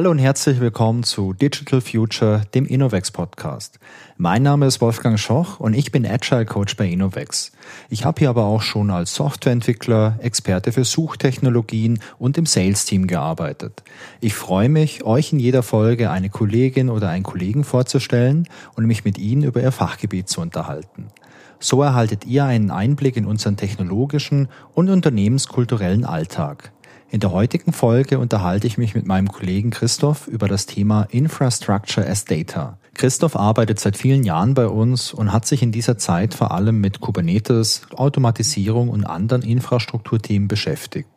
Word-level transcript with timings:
Hallo 0.00 0.12
und 0.12 0.18
herzlich 0.18 0.60
willkommen 0.60 1.02
zu 1.02 1.34
Digital 1.34 1.82
Future, 1.82 2.40
dem 2.54 2.64
Innovex 2.64 3.10
Podcast. 3.10 3.78
Mein 4.16 4.42
Name 4.42 4.64
ist 4.64 4.80
Wolfgang 4.80 5.18
Schoch 5.18 5.60
und 5.60 5.74
ich 5.74 5.92
bin 5.92 6.06
Agile 6.06 6.46
Coach 6.46 6.74
bei 6.78 6.88
Innovex. 6.88 7.52
Ich 7.90 8.06
habe 8.06 8.18
hier 8.18 8.30
aber 8.30 8.46
auch 8.46 8.62
schon 8.62 8.90
als 8.90 9.14
Softwareentwickler, 9.14 10.18
Experte 10.22 10.72
für 10.72 10.84
Suchtechnologien 10.84 12.00
und 12.18 12.38
im 12.38 12.46
Sales 12.46 12.86
Team 12.86 13.08
gearbeitet. 13.08 13.82
Ich 14.22 14.32
freue 14.32 14.70
mich, 14.70 15.04
euch 15.04 15.34
in 15.34 15.38
jeder 15.38 15.62
Folge 15.62 16.10
eine 16.10 16.30
Kollegin 16.30 16.88
oder 16.88 17.10
einen 17.10 17.22
Kollegen 17.22 17.62
vorzustellen 17.62 18.48
und 18.76 18.86
mich 18.86 19.04
mit 19.04 19.18
ihnen 19.18 19.42
über 19.42 19.60
ihr 19.60 19.70
Fachgebiet 19.70 20.30
zu 20.30 20.40
unterhalten. 20.40 21.08
So 21.58 21.82
erhaltet 21.82 22.24
ihr 22.24 22.46
einen 22.46 22.70
Einblick 22.70 23.18
in 23.18 23.26
unseren 23.26 23.58
technologischen 23.58 24.48
und 24.72 24.88
unternehmenskulturellen 24.88 26.06
Alltag. 26.06 26.72
In 27.12 27.18
der 27.18 27.32
heutigen 27.32 27.72
Folge 27.72 28.20
unterhalte 28.20 28.68
ich 28.68 28.78
mich 28.78 28.94
mit 28.94 29.04
meinem 29.04 29.26
Kollegen 29.32 29.70
Christoph 29.70 30.28
über 30.28 30.46
das 30.46 30.66
Thema 30.66 31.08
Infrastructure 31.10 32.06
as 32.06 32.24
Data. 32.24 32.78
Christoph 32.94 33.34
arbeitet 33.34 33.80
seit 33.80 33.96
vielen 33.96 34.22
Jahren 34.22 34.54
bei 34.54 34.68
uns 34.68 35.12
und 35.12 35.32
hat 35.32 35.44
sich 35.44 35.60
in 35.60 35.72
dieser 35.72 35.98
Zeit 35.98 36.34
vor 36.34 36.52
allem 36.52 36.80
mit 36.80 37.00
Kubernetes, 37.00 37.82
Automatisierung 37.96 38.90
und 38.90 39.04
anderen 39.04 39.42
Infrastrukturthemen 39.42 40.46
beschäftigt. 40.46 41.08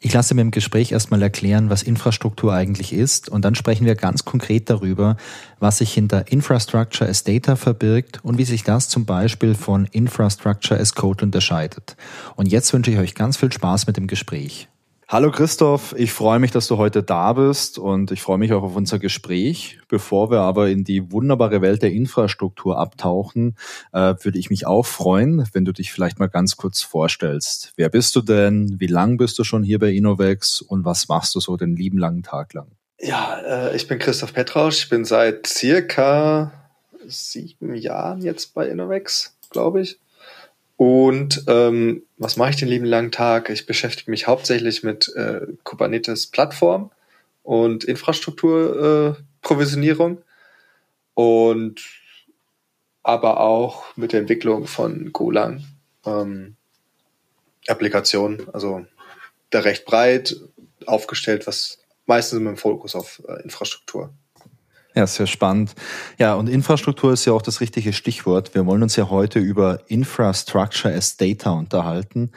Ich 0.00 0.12
lasse 0.12 0.34
mir 0.34 0.42
im 0.42 0.50
Gespräch 0.50 0.92
erstmal 0.92 1.22
erklären, 1.22 1.70
was 1.70 1.82
Infrastruktur 1.82 2.52
eigentlich 2.52 2.92
ist 2.92 3.30
und 3.30 3.42
dann 3.42 3.54
sprechen 3.54 3.86
wir 3.86 3.94
ganz 3.94 4.26
konkret 4.26 4.68
darüber, 4.68 5.16
was 5.60 5.78
sich 5.78 5.94
hinter 5.94 6.30
Infrastructure 6.30 7.08
as 7.08 7.24
Data 7.24 7.56
verbirgt 7.56 8.22
und 8.22 8.36
wie 8.36 8.44
sich 8.44 8.64
das 8.64 8.90
zum 8.90 9.06
Beispiel 9.06 9.54
von 9.54 9.86
Infrastructure 9.86 10.78
as 10.78 10.94
Code 10.94 11.24
unterscheidet. 11.24 11.96
Und 12.36 12.48
jetzt 12.48 12.70
wünsche 12.74 12.90
ich 12.90 12.98
euch 12.98 13.14
ganz 13.14 13.38
viel 13.38 13.50
Spaß 13.50 13.86
mit 13.86 13.96
dem 13.96 14.08
Gespräch. 14.08 14.68
Hallo 15.10 15.30
Christoph, 15.30 15.94
ich 15.96 16.12
freue 16.12 16.38
mich, 16.38 16.50
dass 16.50 16.68
du 16.68 16.76
heute 16.76 17.02
da 17.02 17.32
bist 17.32 17.78
und 17.78 18.10
ich 18.10 18.20
freue 18.20 18.36
mich 18.36 18.52
auch 18.52 18.62
auf 18.62 18.76
unser 18.76 18.98
Gespräch. 18.98 19.78
Bevor 19.88 20.30
wir 20.30 20.40
aber 20.40 20.68
in 20.68 20.84
die 20.84 21.10
wunderbare 21.10 21.62
Welt 21.62 21.80
der 21.80 21.92
Infrastruktur 21.92 22.78
abtauchen, 22.78 23.56
äh, 23.94 24.14
würde 24.20 24.38
ich 24.38 24.50
mich 24.50 24.66
auch 24.66 24.84
freuen, 24.84 25.48
wenn 25.54 25.64
du 25.64 25.72
dich 25.72 25.92
vielleicht 25.92 26.18
mal 26.18 26.26
ganz 26.26 26.58
kurz 26.58 26.82
vorstellst. 26.82 27.72
Wer 27.76 27.88
bist 27.88 28.16
du 28.16 28.20
denn? 28.20 28.78
Wie 28.80 28.86
lang 28.86 29.16
bist 29.16 29.38
du 29.38 29.44
schon 29.44 29.62
hier 29.62 29.78
bei 29.78 29.92
Innovex 29.92 30.60
und 30.60 30.84
was 30.84 31.08
machst 31.08 31.34
du 31.34 31.40
so 31.40 31.56
den 31.56 31.74
lieben 31.74 31.96
langen 31.96 32.22
Tag 32.22 32.52
lang? 32.52 32.68
Ja, 33.00 33.38
äh, 33.38 33.76
ich 33.76 33.88
bin 33.88 33.98
Christoph 33.98 34.34
Petrausch. 34.34 34.82
Ich 34.82 34.88
bin 34.90 35.06
seit 35.06 35.46
circa 35.46 36.52
sieben 37.06 37.74
Jahren 37.74 38.20
jetzt 38.20 38.52
bei 38.52 38.68
Innovex, 38.68 39.38
glaube 39.48 39.80
ich. 39.80 39.98
Und 40.78 41.44
ähm, 41.48 42.04
was 42.18 42.36
mache 42.36 42.50
ich 42.50 42.56
den 42.56 42.68
lieben 42.68 42.84
langen 42.84 43.10
Tag? 43.10 43.50
Ich 43.50 43.66
beschäftige 43.66 44.12
mich 44.12 44.28
hauptsächlich 44.28 44.84
mit 44.84 45.12
äh, 45.16 45.40
Kubernetes 45.64 46.28
Plattform 46.28 46.92
und 47.42 47.82
Infrastrukturprovisionierung 47.82 50.18
äh, 50.18 50.20
und 51.14 51.80
aber 53.02 53.40
auch 53.40 53.96
mit 53.96 54.12
der 54.12 54.20
Entwicklung 54.20 54.68
von 54.68 55.12
Golang 55.12 55.64
ähm, 56.06 56.54
Applikationen, 57.66 58.48
also 58.54 58.86
da 59.50 59.58
recht 59.58 59.84
breit 59.84 60.36
aufgestellt, 60.86 61.48
was 61.48 61.80
meistens 62.06 62.38
mit 62.38 62.50
dem 62.50 62.56
Fokus 62.56 62.94
auf 62.94 63.20
äh, 63.26 63.42
Infrastruktur. 63.42 64.14
Ja, 64.98 65.06
sehr 65.06 65.28
spannend. 65.28 65.76
Ja, 66.18 66.34
und 66.34 66.48
Infrastruktur 66.48 67.12
ist 67.12 67.24
ja 67.24 67.32
auch 67.32 67.40
das 67.40 67.60
richtige 67.60 67.92
Stichwort. 67.92 68.56
Wir 68.56 68.66
wollen 68.66 68.82
uns 68.82 68.96
ja 68.96 69.10
heute 69.10 69.38
über 69.38 69.78
Infrastructure 69.86 70.92
as 70.92 71.16
Data 71.16 71.50
unterhalten. 71.50 72.32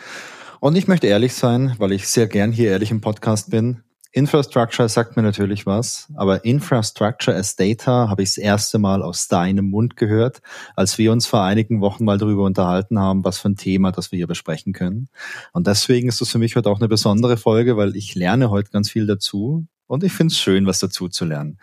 Und 0.59 0.75
ich 0.75 0.87
möchte 0.87 1.07
ehrlich 1.07 1.33
sein, 1.33 1.73
weil 1.79 1.91
ich 1.91 2.07
sehr 2.07 2.27
gern 2.27 2.51
hier 2.51 2.69
ehrlich 2.69 2.91
im 2.91 3.01
Podcast 3.01 3.49
bin. 3.49 3.81
Infrastructure 4.11 4.87
sagt 4.87 5.17
mir 5.17 5.23
natürlich 5.23 5.65
was, 5.65 6.07
aber 6.13 6.45
Infrastructure 6.45 7.35
as 7.35 7.55
Data 7.55 8.09
habe 8.09 8.21
ich 8.21 8.29
das 8.29 8.37
erste 8.37 8.77
Mal 8.77 9.01
aus 9.01 9.27
deinem 9.27 9.65
Mund 9.71 9.97
gehört, 9.97 10.43
als 10.75 10.99
wir 10.99 11.11
uns 11.11 11.25
vor 11.25 11.41
einigen 11.41 11.81
Wochen 11.81 12.05
mal 12.05 12.19
darüber 12.19 12.43
unterhalten 12.43 12.99
haben, 12.99 13.25
was 13.25 13.39
für 13.39 13.49
ein 13.49 13.57
Thema, 13.57 13.91
das 13.91 14.11
wir 14.11 14.17
hier 14.17 14.27
besprechen 14.27 14.71
können. 14.71 15.09
Und 15.51 15.65
deswegen 15.65 16.09
ist 16.09 16.21
es 16.21 16.29
für 16.29 16.37
mich 16.37 16.55
heute 16.55 16.69
auch 16.69 16.79
eine 16.79 16.89
besondere 16.89 17.37
Folge, 17.37 17.75
weil 17.75 17.95
ich 17.95 18.13
lerne 18.13 18.51
heute 18.51 18.69
ganz 18.69 18.91
viel 18.91 19.07
dazu 19.07 19.65
und 19.87 20.03
ich 20.03 20.13
finde 20.13 20.31
es 20.31 20.39
schön, 20.39 20.67
was 20.67 20.77
dazu 20.77 21.09
zu 21.09 21.25
lernen. 21.25 21.57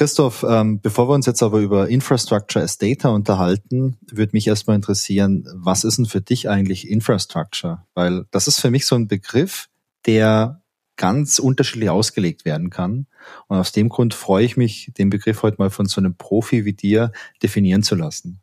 Christoph, 0.00 0.46
ähm, 0.48 0.80
bevor 0.80 1.10
wir 1.10 1.12
uns 1.12 1.26
jetzt 1.26 1.42
aber 1.42 1.58
über 1.58 1.90
Infrastructure 1.90 2.64
as 2.64 2.78
Data 2.78 3.10
unterhalten, 3.10 3.98
würde 4.10 4.30
mich 4.32 4.46
erstmal 4.46 4.76
interessieren, 4.76 5.46
was 5.52 5.84
ist 5.84 5.98
denn 5.98 6.06
für 6.06 6.22
dich 6.22 6.48
eigentlich 6.48 6.88
Infrastructure? 6.88 7.84
Weil 7.92 8.24
das 8.30 8.48
ist 8.48 8.62
für 8.62 8.70
mich 8.70 8.86
so 8.86 8.94
ein 8.94 9.08
Begriff, 9.08 9.68
der 10.06 10.62
ganz 10.96 11.38
unterschiedlich 11.38 11.90
ausgelegt 11.90 12.46
werden 12.46 12.70
kann. 12.70 13.08
Und 13.48 13.58
aus 13.58 13.72
dem 13.72 13.90
Grund 13.90 14.14
freue 14.14 14.46
ich 14.46 14.56
mich, 14.56 14.90
den 14.96 15.10
Begriff 15.10 15.42
heute 15.42 15.58
mal 15.58 15.68
von 15.68 15.84
so 15.84 16.00
einem 16.00 16.16
Profi 16.16 16.64
wie 16.64 16.72
dir 16.72 17.12
definieren 17.42 17.82
zu 17.82 17.94
lassen. 17.94 18.40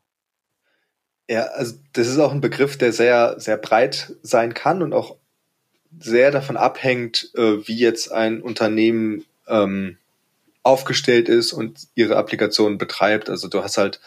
Ja, 1.28 1.46
also 1.56 1.74
das 1.94 2.08
ist 2.08 2.20
auch 2.20 2.34
ein 2.34 2.42
Begriff, 2.42 2.78
der 2.78 2.94
sehr, 2.94 3.40
sehr 3.40 3.58
breit 3.58 4.14
sein 4.22 4.54
kann 4.54 4.84
und 4.84 4.94
auch 4.94 5.16
sehr 6.00 6.30
davon 6.30 6.56
abhängt, 6.56 7.32
äh, 7.34 7.68
wie 7.68 7.80
jetzt 7.80 8.12
ein 8.12 8.44
Unternehmen 8.44 9.26
ähm, 9.48 9.98
aufgestellt 10.68 11.30
ist 11.30 11.54
und 11.54 11.88
ihre 11.96 12.18
Applikation 12.18 12.78
betreibt. 12.78 13.30
Also 13.30 13.48
du 13.48 13.64
hast 13.64 13.78
halt, 13.78 14.00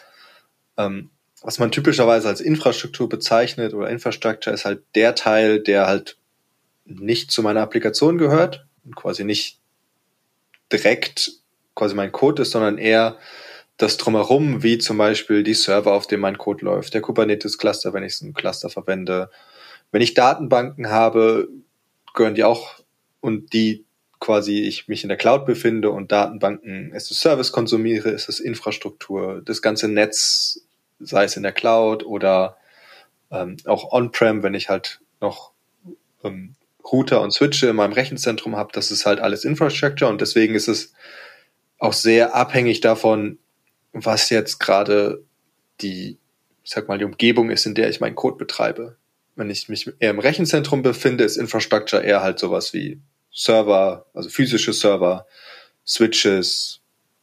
ähm, 0.77 1.09
was 1.41 1.59
man 1.59 1.71
typischerweise 1.71 2.27
als 2.27 2.39
Infrastruktur 2.39 3.09
bezeichnet 3.09 3.73
oder 3.73 3.89
Infrastructure 3.89 4.53
ist 4.53 4.65
halt 4.65 4.83
der 4.95 5.15
Teil, 5.15 5.59
der 5.59 5.87
halt 5.87 6.17
nicht 6.85 7.31
zu 7.31 7.41
meiner 7.41 7.61
Applikation 7.61 8.17
gehört 8.17 8.65
und 8.85 8.95
quasi 8.95 9.23
nicht 9.23 9.59
direkt 10.71 11.31
quasi 11.75 11.95
mein 11.95 12.11
Code 12.11 12.43
ist, 12.43 12.51
sondern 12.51 12.77
eher 12.77 13.17
das 13.77 13.97
drumherum, 13.97 14.61
wie 14.61 14.77
zum 14.77 14.97
Beispiel 14.97 15.43
die 15.43 15.55
Server, 15.55 15.93
auf 15.93 16.05
denen 16.05 16.21
mein 16.21 16.37
Code 16.37 16.63
läuft, 16.63 16.93
der 16.93 17.01
Kubernetes-Cluster, 17.01 17.93
wenn 17.93 18.03
ich 18.03 18.21
ein 18.21 18.33
Cluster 18.33 18.69
verwende. 18.69 19.31
Wenn 19.91 20.01
ich 20.01 20.13
Datenbanken 20.13 20.89
habe, 20.89 21.47
gehören 22.13 22.35
die 22.35 22.43
auch 22.43 22.75
und 23.19 23.53
die 23.53 23.85
quasi 24.21 24.59
ich 24.61 24.87
mich 24.87 25.03
in 25.03 25.09
der 25.09 25.17
Cloud 25.17 25.45
befinde 25.45 25.89
und 25.89 26.11
Datenbanken 26.11 26.93
as 26.95 27.11
a 27.11 27.15
Service 27.15 27.51
konsumiere, 27.51 28.09
ist 28.09 28.29
es 28.29 28.39
Infrastruktur, 28.39 29.41
das 29.43 29.61
ganze 29.61 29.89
Netz, 29.89 30.61
sei 30.99 31.25
es 31.25 31.35
in 31.35 31.43
der 31.43 31.51
Cloud 31.51 32.05
oder 32.05 32.55
ähm, 33.31 33.57
auch 33.65 33.91
on-prem, 33.91 34.43
wenn 34.43 34.53
ich 34.53 34.69
halt 34.69 35.01
noch 35.19 35.51
ähm, 36.23 36.55
Router 36.89 37.21
und 37.21 37.31
Switche 37.31 37.69
in 37.69 37.75
meinem 37.75 37.93
Rechenzentrum 37.93 38.55
habe, 38.55 38.71
das 38.73 38.91
ist 38.91 39.07
halt 39.07 39.19
alles 39.19 39.43
Infrastructure 39.43 40.09
und 40.09 40.21
deswegen 40.21 40.53
ist 40.53 40.67
es 40.67 40.93
auch 41.79 41.93
sehr 41.93 42.35
abhängig 42.35 42.79
davon, 42.79 43.39
was 43.91 44.29
jetzt 44.29 44.59
gerade 44.59 45.23
die, 45.81 46.19
ich 46.63 46.69
sag 46.69 46.87
mal, 46.87 46.99
die 46.99 47.05
Umgebung 47.05 47.49
ist, 47.49 47.65
in 47.65 47.73
der 47.73 47.89
ich 47.89 47.99
meinen 47.99 48.15
Code 48.15 48.37
betreibe. 48.37 48.97
Wenn 49.35 49.49
ich 49.49 49.67
mich 49.67 49.91
eher 49.99 50.11
im 50.11 50.19
Rechenzentrum 50.19 50.83
befinde, 50.83 51.23
ist 51.23 51.37
Infrastructure 51.37 52.03
eher 52.03 52.21
halt 52.21 52.37
sowas 52.37 52.71
wie 52.73 52.99
Server, 53.33 54.05
also 54.13 54.29
physische 54.29 54.73
Server, 54.73 55.25
Switches, 55.85 56.81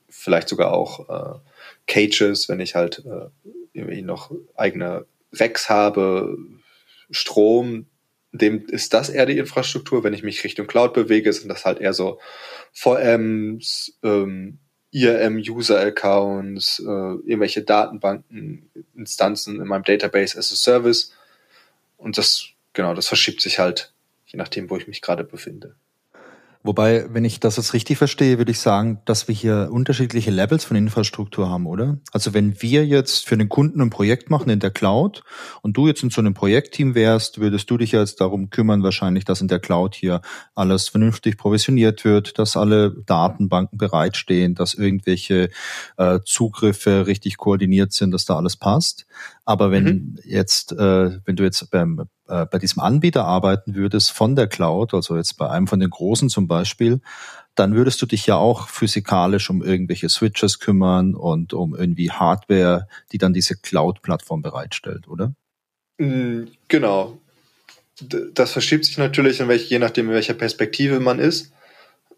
vielleicht 0.08 0.48
sogar 0.48 0.72
auch 0.72 1.08
äh, 1.08 1.38
Cages, 1.86 2.48
wenn 2.48 2.60
ich 2.60 2.74
halt 2.74 3.04
äh, 3.04 3.28
irgendwie 3.72 4.02
noch 4.02 4.30
eigene 4.56 5.06
Racks 5.32 5.68
habe, 5.68 6.36
Strom, 7.10 7.86
dem 8.32 8.66
ist 8.66 8.92
das 8.94 9.08
eher 9.08 9.26
die 9.26 9.38
Infrastruktur. 9.38 10.04
Wenn 10.04 10.12
ich 10.14 10.22
mich 10.22 10.44
Richtung 10.44 10.66
Cloud 10.66 10.92
bewege, 10.92 11.32
sind 11.32 11.48
das 11.48 11.64
halt 11.64 11.80
eher 11.80 11.94
so 11.94 12.20
VMs, 12.72 13.98
ähm, 14.02 14.58
IRM-User-Accounts, 14.90 16.80
äh, 16.80 16.82
irgendwelche 16.82 17.62
Datenbanken, 17.62 18.70
Instanzen 18.96 19.60
in 19.60 19.66
meinem 19.66 19.84
Database 19.84 20.38
as 20.38 20.52
a 20.52 20.56
Service. 20.56 21.12
Und 21.96 22.16
das, 22.16 22.48
genau, 22.72 22.94
das 22.94 23.08
verschiebt 23.08 23.40
sich 23.40 23.58
halt, 23.58 23.92
je 24.26 24.38
nachdem, 24.38 24.70
wo 24.70 24.76
ich 24.76 24.88
mich 24.88 25.02
gerade 25.02 25.24
befinde. 25.24 25.74
Wobei, 26.64 27.06
wenn 27.10 27.24
ich 27.24 27.38
das 27.38 27.56
jetzt 27.56 27.72
richtig 27.72 27.98
verstehe, 27.98 28.38
würde 28.38 28.50
ich 28.50 28.58
sagen, 28.58 29.00
dass 29.04 29.28
wir 29.28 29.34
hier 29.34 29.68
unterschiedliche 29.70 30.32
Levels 30.32 30.64
von 30.64 30.76
Infrastruktur 30.76 31.48
haben, 31.48 31.66
oder? 31.66 31.98
Also 32.12 32.34
wenn 32.34 32.60
wir 32.60 32.84
jetzt 32.84 33.26
für 33.26 33.36
einen 33.36 33.48
Kunden 33.48 33.80
ein 33.80 33.90
Projekt 33.90 34.28
machen 34.28 34.50
in 34.50 34.58
der 34.58 34.72
Cloud 34.72 35.22
und 35.62 35.76
du 35.76 35.86
jetzt 35.86 36.02
in 36.02 36.10
so 36.10 36.20
einem 36.20 36.34
Projektteam 36.34 36.96
wärst, 36.96 37.38
würdest 37.38 37.70
du 37.70 37.78
dich 37.78 37.92
jetzt 37.92 38.20
darum 38.20 38.50
kümmern, 38.50 38.82
wahrscheinlich, 38.82 39.24
dass 39.24 39.40
in 39.40 39.46
der 39.46 39.60
Cloud 39.60 39.94
hier 39.94 40.20
alles 40.56 40.88
vernünftig 40.88 41.38
provisioniert 41.38 42.04
wird, 42.04 42.38
dass 42.40 42.56
alle 42.56 42.90
Datenbanken 43.06 43.78
bereitstehen, 43.78 44.56
dass 44.56 44.74
irgendwelche 44.74 45.50
äh, 45.96 46.18
Zugriffe 46.24 47.06
richtig 47.06 47.36
koordiniert 47.36 47.92
sind, 47.92 48.10
dass 48.10 48.24
da 48.24 48.36
alles 48.36 48.56
passt. 48.56 49.06
Aber 49.48 49.70
wenn 49.70 49.84
mhm. 49.84 50.18
jetzt, 50.24 50.72
äh, 50.72 51.10
wenn 51.24 51.36
du 51.36 51.42
jetzt 51.42 51.70
beim, 51.70 52.04
äh, 52.28 52.44
bei 52.44 52.58
diesem 52.58 52.82
Anbieter 52.82 53.24
arbeiten 53.24 53.74
würdest 53.74 54.12
von 54.12 54.36
der 54.36 54.46
Cloud, 54.46 54.92
also 54.92 55.16
jetzt 55.16 55.38
bei 55.38 55.48
einem 55.48 55.66
von 55.66 55.80
den 55.80 55.88
großen 55.88 56.28
zum 56.28 56.48
Beispiel, 56.48 57.00
dann 57.54 57.74
würdest 57.74 58.02
du 58.02 58.04
dich 58.04 58.26
ja 58.26 58.36
auch 58.36 58.68
physikalisch 58.68 59.48
um 59.48 59.62
irgendwelche 59.62 60.10
Switches 60.10 60.58
kümmern 60.58 61.14
und 61.14 61.54
um 61.54 61.74
irgendwie 61.74 62.10
Hardware, 62.10 62.88
die 63.10 63.16
dann 63.16 63.32
diese 63.32 63.56
Cloud-Plattform 63.56 64.42
bereitstellt, 64.42 65.08
oder? 65.08 65.32
Mm, 65.96 66.48
genau. 66.68 67.16
Das 68.34 68.52
verschiebt 68.52 68.84
sich 68.84 68.98
natürlich, 68.98 69.40
in 69.40 69.48
welch, 69.48 69.70
je 69.70 69.78
nachdem, 69.78 70.08
in 70.08 70.14
welcher 70.14 70.34
Perspektive 70.34 71.00
man 71.00 71.18
ist. 71.18 71.54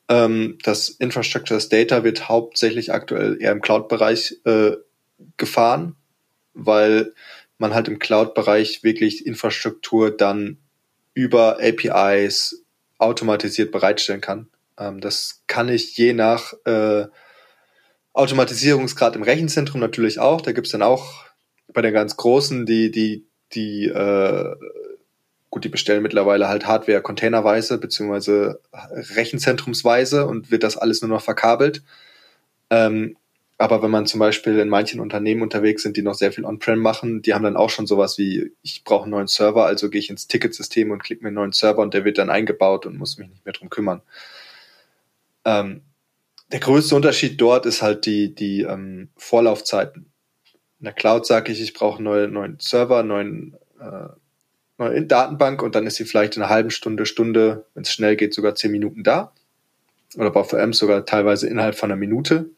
Ähm, 0.08 0.58
das 0.64 0.88
Infrastructure 0.88 1.56
as 1.56 1.68
Data 1.68 2.02
wird 2.02 2.28
hauptsächlich 2.28 2.92
aktuell 2.92 3.40
eher 3.40 3.52
im 3.52 3.60
Cloud-Bereich 3.60 4.40
äh, 4.46 4.72
gefahren, 5.36 5.94
weil 6.54 7.12
man 7.58 7.74
halt 7.74 7.88
im 7.88 7.98
Cloud-Bereich 7.98 8.82
wirklich 8.82 9.26
Infrastruktur 9.26 10.16
dann 10.16 10.58
über 11.14 11.58
APIs 11.60 12.64
automatisiert 12.98 13.72
bereitstellen 13.72 14.20
kann. 14.20 14.48
Ähm, 14.78 15.00
das 15.00 15.42
kann 15.46 15.68
ich 15.68 15.96
je 15.96 16.12
nach 16.12 16.54
äh, 16.64 17.06
Automatisierungsgrad 18.12 19.16
im 19.16 19.22
Rechenzentrum 19.22 19.80
natürlich 19.80 20.18
auch. 20.18 20.40
Da 20.40 20.52
gibt's 20.52 20.70
dann 20.70 20.82
auch 20.82 21.24
bei 21.72 21.82
den 21.82 21.94
ganz 21.94 22.16
Großen, 22.16 22.66
die, 22.66 22.90
die, 22.90 23.26
die, 23.52 23.86
äh, 23.86 24.56
gut, 25.50 25.64
die 25.64 25.68
bestellen 25.68 26.02
mittlerweile 26.02 26.48
halt 26.48 26.66
Hardware 26.66 27.02
containerweise 27.02 27.78
beziehungsweise 27.78 28.60
rechenzentrumsweise 28.72 30.26
und 30.26 30.50
wird 30.50 30.62
das 30.62 30.76
alles 30.76 31.02
nur 31.02 31.10
noch 31.10 31.22
verkabelt. 31.22 31.82
Ähm, 32.70 33.16
aber 33.60 33.82
wenn 33.82 33.90
man 33.90 34.06
zum 34.06 34.20
Beispiel 34.20 34.58
in 34.58 34.70
manchen 34.70 35.00
Unternehmen 35.00 35.42
unterwegs 35.42 35.82
sind, 35.82 35.94
die 35.94 36.00
noch 36.00 36.14
sehr 36.14 36.32
viel 36.32 36.46
On-Prem 36.46 36.78
machen, 36.78 37.20
die 37.20 37.34
haben 37.34 37.42
dann 37.42 37.58
auch 37.58 37.68
schon 37.68 37.86
sowas 37.86 38.16
wie, 38.16 38.52
ich 38.62 38.84
brauche 38.84 39.02
einen 39.02 39.10
neuen 39.10 39.26
Server, 39.26 39.66
also 39.66 39.90
gehe 39.90 39.98
ich 39.98 40.08
ins 40.08 40.28
Ticketsystem 40.28 40.90
und 40.90 41.02
klicke 41.02 41.22
mir 41.22 41.28
einen 41.28 41.34
neuen 41.34 41.52
Server 41.52 41.82
und 41.82 41.92
der 41.92 42.06
wird 42.06 42.16
dann 42.16 42.30
eingebaut 42.30 42.86
und 42.86 42.96
muss 42.96 43.18
mich 43.18 43.28
nicht 43.28 43.44
mehr 43.44 43.52
drum 43.52 43.68
kümmern. 43.68 44.00
Ähm, 45.44 45.82
der 46.50 46.60
größte 46.60 46.96
Unterschied 46.96 47.38
dort 47.38 47.66
ist 47.66 47.82
halt 47.82 48.06
die, 48.06 48.34
die 48.34 48.62
ähm, 48.62 49.10
Vorlaufzeiten. 49.18 50.06
In 50.78 50.84
der 50.84 50.94
Cloud 50.94 51.26
sage 51.26 51.52
ich, 51.52 51.60
ich 51.60 51.74
brauche 51.74 51.96
einen 51.96 52.04
neuen, 52.04 52.32
neuen 52.32 52.58
Server, 52.60 53.02
neuen, 53.02 53.58
äh, 53.78 54.08
neue 54.78 55.02
Datenbank 55.02 55.62
und 55.62 55.74
dann 55.74 55.86
ist 55.86 55.96
sie 55.96 56.06
vielleicht 56.06 56.34
in 56.34 56.42
einer 56.42 56.50
halben 56.50 56.70
Stunde, 56.70 57.04
Stunde, 57.04 57.66
wenn 57.74 57.82
es 57.82 57.92
schnell 57.92 58.16
geht, 58.16 58.32
sogar 58.32 58.54
zehn 58.54 58.70
Minuten 58.70 59.02
da. 59.02 59.34
Oder 60.16 60.30
bei 60.30 60.44
VMs 60.44 60.78
sogar 60.78 61.04
teilweise 61.04 61.46
innerhalb 61.46 61.74
von 61.74 61.90
einer 61.90 62.00
Minute 62.00 62.48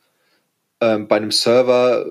ähm, 0.83 1.07
bei 1.07 1.17
einem 1.17 1.31
Server 1.31 2.05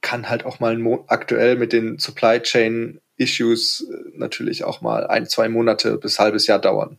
kann 0.00 0.30
halt 0.30 0.46
auch 0.46 0.60
mal 0.60 0.78
aktuell 1.08 1.56
mit 1.56 1.74
den 1.74 1.98
Supply 1.98 2.40
Chain 2.40 3.00
Issues 3.16 3.86
äh, 3.88 4.18
natürlich 4.18 4.64
auch 4.64 4.80
mal 4.80 5.06
ein, 5.06 5.28
zwei 5.28 5.48
Monate 5.50 5.98
bis 5.98 6.18
halbes 6.18 6.46
Jahr 6.46 6.58
dauern, 6.58 6.98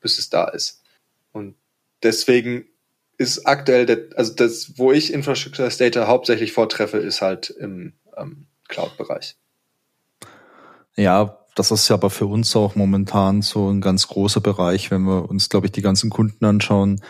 bis 0.00 0.18
es 0.18 0.28
da 0.28 0.48
ist. 0.48 0.82
Und 1.32 1.54
deswegen 2.02 2.66
ist 3.18 3.46
aktuell, 3.46 3.86
der, 3.86 3.98
also 4.16 4.34
das, 4.34 4.72
wo 4.76 4.90
ich 4.90 5.12
Infrastructure 5.12 5.68
as 5.68 5.78
Data 5.78 6.08
hauptsächlich 6.08 6.52
vortreffe, 6.52 6.98
ist 6.98 7.22
halt 7.22 7.50
im 7.50 7.92
ähm, 8.16 8.46
Cloud-Bereich. 8.66 9.36
Ja, 10.96 11.38
das 11.54 11.70
ist 11.70 11.88
ja 11.88 11.94
aber 11.94 12.10
für 12.10 12.26
uns 12.26 12.56
auch 12.56 12.74
momentan 12.74 13.42
so 13.42 13.70
ein 13.70 13.80
ganz 13.80 14.08
großer 14.08 14.40
Bereich, 14.40 14.90
wenn 14.90 15.02
wir 15.02 15.30
uns, 15.30 15.48
glaube 15.48 15.66
ich, 15.66 15.72
die 15.72 15.82
ganzen 15.82 16.10
Kunden 16.10 16.44
anschauen 16.44 17.00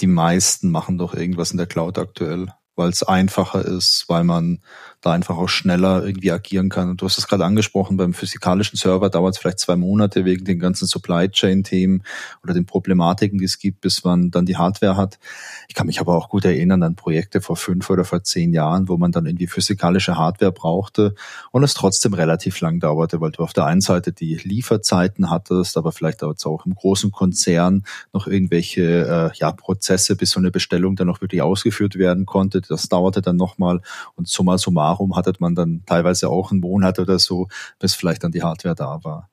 die 0.00 0.06
meisten 0.06 0.70
machen 0.70 0.98
doch 0.98 1.14
irgendwas 1.14 1.50
in 1.50 1.58
der 1.58 1.66
Cloud 1.66 1.98
aktuell, 1.98 2.48
weil 2.76 2.90
es 2.90 3.02
einfacher 3.02 3.64
ist, 3.64 4.04
weil 4.08 4.24
man 4.24 4.62
da 5.04 5.12
einfach 5.12 5.36
auch 5.36 5.48
schneller 5.48 6.04
irgendwie 6.04 6.32
agieren 6.32 6.70
kann. 6.70 6.88
Und 6.88 7.02
du 7.02 7.06
hast 7.06 7.18
es 7.18 7.28
gerade 7.28 7.44
angesprochen, 7.44 7.96
beim 7.96 8.14
physikalischen 8.14 8.78
Server 8.78 9.10
dauert 9.10 9.34
es 9.34 9.40
vielleicht 9.40 9.58
zwei 9.58 9.76
Monate 9.76 10.24
wegen 10.24 10.44
den 10.44 10.58
ganzen 10.58 10.86
Supply 10.86 11.28
Chain-Themen 11.28 12.02
oder 12.42 12.54
den 12.54 12.66
Problematiken, 12.66 13.38
die 13.38 13.44
es 13.44 13.58
gibt, 13.58 13.80
bis 13.82 14.04
man 14.04 14.30
dann 14.30 14.46
die 14.46 14.56
Hardware 14.56 14.96
hat. 14.96 15.18
Ich 15.68 15.74
kann 15.74 15.86
mich 15.86 16.00
aber 16.00 16.16
auch 16.16 16.28
gut 16.28 16.44
erinnern 16.44 16.82
an 16.82 16.96
Projekte 16.96 17.40
vor 17.40 17.56
fünf 17.56 17.90
oder 17.90 18.04
vor 18.04 18.22
zehn 18.22 18.52
Jahren, 18.52 18.88
wo 18.88 18.96
man 18.96 19.12
dann 19.12 19.26
irgendwie 19.26 19.46
physikalische 19.46 20.16
Hardware 20.16 20.52
brauchte 20.52 21.14
und 21.50 21.62
es 21.62 21.74
trotzdem 21.74 22.14
relativ 22.14 22.60
lang 22.60 22.80
dauerte, 22.80 23.20
weil 23.20 23.32
du 23.32 23.42
auf 23.42 23.52
der 23.52 23.66
einen 23.66 23.82
Seite 23.82 24.12
die 24.12 24.36
Lieferzeiten 24.36 25.30
hattest, 25.30 25.76
aber 25.76 25.92
vielleicht 25.92 26.22
auch 26.24 26.66
im 26.66 26.74
großen 26.74 27.10
Konzern 27.12 27.84
noch 28.12 28.26
irgendwelche 28.26 29.30
äh, 29.34 29.36
ja, 29.38 29.52
Prozesse, 29.52 30.16
bis 30.16 30.30
so 30.30 30.40
eine 30.40 30.50
Bestellung 30.50 30.96
dann 30.96 31.08
noch 31.08 31.20
wirklich 31.20 31.42
ausgeführt 31.42 31.96
werden 31.96 32.24
konnte. 32.24 32.62
Das 32.62 32.88
dauerte 32.88 33.20
dann 33.20 33.36
nochmal 33.36 33.80
und 34.14 34.28
summa 34.28 34.56
summarum 34.56 34.93
darum 34.94 35.16
hattet 35.16 35.40
man 35.40 35.54
dann 35.54 35.82
teilweise 35.86 36.28
auch 36.28 36.52
einen 36.52 36.60
Monat 36.60 36.98
oder 36.98 37.18
so, 37.18 37.48
bis 37.78 37.94
vielleicht 37.94 38.22
dann 38.22 38.32
die 38.32 38.42
Hardware 38.42 38.74
da 38.74 39.00
war. 39.02 39.28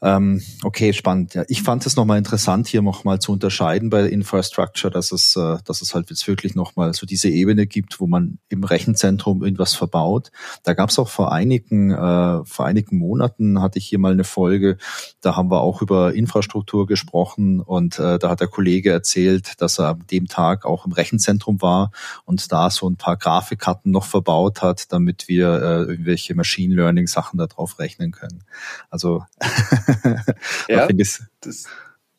Ähm, 0.00 0.40
okay, 0.62 0.92
spannend. 0.92 1.34
Ja, 1.34 1.42
ich 1.48 1.62
fand 1.62 1.84
es 1.84 1.96
nochmal 1.96 2.18
interessant, 2.18 2.68
hier 2.68 2.82
nochmal 2.82 3.18
zu 3.18 3.32
unterscheiden 3.32 3.90
bei 3.90 4.04
Infrastructure, 4.04 4.92
dass 4.92 5.10
es, 5.10 5.34
äh, 5.34 5.56
dass 5.64 5.82
es 5.82 5.92
halt 5.92 6.08
jetzt 6.10 6.28
wirklich 6.28 6.54
nochmal 6.54 6.94
so 6.94 7.04
diese 7.04 7.28
Ebene 7.28 7.66
gibt, 7.66 7.98
wo 7.98 8.06
man 8.06 8.38
im 8.48 8.62
Rechenzentrum 8.62 9.42
irgendwas 9.42 9.74
verbaut. 9.74 10.30
Da 10.62 10.74
gab 10.74 10.90
es 10.90 11.00
auch 11.00 11.08
vor 11.08 11.32
einigen, 11.32 11.90
äh, 11.90 12.44
vor 12.44 12.64
einigen 12.64 12.98
Monaten 12.98 13.60
hatte 13.60 13.78
ich 13.78 13.86
hier 13.86 13.98
mal 13.98 14.12
eine 14.12 14.22
Folge, 14.22 14.78
da 15.20 15.34
haben 15.34 15.50
wir 15.50 15.62
auch 15.62 15.82
über 15.82 16.14
Infrastruktur 16.14 16.86
gesprochen 16.86 17.60
und 17.60 17.98
äh, 17.98 18.20
da 18.20 18.30
hat 18.30 18.40
der 18.40 18.48
Kollege 18.48 18.92
erzählt, 18.92 19.60
dass 19.60 19.80
er 19.80 19.88
an 19.88 20.04
dem 20.12 20.28
Tag 20.28 20.64
auch 20.64 20.86
im 20.86 20.92
Rechenzentrum 20.92 21.60
war 21.60 21.90
und 22.24 22.52
da 22.52 22.70
so 22.70 22.88
ein 22.88 22.96
paar 22.96 23.16
Grafikkarten 23.16 23.90
noch 23.90 24.04
verbaut 24.04 24.62
hat, 24.62 24.92
damit 24.92 25.26
wir 25.26 25.48
äh, 25.60 25.82
irgendwelche 25.82 26.36
Machine 26.36 26.76
Learning 26.76 27.08
Sachen 27.08 27.38
da 27.38 27.48
drauf 27.48 27.80
rechnen 27.80 28.12
können. 28.12 28.44
Also 28.90 29.24
ja, 30.68 30.88
das, 31.40 31.64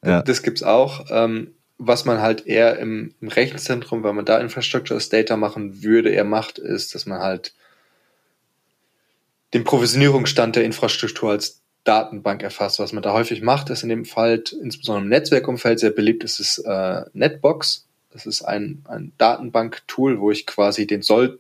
ja. 0.03 0.21
das 0.21 0.43
gibt's 0.43 0.63
auch. 0.63 1.05
Ähm, 1.09 1.53
was 1.77 2.03
man 2.03 2.21
halt 2.21 2.45
eher 2.45 2.77
im, 2.77 3.15
im 3.21 3.29
Rechenzentrum, 3.29 4.03
wenn 4.03 4.15
man 4.15 4.25
da 4.25 4.37
Infrastructure 4.39 4.97
as 4.97 5.09
Data 5.09 5.37
machen 5.37 5.81
würde, 5.81 6.09
eher 6.09 6.25
macht, 6.25 6.59
ist, 6.59 6.93
dass 6.93 7.05
man 7.05 7.19
halt 7.19 7.53
den 9.53 9.63
Provisionierungsstand 9.63 10.57
der 10.57 10.65
Infrastruktur 10.65 11.31
als 11.31 11.61
Datenbank 11.85 12.43
erfasst. 12.43 12.79
Was 12.79 12.91
man 12.91 13.01
da 13.01 13.13
häufig 13.13 13.41
macht, 13.41 13.69
ist 13.69 13.83
in 13.83 13.89
dem 13.89 14.05
Fall, 14.05 14.43
insbesondere 14.61 15.03
im 15.03 15.09
Netzwerkumfeld 15.09 15.79
sehr 15.79 15.91
beliebt, 15.91 16.23
ist 16.23 16.39
es 16.39 16.57
äh, 16.59 17.05
Netbox. 17.13 17.87
Das 18.11 18.25
ist 18.25 18.41
ein, 18.41 18.83
ein 18.85 19.13
Datenbank-Tool, 19.17 20.19
wo 20.19 20.31
ich 20.31 20.45
quasi 20.45 20.85
den 20.85 21.01
soll, 21.01 21.39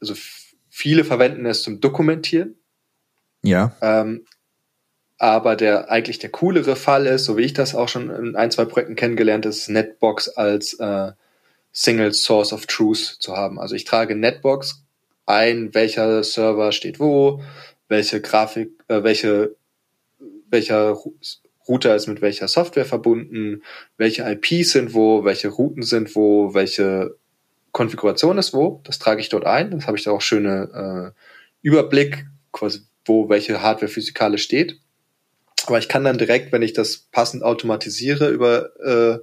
also 0.00 0.14
viele 0.68 1.04
verwenden 1.04 1.46
es 1.46 1.62
zum 1.62 1.80
Dokumentieren. 1.80 2.56
Ja. 3.42 3.76
Ähm, 3.80 4.26
aber 5.22 5.54
der 5.54 5.88
eigentlich 5.88 6.18
der 6.18 6.30
coolere 6.30 6.74
Fall 6.74 7.06
ist, 7.06 7.26
so 7.26 7.36
wie 7.36 7.42
ich 7.42 7.52
das 7.52 7.76
auch 7.76 7.88
schon 7.88 8.10
in 8.10 8.34
ein, 8.34 8.50
zwei 8.50 8.64
Projekten 8.64 8.96
kennengelernt 8.96 9.46
ist, 9.46 9.68
Netbox 9.68 10.28
als 10.30 10.74
äh, 10.80 11.12
Single 11.70 12.12
Source 12.12 12.52
of 12.52 12.66
Truth 12.66 13.18
zu 13.20 13.36
haben. 13.36 13.60
Also 13.60 13.76
ich 13.76 13.84
trage 13.84 14.16
Netbox 14.16 14.82
ein, 15.24 15.72
welcher 15.74 16.24
Server 16.24 16.72
steht 16.72 16.98
wo, 16.98 17.40
welche 17.86 18.20
Grafik, 18.20 18.72
äh, 18.88 19.04
welche, 19.04 19.54
welcher 20.50 20.98
Router 21.68 21.94
ist 21.94 22.08
mit 22.08 22.20
welcher 22.20 22.48
Software 22.48 22.84
verbunden, 22.84 23.62
welche 23.98 24.28
IPs 24.28 24.72
sind 24.72 24.92
wo, 24.92 25.24
welche 25.24 25.50
Routen 25.50 25.84
sind 25.84 26.16
wo, 26.16 26.52
welche 26.52 27.14
Konfiguration 27.70 28.38
ist 28.38 28.54
wo. 28.54 28.80
Das 28.82 28.98
trage 28.98 29.20
ich 29.20 29.28
dort 29.28 29.46
ein. 29.46 29.70
Das 29.70 29.86
habe 29.86 29.96
ich 29.96 30.02
da 30.02 30.10
auch 30.10 30.20
schöne 30.20 31.14
äh, 31.14 31.18
Überblick, 31.62 32.26
quasi 32.50 32.80
wo 33.04 33.28
welche 33.28 33.62
Hardware 33.62 33.88
physikalisch 33.88 34.42
steht. 34.42 34.81
Aber 35.66 35.78
ich 35.78 35.88
kann 35.88 36.04
dann 36.04 36.18
direkt, 36.18 36.52
wenn 36.52 36.62
ich 36.62 36.72
das 36.72 36.98
passend 37.10 37.42
automatisiere 37.42 38.28
über 38.28 38.76
äh, 38.80 39.18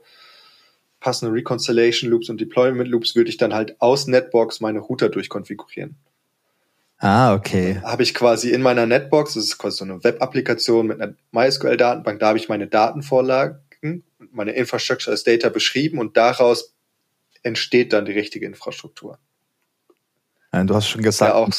passende 1.00 1.34
Reconciliation 1.34 2.10
Loops 2.10 2.29
und 2.29 2.39
Deployment 2.39 2.89
Loops, 2.89 3.15
würde 3.15 3.29
ich 3.29 3.38
dann 3.38 3.53
halt 3.53 3.79
aus 3.81 4.08
Netbox 4.08 4.60
meine 4.60 4.79
Router 4.79 5.10
durchkonfigurieren. 5.10 5.96
Ah, 6.98 7.34
okay. 7.34 7.79
Habe 7.84 8.03
ich 8.03 8.13
quasi 8.13 8.51
in 8.51 8.62
meiner 8.62 8.86
Netbox, 8.86 9.36
das 9.36 9.46
ist 9.46 9.58
quasi 9.58 9.77
so 9.77 9.86
eine 9.86 10.03
Web-Applikation 10.03 10.88
mit 10.88 11.01
einer 11.01 11.13
MySQL-Datenbank, 11.31 12.19
da 12.19 12.27
habe 12.27 12.38
ich 12.38 12.50
meine 12.50 12.67
Datenvorlagen, 12.67 14.03
meine 14.31 14.51
Infrastructure 14.51 15.13
as 15.13 15.24
Data 15.24 15.48
beschrieben 15.48 15.98
und 15.98 16.17
daraus 16.17 16.74
entsteht 17.41 17.93
dann 17.93 18.03
die 18.03 18.12
richtige 18.12 18.46
Infrastruktur. 18.46 19.17
Ja, 20.51 20.63
du 20.65 20.75
hast 20.75 20.89
schon 20.89 21.01
gesagt. 21.01 21.34
Auch, 21.34 21.50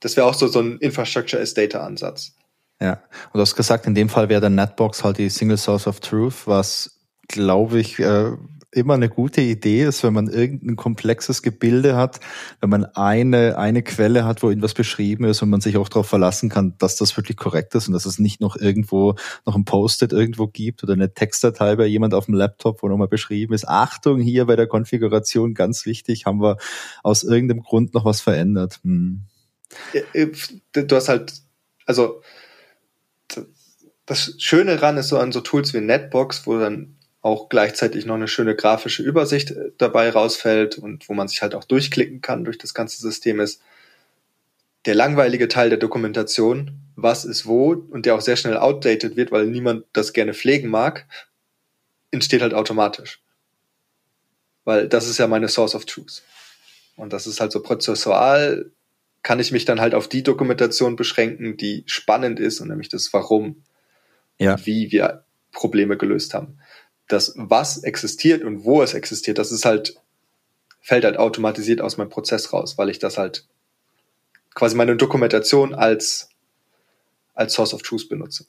das 0.00 0.16
wäre 0.16 0.26
auch 0.26 0.34
so, 0.34 0.48
so 0.48 0.60
ein 0.60 0.78
Infrastructure 0.78 1.40
as 1.40 1.54
Data-Ansatz. 1.54 2.34
Ja, 2.82 2.94
und 2.94 3.34
du 3.34 3.40
hast 3.40 3.54
gesagt, 3.54 3.86
in 3.86 3.94
dem 3.94 4.08
Fall 4.08 4.28
wäre 4.28 4.40
der 4.40 4.50
Netbox 4.50 5.04
halt 5.04 5.18
die 5.18 5.28
Single 5.28 5.56
Source 5.56 5.86
of 5.86 6.00
Truth, 6.00 6.46
was, 6.46 6.98
glaube 7.28 7.78
ich, 7.78 8.00
äh, 8.00 8.32
immer 8.72 8.94
eine 8.94 9.08
gute 9.08 9.40
Idee 9.40 9.84
ist, 9.84 10.02
wenn 10.02 10.14
man 10.14 10.26
irgendein 10.26 10.74
komplexes 10.74 11.42
Gebilde 11.42 11.94
hat, 11.94 12.18
wenn 12.60 12.70
man 12.70 12.84
eine, 12.84 13.56
eine 13.56 13.84
Quelle 13.84 14.24
hat, 14.24 14.42
wo 14.42 14.48
irgendwas 14.48 14.74
beschrieben 14.74 15.26
ist 15.26 15.42
und 15.42 15.50
man 15.50 15.60
sich 15.60 15.76
auch 15.76 15.88
darauf 15.88 16.08
verlassen 16.08 16.48
kann, 16.48 16.74
dass 16.78 16.96
das 16.96 17.16
wirklich 17.16 17.36
korrekt 17.36 17.72
ist 17.76 17.86
und 17.86 17.94
dass 17.94 18.04
es 18.04 18.18
nicht 18.18 18.40
noch 18.40 18.56
irgendwo 18.56 19.14
noch 19.46 19.54
ein 19.54 19.64
Post-it 19.64 20.12
irgendwo 20.12 20.48
gibt 20.48 20.82
oder 20.82 20.94
eine 20.94 21.14
Textdatei 21.14 21.76
bei 21.76 21.86
jemand 21.86 22.14
auf 22.14 22.24
dem 22.24 22.34
Laptop, 22.34 22.82
wo 22.82 22.88
nochmal 22.88 23.06
beschrieben 23.06 23.54
ist, 23.54 23.68
Achtung, 23.68 24.18
hier 24.18 24.46
bei 24.46 24.56
der 24.56 24.66
Konfiguration 24.66 25.54
ganz 25.54 25.86
wichtig, 25.86 26.26
haben 26.26 26.40
wir 26.40 26.56
aus 27.04 27.22
irgendeinem 27.22 27.62
Grund 27.62 27.94
noch 27.94 28.04
was 28.04 28.20
verändert. 28.20 28.80
Hm. 28.82 29.26
Du 30.72 30.96
hast 30.96 31.08
halt, 31.08 31.32
also 31.86 32.22
das 34.06 34.34
Schöne 34.38 34.76
daran 34.76 34.96
ist 34.96 35.08
so 35.08 35.18
an 35.18 35.32
so 35.32 35.40
Tools 35.40 35.74
wie 35.74 35.80
Netbox, 35.80 36.46
wo 36.46 36.58
dann 36.58 36.96
auch 37.20 37.48
gleichzeitig 37.48 38.04
noch 38.04 38.16
eine 38.16 38.26
schöne 38.26 38.56
grafische 38.56 39.02
Übersicht 39.02 39.52
äh, 39.52 39.70
dabei 39.78 40.10
rausfällt 40.10 40.78
und 40.78 41.08
wo 41.08 41.14
man 41.14 41.28
sich 41.28 41.40
halt 41.40 41.54
auch 41.54 41.64
durchklicken 41.64 42.20
kann 42.20 42.44
durch 42.44 42.58
das 42.58 42.74
ganze 42.74 43.00
System 43.00 43.38
ist. 43.38 43.62
Der 44.86 44.96
langweilige 44.96 45.46
Teil 45.46 45.70
der 45.70 45.78
entsteht 52.10 52.42
halt 52.42 52.54
automatisch. 52.54 53.22
Weil 54.64 54.88
das 54.88 55.08
ist 55.08 55.18
ja 55.18 55.28
meine 55.28 55.48
Source 55.48 55.76
of 55.76 55.84
Truth. 55.84 56.22
Und 56.96 57.12
das 57.12 57.28
ist 57.28 57.40
halt 57.40 57.52
so 57.52 57.62
prozessual, 57.62 58.70
kann 59.22 59.38
ich 59.38 59.52
mich 59.52 59.64
dann 59.64 59.80
halt 59.80 59.94
auf 59.94 60.08
die 60.08 60.24
Dokumentation 60.24 60.96
beschränken, 60.96 61.56
die 61.56 61.84
spannend 61.86 62.40
ist, 62.40 62.60
und 62.60 62.68
nämlich 62.68 62.88
das 62.88 63.12
Warum. 63.12 63.62
Ja. 64.38 64.56
Wie 64.64 64.90
wir 64.90 65.24
Probleme 65.52 65.96
gelöst 65.96 66.34
haben. 66.34 66.58
Das, 67.08 67.34
was 67.36 67.82
existiert 67.84 68.42
und 68.42 68.64
wo 68.64 68.82
es 68.82 68.94
existiert, 68.94 69.38
das 69.38 69.52
ist 69.52 69.64
halt, 69.64 69.96
fällt 70.80 71.04
halt 71.04 71.18
automatisiert 71.18 71.80
aus 71.80 71.96
meinem 71.96 72.08
Prozess 72.08 72.52
raus, 72.52 72.78
weil 72.78 72.88
ich 72.88 72.98
das 72.98 73.18
halt 73.18 73.46
quasi 74.54 74.76
meine 74.76 74.96
Dokumentation 74.96 75.74
als, 75.74 76.30
als 77.34 77.54
Source 77.54 77.74
of 77.74 77.82
Truth 77.82 78.08
benutze. 78.08 78.46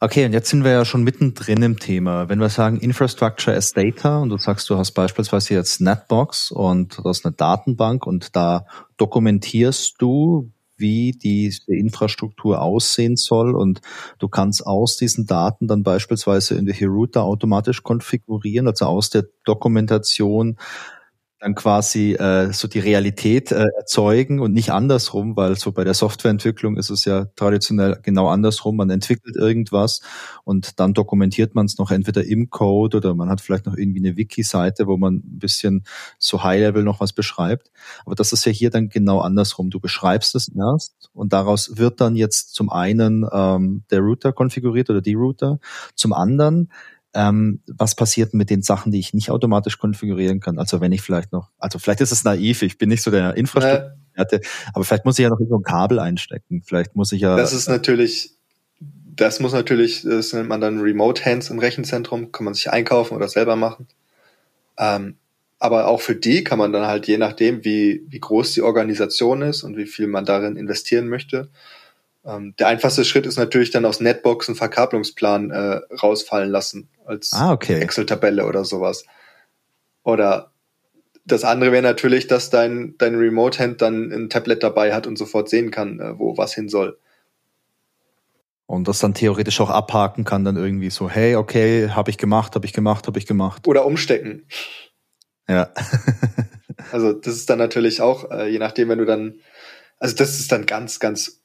Okay, 0.00 0.24
und 0.26 0.32
jetzt 0.32 0.50
sind 0.50 0.64
wir 0.64 0.72
ja 0.72 0.84
schon 0.84 1.04
mittendrin 1.04 1.62
im 1.62 1.78
Thema. 1.78 2.28
Wenn 2.28 2.40
wir 2.40 2.48
sagen 2.48 2.78
Infrastructure 2.78 3.56
as 3.56 3.72
Data 3.72 4.18
und 4.18 4.30
du 4.30 4.36
sagst, 4.36 4.68
du 4.68 4.76
hast 4.76 4.90
beispielsweise 4.92 5.54
jetzt 5.54 5.80
Netbox 5.80 6.50
und 6.50 6.98
du 6.98 7.04
hast 7.04 7.24
eine 7.24 7.32
Datenbank 7.32 8.04
und 8.04 8.34
da 8.34 8.66
dokumentierst 8.96 9.94
du, 9.98 10.50
wie 10.82 11.12
diese 11.12 11.72
Infrastruktur 11.72 12.60
aussehen 12.60 13.16
soll. 13.16 13.56
Und 13.56 13.80
du 14.18 14.28
kannst 14.28 14.66
aus 14.66 14.98
diesen 14.98 15.24
Daten 15.24 15.66
dann 15.66 15.82
beispielsweise 15.82 16.56
in 16.56 16.66
die 16.66 16.84
Router 16.84 17.22
automatisch 17.22 17.82
konfigurieren, 17.82 18.66
also 18.66 18.84
aus 18.84 19.08
der 19.08 19.24
Dokumentation 19.44 20.58
dann 21.42 21.56
quasi 21.56 22.12
äh, 22.12 22.52
so 22.52 22.68
die 22.68 22.78
Realität 22.78 23.50
äh, 23.50 23.66
erzeugen 23.76 24.38
und 24.38 24.52
nicht 24.52 24.70
andersrum, 24.70 25.36
weil 25.36 25.56
so 25.58 25.72
bei 25.72 25.82
der 25.82 25.94
Softwareentwicklung 25.94 26.76
ist 26.76 26.88
es 26.88 27.04
ja 27.04 27.24
traditionell 27.34 27.98
genau 28.00 28.28
andersrum. 28.28 28.76
Man 28.76 28.90
entwickelt 28.90 29.34
irgendwas 29.34 30.02
und 30.44 30.78
dann 30.78 30.94
dokumentiert 30.94 31.56
man 31.56 31.66
es 31.66 31.78
noch 31.78 31.90
entweder 31.90 32.24
im 32.24 32.48
Code 32.50 32.98
oder 32.98 33.16
man 33.16 33.28
hat 33.28 33.40
vielleicht 33.40 33.66
noch 33.66 33.76
irgendwie 33.76 33.98
eine 33.98 34.16
Wiki-Seite, 34.16 34.86
wo 34.86 34.96
man 34.96 35.16
ein 35.16 35.38
bisschen 35.40 35.82
so 36.16 36.44
High-Level 36.44 36.84
noch 36.84 37.00
was 37.00 37.12
beschreibt. 37.12 37.72
Aber 38.06 38.14
das 38.14 38.32
ist 38.32 38.44
ja 38.44 38.52
hier 38.52 38.70
dann 38.70 38.88
genau 38.88 39.18
andersrum. 39.18 39.70
Du 39.70 39.80
beschreibst 39.80 40.36
es 40.36 40.46
erst 40.48 41.10
und 41.12 41.32
daraus 41.32 41.76
wird 41.76 42.00
dann 42.00 42.14
jetzt 42.14 42.54
zum 42.54 42.70
einen 42.70 43.26
ähm, 43.32 43.82
der 43.90 43.98
Router 43.98 44.32
konfiguriert 44.32 44.90
oder 44.90 45.00
die 45.00 45.14
Router, 45.14 45.58
zum 45.96 46.12
anderen 46.12 46.68
ähm, 47.14 47.60
was 47.66 47.94
passiert 47.94 48.34
mit 48.34 48.50
den 48.50 48.62
Sachen, 48.62 48.92
die 48.92 48.98
ich 48.98 49.12
nicht 49.12 49.30
automatisch 49.30 49.78
konfigurieren 49.78 50.40
kann. 50.40 50.58
Also 50.58 50.80
wenn 50.80 50.92
ich 50.92 51.02
vielleicht 51.02 51.32
noch, 51.32 51.50
also 51.58 51.78
vielleicht 51.78 52.00
ist 52.00 52.12
es 52.12 52.24
naiv, 52.24 52.62
ich 52.62 52.78
bin 52.78 52.88
nicht 52.88 53.02
so 53.02 53.10
der 53.10 53.36
Infrastruktur, 53.36 53.96
äh, 54.14 54.40
aber 54.72 54.84
vielleicht 54.84 55.04
muss 55.04 55.18
ich 55.18 55.22
ja 55.22 55.28
noch 55.28 55.38
irgendwo 55.38 55.58
ein 55.58 55.62
Kabel 55.62 55.98
einstecken. 55.98 56.62
Vielleicht 56.64 56.96
muss 56.96 57.12
ich 57.12 57.20
ja. 57.20 57.36
Das 57.36 57.52
ist 57.52 57.68
natürlich, 57.68 58.32
das 58.80 59.40
muss 59.40 59.52
natürlich, 59.52 60.02
das 60.02 60.32
nennt 60.32 60.48
man 60.48 60.60
dann 60.60 60.80
Remote 60.80 61.24
Hands 61.24 61.48
im 61.50 61.58
Rechenzentrum, 61.58 62.32
kann 62.32 62.44
man 62.44 62.54
sich 62.54 62.70
einkaufen 62.70 63.14
oder 63.14 63.28
selber 63.28 63.56
machen. 63.56 63.88
Ähm, 64.78 65.16
aber 65.58 65.86
auch 65.86 66.00
für 66.00 66.16
die 66.16 66.42
kann 66.42 66.58
man 66.58 66.72
dann 66.72 66.86
halt 66.86 67.06
je 67.06 67.18
nachdem, 67.18 67.64
wie, 67.64 68.04
wie 68.08 68.18
groß 68.18 68.52
die 68.54 68.62
Organisation 68.62 69.42
ist 69.42 69.62
und 69.62 69.76
wie 69.76 69.86
viel 69.86 70.08
man 70.08 70.24
darin 70.24 70.56
investieren 70.56 71.08
möchte, 71.08 71.50
ähm, 72.24 72.54
der 72.58 72.68
einfachste 72.68 73.04
Schritt 73.04 73.26
ist 73.26 73.36
natürlich 73.36 73.70
dann 73.70 73.84
aus 73.84 74.00
Netbox 74.00 74.48
einen 74.48 74.56
Verkabelungsplan 74.56 75.50
äh, 75.50 75.80
rausfallen 75.94 76.50
lassen 76.50 76.88
als 77.04 77.32
ah, 77.32 77.52
okay. 77.52 77.80
Excel-Tabelle 77.80 78.46
oder 78.46 78.64
sowas. 78.64 79.04
Oder 80.04 80.52
das 81.24 81.44
andere 81.44 81.72
wäre 81.72 81.82
natürlich, 81.82 82.26
dass 82.26 82.50
dein, 82.50 82.94
dein 82.98 83.14
Remote-Hand 83.16 83.82
dann 83.82 84.12
ein 84.12 84.30
Tablet 84.30 84.62
dabei 84.62 84.94
hat 84.94 85.06
und 85.06 85.16
sofort 85.16 85.48
sehen 85.48 85.70
kann, 85.70 86.00
äh, 86.00 86.18
wo 86.18 86.36
was 86.36 86.54
hin 86.54 86.68
soll. 86.68 86.98
Und 88.66 88.88
das 88.88 89.00
dann 89.00 89.14
theoretisch 89.14 89.60
auch 89.60 89.70
abhaken 89.70 90.24
kann, 90.24 90.44
dann 90.44 90.56
irgendwie 90.56 90.90
so, 90.90 91.10
hey, 91.10 91.36
okay, 91.36 91.90
habe 91.90 92.10
ich 92.10 92.18
gemacht, 92.18 92.54
habe 92.54 92.64
ich 92.64 92.72
gemacht, 92.72 93.06
habe 93.06 93.18
ich 93.18 93.26
gemacht. 93.26 93.66
Oder 93.66 93.84
umstecken. 93.84 94.46
Ja. 95.48 95.72
also 96.92 97.12
das 97.12 97.34
ist 97.34 97.50
dann 97.50 97.58
natürlich 97.58 98.00
auch, 98.00 98.30
äh, 98.30 98.48
je 98.48 98.58
nachdem, 98.58 98.88
wenn 98.88 98.98
du 98.98 99.04
dann, 99.04 99.34
also 99.98 100.14
das 100.16 100.38
ist 100.40 100.52
dann 100.52 100.66
ganz, 100.66 101.00
ganz 101.00 101.41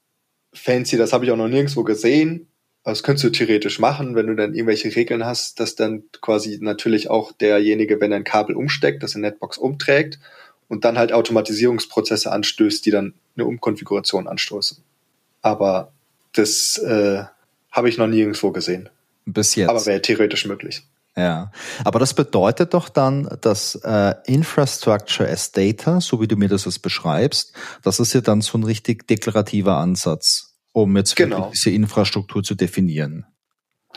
fancy, 0.52 0.96
das 0.96 1.12
habe 1.12 1.24
ich 1.24 1.30
auch 1.30 1.36
noch 1.36 1.48
nirgendwo 1.48 1.84
gesehen. 1.84 2.48
Das 2.84 3.02
könntest 3.02 3.24
du 3.24 3.30
theoretisch 3.30 3.78
machen, 3.80 4.14
wenn 4.14 4.28
du 4.28 4.34
dann 4.34 4.54
irgendwelche 4.54 4.94
Regeln 4.94 5.24
hast, 5.24 5.60
dass 5.60 5.74
dann 5.74 6.04
quasi 6.22 6.58
natürlich 6.60 7.10
auch 7.10 7.32
derjenige, 7.32 8.00
wenn 8.00 8.12
er 8.12 8.16
ein 8.16 8.24
Kabel 8.24 8.56
umsteckt, 8.56 9.02
das 9.02 9.14
in 9.14 9.20
Netbox 9.20 9.58
umträgt 9.58 10.18
und 10.68 10.84
dann 10.84 10.96
halt 10.96 11.12
Automatisierungsprozesse 11.12 12.32
anstößt, 12.32 12.86
die 12.86 12.90
dann 12.90 13.14
eine 13.36 13.46
Umkonfiguration 13.46 14.26
anstoßen. 14.26 14.78
Aber 15.42 15.92
das 16.32 16.78
äh, 16.78 17.24
habe 17.70 17.88
ich 17.88 17.98
noch 17.98 18.06
nirgendwo 18.06 18.52
gesehen. 18.52 18.88
Bis 19.26 19.54
jetzt. 19.54 19.68
Aber 19.68 19.84
wäre 19.84 20.00
theoretisch 20.00 20.46
möglich. 20.46 20.82
Ja, 21.18 21.50
aber 21.84 21.98
das 21.98 22.14
bedeutet 22.14 22.74
doch 22.74 22.88
dann, 22.88 23.28
dass 23.40 23.74
äh, 23.74 24.14
Infrastructure 24.26 25.28
as 25.28 25.50
Data, 25.50 26.00
so 26.00 26.20
wie 26.20 26.28
du 26.28 26.36
mir 26.36 26.48
das 26.48 26.64
jetzt 26.64 26.80
beschreibst, 26.80 27.52
das 27.82 27.98
ist 27.98 28.12
ja 28.12 28.20
dann 28.20 28.40
so 28.40 28.56
ein 28.56 28.62
richtig 28.62 29.08
deklarativer 29.08 29.78
Ansatz, 29.78 30.54
um 30.70 30.96
jetzt 30.96 31.16
genau. 31.16 31.50
diese 31.52 31.70
Infrastruktur 31.70 32.44
zu 32.44 32.54
definieren. 32.54 33.26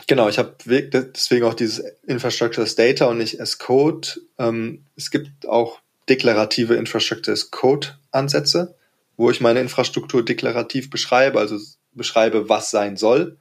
Genau, 0.08 0.28
ich 0.28 0.38
habe 0.38 0.56
deswegen 0.58 1.44
auch 1.44 1.54
dieses 1.54 1.84
Infrastructure 2.08 2.66
as 2.66 2.74
Data 2.74 3.04
und 3.06 3.18
nicht 3.18 3.40
as 3.40 3.58
Code. 3.58 4.08
Ähm, 4.38 4.86
es 4.96 5.12
gibt 5.12 5.46
auch 5.46 5.78
deklarative 6.08 6.74
Infrastructure 6.74 7.32
as 7.32 7.52
Code 7.52 7.98
Ansätze, 8.10 8.74
wo 9.16 9.30
ich 9.30 9.40
meine 9.40 9.60
Infrastruktur 9.60 10.24
deklarativ 10.24 10.90
beschreibe, 10.90 11.38
also 11.38 11.56
beschreibe, 11.92 12.48
was 12.48 12.72
sein 12.72 12.96
soll. 12.96 13.38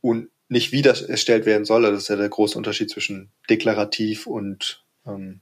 Und 0.00 0.28
nicht 0.48 0.72
wie 0.72 0.82
das 0.82 1.02
erstellt 1.02 1.46
werden 1.46 1.64
soll. 1.64 1.82
Das 1.82 2.02
ist 2.02 2.08
ja 2.08 2.16
der 2.16 2.28
große 2.28 2.56
Unterschied 2.56 2.90
zwischen 2.90 3.30
deklarativ 3.48 4.26
und 4.26 4.84
ähm, 5.06 5.40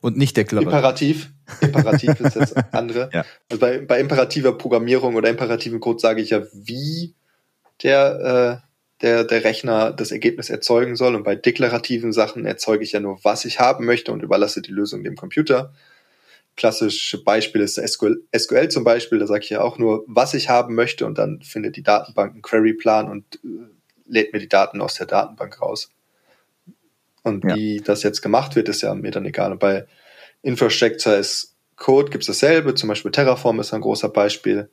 und 0.00 0.16
nicht 0.16 0.36
deklarativ. 0.36 0.72
Imperativ. 0.72 1.32
Imperativ 1.60 2.20
ist 2.20 2.36
das 2.36 2.56
andere. 2.72 3.08
Ja. 3.12 3.24
Also 3.48 3.60
bei, 3.60 3.78
bei 3.78 4.00
imperativer 4.00 4.58
Programmierung 4.58 5.14
oder 5.14 5.30
imperativen 5.30 5.80
Code 5.80 6.00
sage 6.00 6.20
ich 6.20 6.30
ja, 6.30 6.42
wie 6.52 7.14
der, 7.82 8.60
äh, 8.60 9.02
der, 9.02 9.24
der 9.24 9.44
Rechner 9.44 9.92
das 9.92 10.10
Ergebnis 10.10 10.50
erzeugen 10.50 10.96
soll. 10.96 11.14
Und 11.14 11.22
bei 11.22 11.36
deklarativen 11.36 12.12
Sachen 12.12 12.44
erzeuge 12.46 12.82
ich 12.82 12.92
ja 12.92 13.00
nur, 13.00 13.20
was 13.22 13.44
ich 13.44 13.60
haben 13.60 13.86
möchte 13.86 14.12
und 14.12 14.22
überlasse 14.22 14.60
die 14.60 14.72
Lösung 14.72 15.04
dem 15.04 15.16
Computer. 15.16 15.72
Klassische 16.56 17.22
Beispiel 17.22 17.62
ist 17.62 17.76
SQL, 17.76 18.24
SQL 18.36 18.68
zum 18.68 18.84
Beispiel, 18.84 19.18
da 19.18 19.26
sage 19.26 19.44
ich 19.44 19.50
ja 19.50 19.62
auch 19.62 19.78
nur, 19.78 20.04
was 20.06 20.34
ich 20.34 20.50
haben 20.50 20.74
möchte 20.74 21.06
und 21.06 21.16
dann 21.16 21.40
findet 21.40 21.76
die 21.76 21.82
Datenbank 21.82 22.32
einen 22.32 22.42
Queryplan 22.42 23.08
und 23.08 23.36
äh, 23.36 23.71
lädt 24.12 24.32
mir 24.32 24.38
die 24.38 24.48
Daten 24.48 24.80
aus 24.80 24.94
der 24.94 25.06
Datenbank 25.06 25.60
raus. 25.60 25.90
Und 27.22 27.44
ja. 27.44 27.54
wie 27.54 27.80
das 27.80 28.02
jetzt 28.02 28.20
gemacht 28.20 28.54
wird, 28.56 28.68
ist 28.68 28.82
ja 28.82 28.94
mir 28.94 29.10
dann 29.10 29.24
egal. 29.24 29.52
Und 29.52 29.58
bei 29.58 29.86
Infrastructure 30.42 31.16
as 31.16 31.54
Code 31.76 32.10
gibt 32.10 32.22
es 32.22 32.28
dasselbe. 32.28 32.74
Zum 32.74 32.88
Beispiel 32.88 33.10
Terraform 33.10 33.60
ist 33.60 33.72
ein 33.72 33.80
großer 33.80 34.08
Beispiel, 34.08 34.68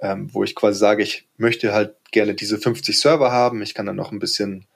ähm, 0.00 0.32
wo 0.32 0.42
ich 0.44 0.54
quasi 0.54 0.78
sage, 0.78 1.02
ich 1.02 1.28
möchte 1.36 1.72
halt 1.72 1.94
gerne 2.10 2.34
diese 2.34 2.58
50 2.58 2.98
Server 2.98 3.30
haben. 3.30 3.62
Ich 3.62 3.74
kann 3.74 3.86
dann 3.86 3.96
noch 3.96 4.12
ein 4.12 4.18
bisschen 4.18 4.66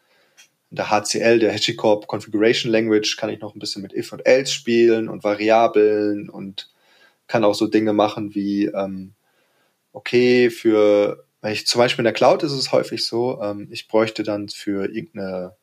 in 0.71 0.77
der 0.77 0.91
HCL, 0.91 1.39
der 1.39 1.53
HashiCorp 1.53 2.09
Configuration 2.09 2.73
Language, 2.73 3.17
kann 3.17 3.31
ich 3.31 3.41
noch 3.41 3.55
ein 3.55 3.61
bisschen 3.61 3.83
mit 3.83 3.95
if 3.95 4.13
und 4.13 4.27
else 4.27 4.53
spielen 4.53 5.09
und 5.09 5.23
Variablen 5.23 6.29
und 6.29 6.71
kann 7.29 7.45
auch 7.45 7.55
so 7.55 7.67
Dinge 7.67 7.93
machen 7.93 8.35
wie, 8.35 8.67
ähm, 8.67 9.13
okay, 9.93 10.51
für 10.51 11.26
weil 11.41 11.53
ich 11.53 11.67
zum 11.67 11.79
Beispiel 11.79 12.03
in 12.03 12.07
der 12.07 12.13
Cloud 12.13 12.43
ist 12.43 12.53
es 12.53 12.73
häufig 12.73 13.07
so, 13.07 13.41
ähm, 13.43 13.69
ich 13.71 13.89
bräuchte 13.89 14.23
dann 14.23 14.49
für 14.49 14.87
irgendeine 14.93 15.57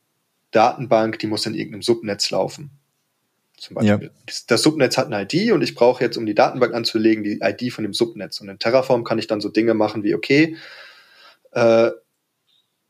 Datenbank, 0.51 1.19
die 1.19 1.27
muss 1.27 1.45
in 1.45 1.55
irgendeinem 1.55 1.81
Subnetz 1.81 2.29
laufen. 2.31 2.71
Zum 3.57 3.75
Beispiel. 3.75 4.07
Ja. 4.07 4.33
Das 4.47 4.61
Subnetz 4.61 4.97
hat 4.97 5.11
eine 5.11 5.23
ID 5.23 5.51
und 5.51 5.61
ich 5.61 5.75
brauche 5.75 6.03
jetzt, 6.03 6.17
um 6.17 6.25
die 6.25 6.35
Datenbank 6.35 6.73
anzulegen, 6.73 7.23
die 7.23 7.39
ID 7.41 7.71
von 7.71 7.83
dem 7.83 7.93
Subnetz. 7.93 8.41
Und 8.41 8.49
in 8.49 8.59
Terraform 8.59 9.03
kann 9.03 9.19
ich 9.19 9.27
dann 9.27 9.41
so 9.41 9.49
Dinge 9.49 9.73
machen 9.73 10.03
wie, 10.03 10.15
okay, 10.15 10.57
äh, 11.51 11.91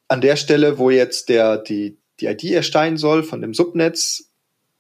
an 0.08 0.22
der 0.22 0.36
Stelle, 0.36 0.78
wo 0.78 0.90
jetzt 0.90 1.30
der, 1.30 1.58
die, 1.58 1.98
die 2.20 2.28
ID 2.28 2.46
erstellen 2.52 2.98
soll 2.98 3.24
von 3.24 3.42
dem 3.42 3.54
Subnetz, 3.54 4.30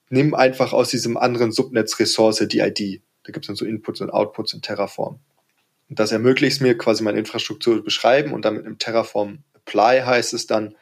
nimm 0.09 0.33
einfach 0.33 0.73
aus 0.73 0.89
diesem 0.89 1.17
anderen 1.17 1.51
Subnetz-Ressource 1.51 2.47
die 2.47 2.59
ID. 2.59 3.01
Da 3.23 3.31
gibt 3.31 3.45
es 3.45 3.47
dann 3.47 3.55
so 3.55 3.65
Inputs 3.65 4.01
und 4.01 4.09
Outputs 4.09 4.53
in 4.53 4.61
Terraform. 4.61 5.19
Und 5.93 5.99
das 5.99 6.11
ermöglicht 6.11 6.55
es 6.55 6.59
mir 6.59 6.75
quasi 6.75 7.03
meine 7.03 7.19
Infrastruktur 7.19 7.75
zu 7.77 7.83
beschreiben 7.83 8.33
und 8.33 8.45
dann 8.45 8.55
mit 8.55 8.65
einem 8.65 8.79
Terraform 8.79 9.43
Apply 9.53 10.01
heißt 10.01 10.33
es 10.33 10.47
dann, 10.47 10.75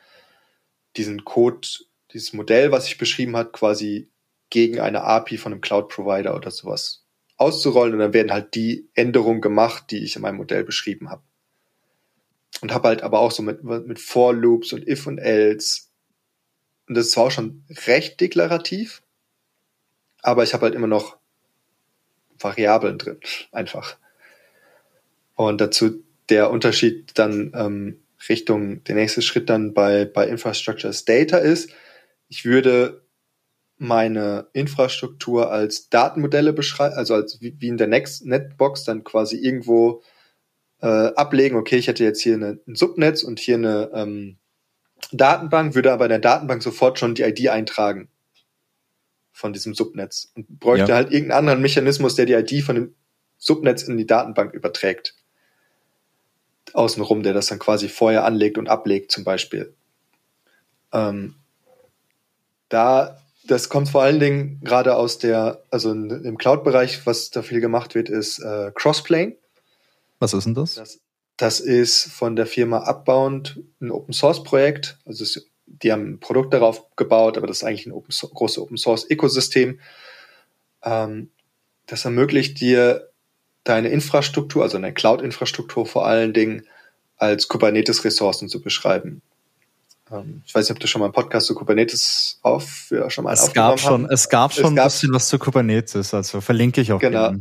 diesen 0.96 1.26
Code, 1.26 1.68
dieses 2.14 2.32
Modell, 2.32 2.72
was 2.72 2.88
ich 2.88 2.98
beschrieben 2.98 3.36
hat, 3.36 3.52
quasi 3.52 4.08
gegen 4.50 4.80
eine 4.80 5.04
API 5.04 5.38
von 5.38 5.52
einem 5.52 5.60
Cloud-Provider 5.60 6.34
oder 6.34 6.50
sowas 6.50 7.04
auszurollen 7.36 7.96
und 7.96 8.00
dann 8.00 8.14
werden 8.14 8.32
halt 8.32 8.56
die 8.56 8.88
Änderungen 8.94 9.42
gemacht, 9.42 9.92
die 9.92 10.02
ich 10.02 10.16
in 10.16 10.22
meinem 10.22 10.38
Modell 10.38 10.64
beschrieben 10.64 11.10
habe. 11.10 11.24
Und 12.62 12.74
habe 12.74 12.88
halt 12.88 13.04
aber 13.04 13.20
auch 13.20 13.32
so 13.32 13.44
mit, 13.44 13.66
mit 13.66 14.00
For 14.00 14.34
Loops 14.34 14.72
und 14.72 14.88
If 14.88 15.08
und 15.08 15.18
Else. 15.18 15.90
Und 16.88 16.96
das 16.96 17.08
ist 17.08 17.12
zwar 17.12 17.26
auch 17.26 17.32
schon 17.32 17.66
recht 17.86 18.22
deklarativ, 18.22 19.04
aber 20.22 20.44
ich 20.44 20.54
habe 20.54 20.68
halt 20.68 20.76
immer 20.76 20.88
noch 20.88 21.18
Variablen 22.40 22.98
drin, 22.98 23.20
einfach. 23.52 23.98
Und 25.48 25.60
dazu 25.60 26.04
der 26.30 26.52
Unterschied 26.52 27.12
dann 27.16 27.52
ähm, 27.56 28.00
Richtung, 28.30 28.84
der 28.84 28.96
nächste 28.96 29.22
Schritt 29.22 29.50
dann 29.50 29.74
bei, 29.74 30.06
bei 30.06 30.28
Infrastructure 30.28 30.90
as 30.90 31.06
Data 31.06 31.38
ist, 31.38 31.72
ich 32.28 32.46
würde 32.46 33.02
meine 33.78 34.48
Infrastruktur 34.54 35.52
als 35.52 35.90
Datenmodelle 35.90 36.54
beschreiben, 36.54 36.96
also 36.96 37.16
als 37.16 37.42
wie, 37.42 37.56
wie 37.60 37.70
in 37.70 37.78
der 37.78 37.88
Next 37.88 38.24
Netbox 38.24 38.84
dann 38.84 39.04
quasi 39.04 39.38
irgendwo 39.38 40.04
äh, 40.82 40.86
ablegen, 40.86 41.58
okay, 41.58 41.78
ich 41.78 41.88
hätte 41.88 42.04
jetzt 42.04 42.22
hier 42.22 42.36
eine, 42.36 42.60
ein 42.68 42.76
Subnetz 42.76 43.24
und 43.24 43.40
hier 43.40 43.56
eine 43.56 43.90
ähm, 43.96 44.38
Datenbank, 45.12 45.74
würde 45.74 45.92
aber 45.92 46.06
in 46.06 46.10
der 46.10 46.20
Datenbank 46.20 46.62
sofort 46.62 47.00
schon 47.00 47.16
die 47.16 47.24
ID 47.24 47.50
eintragen 47.50 48.10
von 49.32 49.54
diesem 49.54 49.74
Subnetz 49.74 50.32
und 50.36 50.60
bräuchte 50.60 50.90
ja. 50.90 50.96
halt 50.96 51.12
irgendeinen 51.12 51.40
anderen 51.40 51.62
Mechanismus, 51.62 52.14
der 52.14 52.28
die 52.28 52.34
ID 52.34 52.64
von 52.64 52.76
dem 52.76 52.96
Subnetz 53.40 53.82
in 53.82 53.98
die 53.98 54.06
Datenbank 54.06 54.54
überträgt. 54.54 55.16
Außenrum, 56.76 57.24
der 57.24 57.34
das 57.34 57.48
dann 57.48 57.60
quasi 57.60 57.90
vorher 57.90 58.26
anlegt 58.26 58.58
und 58.58 58.70
ablegt, 58.70 59.12
zum 59.12 59.24
Beispiel. 59.24 59.74
Ähm, 60.94 61.36
da, 62.70 63.18
das 63.46 63.70
kommt 63.70 63.90
vor 63.90 64.04
allen 64.04 64.20
Dingen 64.20 64.62
gerade 64.64 64.96
aus 64.96 65.18
der, 65.18 65.62
also 65.70 65.92
im 65.92 66.38
Cloud-Bereich, 66.38 67.06
was 67.06 67.32
da 67.32 67.42
viel 67.42 67.62
gemacht 67.62 67.96
wird, 67.96 68.10
ist 68.10 68.40
äh, 68.40 68.72
Crossplane. 68.74 69.36
Was 70.20 70.34
ist 70.34 70.46
denn 70.46 70.56
das? 70.56 70.76
das? 70.76 71.00
Das 71.38 71.60
ist 71.60 72.12
von 72.12 72.36
der 72.36 72.46
Firma 72.46 72.80
Upbound 72.84 73.60
ein 73.82 73.92
Open 73.92 74.14
Source 74.14 74.44
Projekt. 74.44 75.00
Also 75.06 75.24
es, 75.24 75.50
die 75.66 75.92
haben 75.92 76.14
ein 76.14 76.20
Produkt 76.20 76.54
darauf 76.54 76.96
gebaut, 76.96 77.38
aber 77.38 77.48
das 77.48 77.58
ist 77.58 77.64
eigentlich 77.64 77.88
ein 77.88 77.94
Open, 77.94 78.12
großes 78.12 78.60
Open 78.60 78.78
Source 78.78 79.10
Ökosystem. 79.10 79.80
Ähm, 80.84 81.32
das 81.88 82.06
ermöglicht 82.06 82.60
dir 82.62 83.11
deine 83.64 83.90
Infrastruktur, 83.90 84.64
also 84.64 84.78
deine 84.78 84.94
Cloud-Infrastruktur 84.94 85.86
vor 85.86 86.06
allen 86.06 86.34
Dingen 86.34 86.66
als 87.18 87.48
Kubernetes-Ressourcen 87.48 88.50
zu 88.50 88.62
beschreiben. 88.62 89.22
Ähm, 90.12 90.42
ich 90.46 90.54
weiß 90.54 90.68
nicht, 90.68 90.76
ob 90.76 90.80
du 90.80 90.88
schon 90.88 91.00
mal 91.00 91.06
einen 91.06 91.14
Podcast 91.14 91.48
zu 91.48 91.56
Kubernetes 91.56 92.40
auf, 92.42 92.88
ja, 92.90 93.10
schon 93.10 93.24
mal 93.24 93.34
es 93.34 93.54
gab 93.54 93.80
schon, 93.80 93.92
haben. 93.92 94.08
Es 94.10 94.30
gab 94.30 94.54
schon 94.54 94.72
es 94.72 94.76
gab, 94.76 94.86
ein 94.86 94.88
bisschen 94.88 95.14
was 95.14 95.28
zu 95.28 95.40
Kubernetes, 95.40 96.14
also 96.14 96.42
verlinke 96.42 96.82
ich 96.82 96.92
auch 96.92 97.00
genau. 97.00 97.34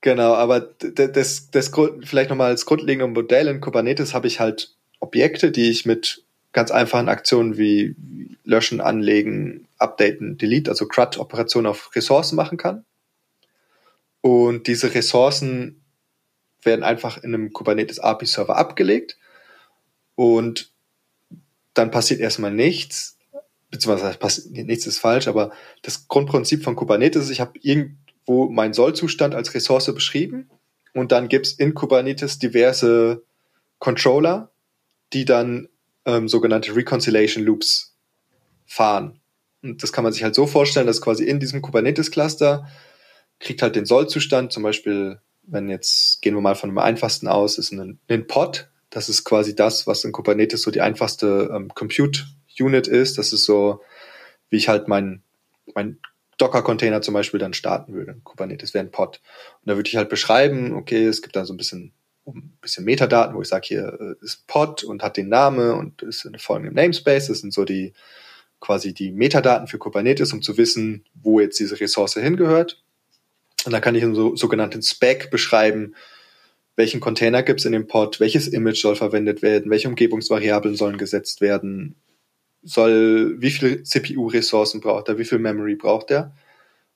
Genau, 0.00 0.34
aber 0.34 0.60
das, 0.60 1.50
das 1.50 1.70
vielleicht 2.02 2.28
nochmal 2.28 2.50
als 2.50 2.66
grundlegende 2.66 3.06
Modell 3.06 3.48
in 3.48 3.62
Kubernetes 3.62 4.12
habe 4.12 4.26
ich 4.26 4.38
halt 4.38 4.74
Objekte, 5.00 5.50
die 5.50 5.70
ich 5.70 5.86
mit 5.86 6.24
ganz 6.52 6.70
einfachen 6.70 7.08
Aktionen 7.08 7.56
wie 7.56 7.96
löschen, 8.44 8.82
anlegen, 8.82 9.66
updaten, 9.78 10.36
delete, 10.36 10.70
also 10.70 10.86
CRUD-Operationen 10.86 11.66
auf 11.66 11.90
Ressourcen 11.94 12.36
machen 12.36 12.58
kann. 12.58 12.84
Und 14.24 14.68
diese 14.68 14.94
Ressourcen 14.94 15.84
werden 16.62 16.82
einfach 16.82 17.18
in 17.18 17.34
einem 17.34 17.52
Kubernetes 17.52 17.98
API 17.98 18.24
Server 18.24 18.56
abgelegt. 18.56 19.18
Und 20.14 20.72
dann 21.74 21.90
passiert 21.90 22.20
erstmal 22.20 22.50
nichts, 22.50 23.18
beziehungsweise 23.70 24.16
passiert, 24.16 24.66
nichts 24.66 24.86
ist 24.86 24.98
falsch, 24.98 25.28
aber 25.28 25.52
das 25.82 26.08
Grundprinzip 26.08 26.64
von 26.64 26.74
Kubernetes 26.74 27.24
ist, 27.24 27.30
ich 27.32 27.42
habe 27.42 27.58
irgendwo 27.60 28.48
meinen 28.48 28.72
Sollzustand 28.72 29.34
als 29.34 29.52
Ressource 29.52 29.92
beschrieben. 29.92 30.48
Und 30.94 31.12
dann 31.12 31.28
gibt's 31.28 31.52
in 31.52 31.74
Kubernetes 31.74 32.38
diverse 32.38 33.24
Controller, 33.78 34.50
die 35.12 35.26
dann 35.26 35.68
ähm, 36.06 36.28
sogenannte 36.28 36.74
Reconciliation 36.74 37.44
Loops 37.44 37.94
fahren. 38.64 39.20
Und 39.62 39.82
das 39.82 39.92
kann 39.92 40.02
man 40.02 40.14
sich 40.14 40.22
halt 40.22 40.34
so 40.34 40.46
vorstellen, 40.46 40.86
dass 40.86 41.02
quasi 41.02 41.24
in 41.24 41.40
diesem 41.40 41.60
Kubernetes-Cluster 41.60 42.66
kriegt 43.40 43.62
halt 43.62 43.76
den 43.76 43.86
Sollzustand, 43.86 44.52
zum 44.52 44.62
Beispiel, 44.62 45.20
wenn 45.42 45.68
jetzt, 45.68 46.22
gehen 46.22 46.34
wir 46.34 46.40
mal 46.40 46.54
von 46.54 46.70
dem 46.70 46.78
einfachsten 46.78 47.28
aus, 47.28 47.58
ist 47.58 47.72
ein, 47.72 47.98
ein 48.08 48.26
Pod. 48.26 48.68
Das 48.90 49.08
ist 49.08 49.24
quasi 49.24 49.54
das, 49.54 49.86
was 49.86 50.04
in 50.04 50.12
Kubernetes 50.12 50.62
so 50.62 50.70
die 50.70 50.80
einfachste 50.80 51.50
ähm, 51.52 51.68
Compute 51.74 52.24
Unit 52.58 52.86
ist. 52.86 53.18
Das 53.18 53.32
ist 53.32 53.44
so, 53.44 53.82
wie 54.50 54.56
ich 54.56 54.68
halt 54.68 54.88
mein, 54.88 55.22
mein 55.74 55.98
Docker-Container 56.38 57.02
zum 57.02 57.14
Beispiel 57.14 57.40
dann 57.40 57.54
starten 57.54 57.92
würde. 57.92 58.16
Kubernetes 58.24 58.74
wäre 58.74 58.84
ein 58.84 58.90
Pod. 58.90 59.20
Und 59.62 59.70
da 59.70 59.76
würde 59.76 59.88
ich 59.88 59.96
halt 59.96 60.08
beschreiben, 60.08 60.74
okay, 60.74 61.06
es 61.06 61.22
gibt 61.22 61.36
da 61.36 61.44
so 61.44 61.52
ein 61.52 61.56
bisschen, 61.56 61.92
ein 62.26 62.56
bisschen 62.60 62.84
Metadaten, 62.84 63.36
wo 63.36 63.42
ich 63.42 63.48
sage, 63.48 63.66
hier 63.66 63.98
äh, 64.00 64.24
ist 64.24 64.46
Pod 64.46 64.84
und 64.84 65.02
hat 65.02 65.16
den 65.16 65.28
Name 65.28 65.74
und 65.74 66.02
ist 66.02 66.24
in 66.24 66.38
folgendem 66.38 66.74
Namespace. 66.74 67.28
Das 67.28 67.40
sind 67.40 67.52
so 67.52 67.64
die 67.64 67.92
quasi 68.60 68.94
die 68.94 69.12
Metadaten 69.12 69.66
für 69.66 69.78
Kubernetes, 69.78 70.32
um 70.32 70.40
zu 70.40 70.56
wissen, 70.56 71.04
wo 71.14 71.38
jetzt 71.40 71.60
diese 71.60 71.78
Ressource 71.78 72.14
hingehört. 72.14 72.82
Und 73.64 73.72
da 73.72 73.80
kann 73.80 73.94
ich 73.94 74.02
einen 74.02 74.14
so, 74.14 74.36
sogenannten 74.36 74.82
Spec 74.82 75.30
beschreiben, 75.30 75.94
welchen 76.76 77.00
Container 77.00 77.42
gibt 77.42 77.60
es 77.60 77.66
in 77.66 77.72
dem 77.72 77.86
Pod, 77.86 78.20
welches 78.20 78.48
Image 78.48 78.80
soll 78.80 78.96
verwendet 78.96 79.42
werden, 79.42 79.70
welche 79.70 79.88
Umgebungsvariablen 79.88 80.74
sollen 80.74 80.98
gesetzt 80.98 81.40
werden, 81.40 81.94
soll, 82.62 83.36
wie 83.40 83.50
viel 83.50 83.82
CPU-Ressourcen 83.82 84.80
braucht 84.80 85.08
er, 85.08 85.18
wie 85.18 85.24
viel 85.24 85.38
Memory 85.38 85.76
braucht 85.76 86.10
er. 86.10 86.34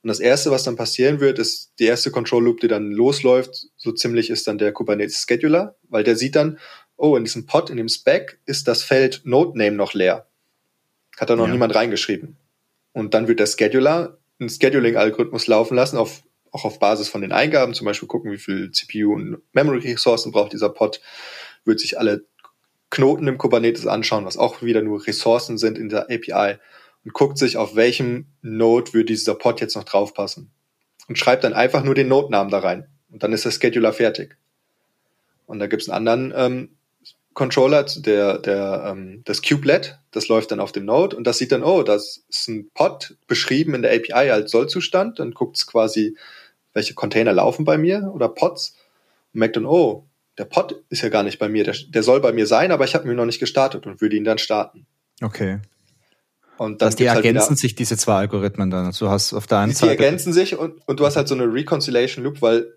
Und 0.02 0.09
das 0.09 0.20
erste, 0.20 0.50
was 0.50 0.64
dann 0.64 0.76
passieren 0.76 1.20
wird, 1.20 1.38
ist 1.38 1.72
die 1.78 1.85
erste 1.85 2.11
Control 2.11 2.44
Loop, 2.44 2.61
die 2.61 2.68
dann 2.68 2.90
losläuft, 2.90 3.66
so 3.76 3.92
ziemlich 3.92 4.31
ist 4.31 4.46
dann 4.46 4.59
der 4.59 4.72
Kubernetes 4.72 5.24
Scheduler, 5.28 5.76
weil 5.88 6.04
der 6.04 6.16
sieht 6.16 6.37
dann, 6.37 6.59
oh, 6.96 7.16
in 7.16 7.24
diesem 7.24 7.46
Pod, 7.46 7.70
in 7.70 7.76
dem 7.76 7.88
Spec 7.88 8.38
ist 8.46 8.68
das 8.68 8.83
Feld 8.83 9.22
Node 9.24 9.59
Name 9.59 9.76
noch 9.76 9.94
leer. 9.94 10.26
Hat 11.16 11.31
da 11.31 11.37
noch 11.37 11.46
ja. 11.46 11.52
niemand 11.52 11.74
reingeschrieben. 11.74 12.37
Und 12.92 13.14
dann 13.14 13.28
wird 13.28 13.40
der 13.40 13.46
Scheduler 13.46 14.18
einen 14.40 14.50
Scheduling-Algorithmus 14.50 15.46
laufen 15.46 15.74
lassen 15.74 15.96
auf 15.96 16.22
auch 16.58 16.64
auf 16.64 16.78
Basis 16.78 17.08
von 17.08 17.20
den 17.20 17.32
Eingaben, 17.32 17.74
zum 17.74 17.84
Beispiel 17.84 18.08
gucken, 18.08 18.32
wie 18.32 18.38
viel 18.38 18.72
CPU 18.72 19.14
und 19.14 19.38
Memory-Ressourcen 19.52 20.32
braucht 20.32 20.52
dieser 20.52 20.70
Pod, 20.70 21.00
wird 21.64 21.80
sich 21.80 21.98
alle 21.98 22.24
Knoten 22.90 23.28
im 23.28 23.38
Kubernetes 23.38 23.86
anschauen, 23.86 24.24
was 24.24 24.36
auch 24.36 24.62
wieder 24.62 24.82
nur 24.82 25.06
Ressourcen 25.06 25.58
sind 25.58 25.78
in 25.78 25.88
der 25.88 26.10
API 26.10 26.56
und 27.04 27.12
guckt 27.12 27.38
sich, 27.38 27.56
auf 27.56 27.76
welchem 27.76 28.26
Node 28.42 28.92
würde 28.92 29.12
dieser 29.12 29.34
Pod 29.34 29.60
jetzt 29.60 29.76
noch 29.76 29.84
draufpassen. 29.84 30.50
Und 31.06 31.18
schreibt 31.18 31.44
dann 31.44 31.54
einfach 31.54 31.84
nur 31.84 31.94
den 31.94 32.08
Node-Namen 32.08 32.50
da 32.50 32.58
rein. 32.58 32.88
Und 33.10 33.22
dann 33.22 33.32
ist 33.32 33.44
der 33.44 33.50
Scheduler 33.50 33.92
fertig. 33.92 34.36
Und 35.46 35.58
da 35.58 35.66
gibt 35.66 35.82
es 35.82 35.88
einen 35.88 36.08
anderen 36.08 36.32
ähm, 36.36 36.68
Controller, 37.38 37.84
der, 37.84 38.38
der, 38.38 38.84
ähm, 38.88 39.22
das 39.24 39.42
Kubelet, 39.42 40.00
das 40.10 40.26
läuft 40.26 40.50
dann 40.50 40.58
auf 40.58 40.72
dem 40.72 40.84
Node 40.84 41.16
und 41.16 41.24
das 41.24 41.38
sieht 41.38 41.52
dann, 41.52 41.62
oh, 41.62 41.84
das 41.84 42.24
ist 42.28 42.48
ein 42.48 42.68
Pod 42.74 43.16
beschrieben 43.28 43.74
in 43.74 43.82
der 43.82 43.94
API 43.94 44.30
als 44.32 44.50
Sollzustand. 44.50 45.20
Dann 45.20 45.30
guckt 45.30 45.56
es 45.56 45.64
quasi, 45.64 46.16
welche 46.78 46.94
Container 46.94 47.32
laufen 47.32 47.64
bei 47.64 47.76
mir 47.76 48.08
oder 48.14 48.28
Pods 48.28 48.76
und 49.34 49.40
merkt 49.40 49.56
dann, 49.56 49.66
oh, 49.66 50.06
der 50.38 50.44
Pod 50.44 50.84
ist 50.88 51.02
ja 51.02 51.08
gar 51.08 51.24
nicht 51.24 51.40
bei 51.40 51.48
mir, 51.48 51.64
der, 51.64 51.74
der 51.88 52.04
soll 52.04 52.20
bei 52.20 52.32
mir 52.32 52.46
sein, 52.46 52.70
aber 52.70 52.84
ich 52.84 52.94
habe 52.94 53.10
ihn 53.10 53.16
noch 53.16 53.26
nicht 53.26 53.40
gestartet 53.40 53.84
und 53.84 54.00
würde 54.00 54.16
ihn 54.16 54.22
dann 54.22 54.38
starten. 54.38 54.86
Okay. 55.20 55.58
Und 56.56 56.80
dann 56.80 56.86
dass 56.86 56.96
die 56.96 57.06
ergänzen 57.06 57.50
halt 57.50 57.58
sich 57.58 57.74
diese 57.74 57.96
zwei 57.96 58.14
Algorithmen 58.14 58.70
dann. 58.70 58.92
Du 58.96 59.08
hast 59.08 59.32
auf 59.32 59.48
der 59.48 59.58
einen 59.58 59.72
die 59.72 59.76
Seite. 59.76 59.96
Die 59.96 60.02
ergänzen 60.02 60.32
sich 60.32 60.56
und, 60.56 60.80
und 60.86 61.00
du 61.00 61.04
hast 61.06 61.16
halt 61.16 61.26
so 61.26 61.34
eine 61.34 61.52
Reconciliation 61.52 62.24
Loop, 62.24 62.40
weil 62.40 62.72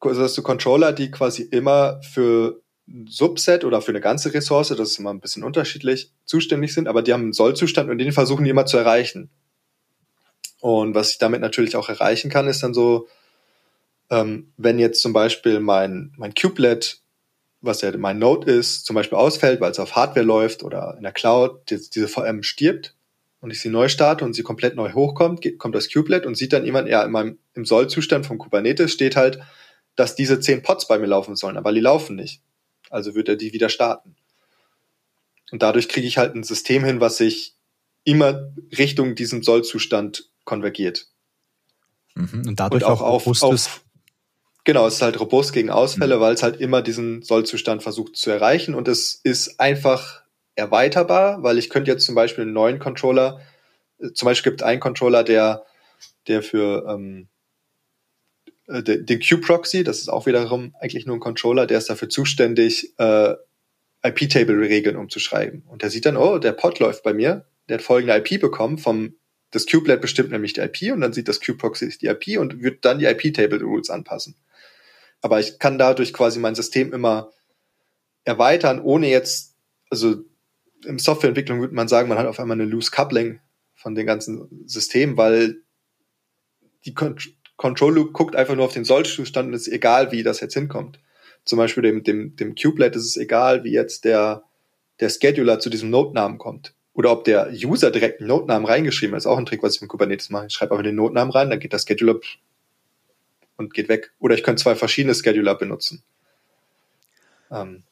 also 0.00 0.22
hast 0.22 0.36
du 0.36 0.42
Controller, 0.42 0.92
die 0.92 1.10
quasi 1.10 1.42
immer 1.42 2.00
für 2.02 2.60
ein 2.86 3.06
Subset 3.08 3.64
oder 3.64 3.80
für 3.80 3.92
eine 3.92 4.02
ganze 4.02 4.32
Ressource, 4.34 4.68
das 4.68 4.90
ist 4.90 4.98
immer 4.98 5.12
ein 5.12 5.20
bisschen 5.20 5.42
unterschiedlich, 5.42 6.12
zuständig 6.26 6.74
sind, 6.74 6.86
aber 6.86 7.02
die 7.02 7.14
haben 7.14 7.22
einen 7.22 7.32
Sollzustand 7.32 7.90
und 7.90 7.96
den 7.98 8.12
versuchen 8.12 8.44
die 8.44 8.50
immer 8.50 8.66
zu 8.66 8.76
erreichen. 8.76 9.30
Und 10.60 10.94
was 10.94 11.12
ich 11.12 11.18
damit 11.18 11.40
natürlich 11.40 11.76
auch 11.76 11.88
erreichen 11.88 12.30
kann, 12.30 12.46
ist 12.46 12.62
dann 12.62 12.74
so, 12.74 13.08
ähm, 14.10 14.52
wenn 14.56 14.78
jetzt 14.78 15.02
zum 15.02 15.12
Beispiel 15.12 15.60
mein, 15.60 16.12
mein 16.16 16.34
Kubelet, 16.34 17.00
was 17.60 17.80
ja 17.80 17.96
mein 17.96 18.18
Node 18.18 18.50
ist, 18.50 18.86
zum 18.86 18.94
Beispiel 18.94 19.18
ausfällt, 19.18 19.60
weil 19.60 19.70
es 19.70 19.78
auf 19.78 19.96
Hardware 19.96 20.24
läuft 20.24 20.62
oder 20.62 20.94
in 20.96 21.02
der 21.02 21.12
Cloud, 21.12 21.70
jetzt 21.70 21.96
diese 21.96 22.08
VM 22.08 22.42
stirbt 22.42 22.94
und 23.40 23.50
ich 23.50 23.60
sie 23.60 23.68
neu 23.68 23.88
starte 23.88 24.24
und 24.24 24.34
sie 24.34 24.42
komplett 24.42 24.76
neu 24.76 24.92
hochkommt, 24.92 25.40
geht, 25.40 25.58
kommt 25.58 25.74
das 25.74 25.92
Kubelet 25.92 26.26
und 26.26 26.36
sieht 26.36 26.52
dann 26.52 26.64
jemand, 26.64 26.88
ja, 26.88 27.02
in 27.02 27.10
meinem, 27.10 27.38
im 27.54 27.64
Sollzustand 27.64 28.26
vom 28.26 28.38
Kubernetes 28.38 28.92
steht 28.92 29.16
halt, 29.16 29.40
dass 29.96 30.14
diese 30.14 30.40
zehn 30.40 30.62
Pods 30.62 30.86
bei 30.86 30.98
mir 30.98 31.06
laufen 31.06 31.36
sollen, 31.36 31.56
aber 31.56 31.72
die 31.72 31.80
laufen 31.80 32.16
nicht. 32.16 32.42
Also 32.90 33.14
wird 33.14 33.28
er 33.28 33.36
die 33.36 33.52
wieder 33.52 33.68
starten. 33.68 34.14
Und 35.50 35.62
dadurch 35.62 35.88
kriege 35.88 36.06
ich 36.06 36.18
halt 36.18 36.34
ein 36.34 36.44
System 36.44 36.84
hin, 36.84 37.00
was 37.00 37.16
sich 37.16 37.54
immer 38.04 38.52
Richtung 38.76 39.14
diesem 39.14 39.42
Sollzustand 39.42 40.30
konvergiert. 40.44 41.08
Mhm. 42.14 42.44
Und 42.46 42.60
dadurch 42.60 42.84
und 42.84 42.90
auch, 42.90 43.00
auch 43.00 43.26
auf, 43.26 43.42
auf, 43.42 43.84
Genau, 44.66 44.88
es 44.88 44.96
ist 44.96 45.02
halt 45.02 45.20
robust 45.20 45.52
gegen 45.52 45.70
Ausfälle, 45.70 46.16
mhm. 46.16 46.20
weil 46.20 46.34
es 46.34 46.42
halt 46.42 46.60
immer 46.60 46.82
diesen 46.82 47.22
Sollzustand 47.22 47.84
versucht 47.84 48.16
zu 48.16 48.32
erreichen 48.32 48.74
und 48.74 48.88
es 48.88 49.20
ist 49.22 49.60
einfach 49.60 50.24
erweiterbar, 50.56 51.44
weil 51.44 51.56
ich 51.56 51.70
könnte 51.70 51.92
jetzt 51.92 52.04
zum 52.04 52.16
Beispiel 52.16 52.42
einen 52.42 52.52
neuen 52.52 52.80
Controller, 52.80 53.40
äh, 54.00 54.10
zum 54.12 54.26
Beispiel 54.26 54.50
gibt 54.50 54.62
es 54.62 54.66
einen 54.66 54.80
Controller, 54.80 55.22
der, 55.22 55.64
der 56.26 56.42
für 56.42 56.84
ähm, 56.88 57.28
äh, 58.66 58.82
den 58.82 59.20
Q-Proxy, 59.20 59.84
das 59.84 60.00
ist 60.00 60.08
auch 60.08 60.26
wiederum 60.26 60.74
eigentlich 60.80 61.06
nur 61.06 61.16
ein 61.16 61.20
Controller, 61.20 61.68
der 61.68 61.78
ist 61.78 61.88
dafür 61.88 62.08
zuständig, 62.08 62.92
äh, 62.98 63.34
IP-Table-Regeln 64.02 64.96
umzuschreiben. 64.96 65.62
Und 65.68 65.82
der 65.82 65.90
sieht 65.90 66.06
dann, 66.06 66.16
oh, 66.16 66.38
der 66.38 66.52
Pod 66.52 66.80
läuft 66.80 67.04
bei 67.04 67.14
mir, 67.14 67.46
der 67.68 67.78
hat 67.78 67.84
folgende 67.84 68.16
IP 68.16 68.40
bekommen 68.40 68.78
vom 68.78 69.14
das 69.52 69.66
Kubelet 69.66 70.00
bestimmt 70.00 70.32
nämlich 70.32 70.54
die 70.54 70.60
IP 70.60 70.92
und 70.92 71.02
dann 71.02 71.12
sieht 71.12 71.28
das 71.28 71.40
Q-Proxy 71.40 71.96
die 71.98 72.06
IP 72.08 72.40
und 72.40 72.62
wird 72.62 72.84
dann 72.84 72.98
die 72.98 73.04
IP-Table-Rules 73.04 73.90
anpassen. 73.90 74.34
Aber 75.22 75.40
ich 75.40 75.58
kann 75.58 75.78
dadurch 75.78 76.12
quasi 76.12 76.38
mein 76.38 76.54
System 76.54 76.92
immer 76.92 77.30
erweitern, 78.24 78.80
ohne 78.80 79.08
jetzt 79.08 79.54
also 79.90 80.24
in 80.84 80.98
Softwareentwicklung 80.98 81.60
würde 81.60 81.74
man 81.74 81.88
sagen, 81.88 82.08
man 82.08 82.18
hat 82.18 82.26
auf 82.26 82.40
einmal 82.40 82.56
eine 82.56 82.68
Loose 82.68 82.90
Coupling 82.90 83.40
von 83.74 83.94
den 83.94 84.06
ganzen 84.06 84.48
Systemen, 84.66 85.16
weil 85.16 85.62
die 86.84 86.94
Con 86.94 87.16
Control 87.56 87.94
Loop 87.94 88.12
guckt 88.12 88.36
einfach 88.36 88.54
nur 88.54 88.66
auf 88.66 88.74
den 88.74 88.84
Sollzustand 88.84 89.48
und 89.48 89.54
ist 89.54 89.68
egal, 89.68 90.12
wie 90.12 90.22
das 90.22 90.40
jetzt 90.40 90.52
hinkommt. 90.52 90.98
Zum 91.46 91.56
Beispiel 91.56 91.82
dem, 91.82 92.04
dem, 92.04 92.36
dem 92.36 92.54
Kubelet 92.54 92.94
ist 92.96 93.06
es 93.06 93.16
egal, 93.16 93.64
wie 93.64 93.72
jetzt 93.72 94.04
der, 94.04 94.42
der 95.00 95.08
Scheduler 95.08 95.58
zu 95.58 95.70
diesem 95.70 95.88
Notenamen 95.88 96.36
kommt. 96.36 96.74
Oder 96.92 97.12
ob 97.12 97.24
der 97.24 97.50
User 97.50 97.90
direkt 97.90 98.20
einen 98.20 98.28
Notenamen 98.28 98.66
reingeschrieben 98.66 99.14
hat. 99.14 99.20
Ist 99.20 99.26
auch 99.26 99.38
ein 99.38 99.46
Trick, 99.46 99.62
was 99.62 99.76
ich 99.76 99.80
mit 99.80 99.88
Kubernetes 99.88 100.28
mache. 100.28 100.46
Ich 100.48 100.52
schreibe 100.52 100.72
einfach 100.72 100.84
den 100.84 100.96
Notenamen 100.96 101.32
rein, 101.32 101.48
dann 101.48 101.60
geht 101.60 101.72
der 101.72 101.78
Scheduler 101.78 102.20
und 103.56 103.74
geht 103.74 103.88
weg. 103.88 104.12
Oder 104.18 104.34
ich 104.34 104.42
könnte 104.42 104.62
zwei 104.62 104.74
verschiedene 104.74 105.14
Scheduler 105.14 105.54
benutzen. 105.54 106.02
Ähm, 107.50 107.84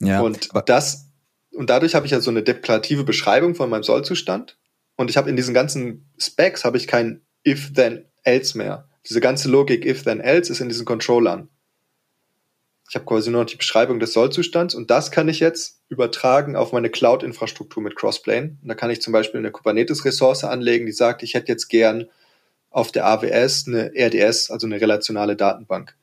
ja, 0.00 0.20
und 0.20 0.50
das, 0.66 1.06
und 1.52 1.70
dadurch 1.70 1.94
habe 1.94 2.06
ich 2.06 2.12
ja 2.12 2.20
so 2.20 2.30
eine 2.30 2.42
deklarative 2.42 3.04
Beschreibung 3.04 3.54
von 3.54 3.70
meinem 3.70 3.82
Sollzustand. 3.82 4.58
Und 4.96 5.10
ich 5.10 5.16
habe 5.16 5.30
in 5.30 5.36
diesen 5.36 5.54
ganzen 5.54 6.08
Specs 6.18 6.64
habe 6.64 6.76
ich 6.76 6.86
kein 6.86 7.22
if 7.46 7.72
then 7.72 8.06
else 8.24 8.56
mehr. 8.56 8.88
Diese 9.08 9.20
ganze 9.20 9.48
Logik 9.48 9.84
if 9.84 10.02
then 10.02 10.20
else 10.20 10.50
ist 10.50 10.60
in 10.60 10.68
diesen 10.68 10.84
Controllern. 10.84 11.48
Ich 12.88 12.94
habe 12.94 13.04
quasi 13.04 13.30
nur 13.30 13.42
noch 13.42 13.50
die 13.50 13.56
Beschreibung 13.56 13.98
des 13.98 14.12
Sollzustands 14.12 14.74
und 14.74 14.90
das 14.90 15.10
kann 15.10 15.28
ich 15.28 15.40
jetzt 15.40 15.80
übertragen 15.88 16.54
auf 16.54 16.72
meine 16.72 16.88
Cloud-Infrastruktur 16.88 17.82
mit 17.82 17.96
Crossplane. 17.96 18.58
Und 18.62 18.68
da 18.68 18.74
kann 18.74 18.90
ich 18.90 19.02
zum 19.02 19.12
Beispiel 19.12 19.40
eine 19.40 19.50
Kubernetes-Ressource 19.50 20.44
anlegen, 20.44 20.86
die 20.86 20.92
sagt, 20.92 21.22
ich 21.24 21.34
hätte 21.34 21.50
jetzt 21.50 21.68
gern 21.68 22.08
auf 22.76 22.92
der 22.92 23.06
AWS 23.06 23.68
eine 23.68 23.92
RDS, 23.96 24.50
also 24.50 24.66
eine 24.66 24.78
relationale 24.78 25.34
Datenbank. 25.34 25.96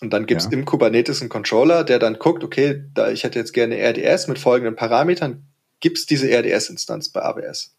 Und 0.00 0.12
dann 0.12 0.26
gibt 0.26 0.40
es 0.40 0.48
ja. 0.50 0.52
im 0.52 0.64
Kubernetes 0.64 1.20
einen 1.20 1.28
Controller, 1.28 1.84
der 1.84 2.00
dann 2.00 2.18
guckt, 2.18 2.42
okay, 2.42 2.82
da 2.92 3.08
ich 3.12 3.22
hätte 3.22 3.38
jetzt 3.38 3.52
gerne 3.52 3.76
RDS 3.76 4.26
mit 4.26 4.40
folgenden 4.40 4.74
Parametern, 4.74 5.44
gibt 5.78 5.98
es 5.98 6.06
diese 6.06 6.26
RDS-Instanz 6.26 7.10
bei 7.10 7.22
AWS 7.22 7.76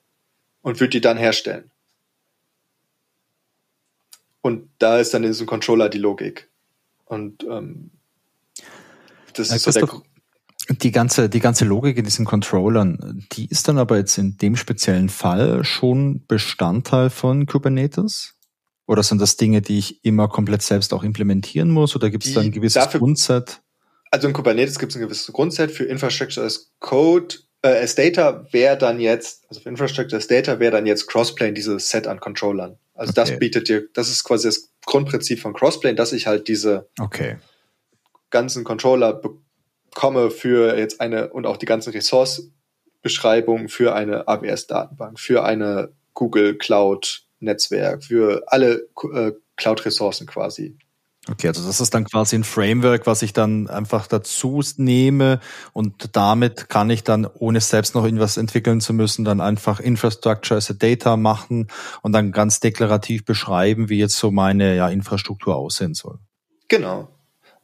und 0.62 0.80
wird 0.80 0.94
die 0.94 1.02
dann 1.02 1.18
herstellen. 1.18 1.70
Und 4.40 4.70
da 4.80 5.00
ist 5.00 5.14
dann 5.14 5.24
in 5.24 5.32
diesem 5.32 5.48
Controller 5.48 5.90
die 5.90 5.98
Logik. 5.98 6.50
Und 7.04 7.44
ähm, 7.44 7.92
das 9.34 9.50
ja, 9.50 9.58
ist 9.58 9.64
so 9.64 9.72
der 9.72 9.90
die 10.70 10.92
ganze, 10.92 11.30
die 11.30 11.40
ganze 11.40 11.66
Logik 11.66 11.98
in 11.98 12.06
diesen 12.06 12.26
Controllern, 12.26 13.26
die 13.34 13.48
ist 13.48 13.68
dann 13.68 13.78
aber 13.78 13.98
jetzt 13.98 14.18
in 14.18 14.38
dem 14.38 14.56
speziellen 14.56 15.10
Fall 15.10 15.64
schon 15.64 16.26
Bestandteil 16.28 17.10
von 17.10 17.46
Kubernetes? 17.46 18.36
Oder 18.86 19.04
sind 19.04 19.22
das 19.22 19.38
Dinge, 19.38 19.62
die 19.62 19.80
ich 19.80 20.04
immer 20.04 20.28
komplett 20.28 20.62
selbst 20.62 20.94
auch 20.94 21.04
implementieren 21.04 21.70
muss? 21.70 21.96
Oder 21.96 22.10
gibt 22.10 22.26
es 22.26 22.34
da 22.34 22.42
ein 22.42 22.52
gewisses 22.52 22.84
dafür, 22.84 23.00
Grundset? 23.00 23.62
Also 24.12 24.28
in 24.28 24.34
Kubernetes 24.34 24.78
gibt 24.78 24.92
es 24.92 24.98
ein 24.98 25.02
gewisses 25.02 25.32
Grundset 25.34 25.72
für 25.72 25.86
Infrastructure 25.86 26.46
as 26.46 26.72
Code. 26.80 27.36
Äh, 27.62 27.82
as 27.82 27.96
Data 27.96 28.46
wäre 28.52 28.78
dann 28.78 29.00
jetzt, 29.00 29.46
also 29.50 29.62
für 29.62 29.70
Infrastructure 29.70 30.18
as 30.18 30.28
Data 30.28 30.60
wäre 30.60 30.74
dann 30.74 30.86
jetzt 30.86 31.08
Crossplane 31.08 31.54
dieses 31.54 31.90
Set 31.90 32.08
an 32.08 32.20
Controllern. 32.20 32.78
Also 32.94 33.12
okay. 33.12 33.22
das 33.22 33.40
bietet 33.40 33.70
dir, 33.70 33.88
das 33.94 34.10
ist 34.10 34.24
quasi 34.24 34.48
das 34.50 34.70
Grundprinzip 34.86 35.40
von 35.40 35.54
Crossplane, 35.54 35.96
dass 35.96 36.12
ich 36.12 36.28
halt 36.28 36.48
diese 36.48 36.90
okay. 37.00 37.38
ganzen 38.30 38.64
Controller 38.64 39.22
bekomme 39.94 40.32
für 40.32 40.78
jetzt 40.78 41.02
eine 41.02 41.30
und 41.30 41.46
auch 41.46 41.58
die 41.58 41.66
ganzen 41.66 41.92
Ressource-Beschreibungen 41.92 43.70
für 43.70 43.96
eine 43.96 44.28
AWS-Datenbank, 44.28 45.20
für 45.20 45.44
eine 45.44 45.94
Google 46.14 46.58
Cloud 46.58 47.24
Netzwerk, 47.40 48.04
für 48.04 48.44
alle 48.48 48.88
äh, 49.14 49.34
Cloud-Ressourcen 49.58 50.28
quasi. 50.28 50.78
Okay, 51.30 51.48
also 51.48 51.66
das 51.66 51.80
ist 51.80 51.94
dann 51.94 52.04
quasi 52.04 52.36
ein 52.36 52.44
Framework, 52.44 53.08
was 53.08 53.22
ich 53.22 53.32
dann 53.32 53.70
einfach 53.70 54.08
dazu 54.08 54.62
nehme 54.76 55.40
und 55.72 56.18
damit 56.18 56.68
kann 56.68 56.90
ich 56.90 57.06
dann, 57.06 57.26
ohne 57.26 57.62
selbst 57.62 57.96
noch 57.96 58.04
irgendwas 58.04 58.36
entwickeln 58.36 58.82
zu 58.82 58.94
müssen, 58.94 59.24
dann 59.24 59.40
einfach 59.40 59.80
Infrastructure 59.80 60.58
as 60.58 60.70
a 60.70 60.74
Data 60.74 61.16
machen 61.16 61.70
und 62.02 62.12
dann 62.12 62.34
ganz 62.34 62.60
deklarativ 62.60 63.24
beschreiben, 63.24 63.88
wie 63.88 64.00
jetzt 64.00 64.18
so 64.18 64.32
meine 64.32 64.76
ja, 64.76 64.90
Infrastruktur 64.90 65.56
aussehen 65.56 65.94
soll. 65.94 66.20
Genau. 66.68 67.08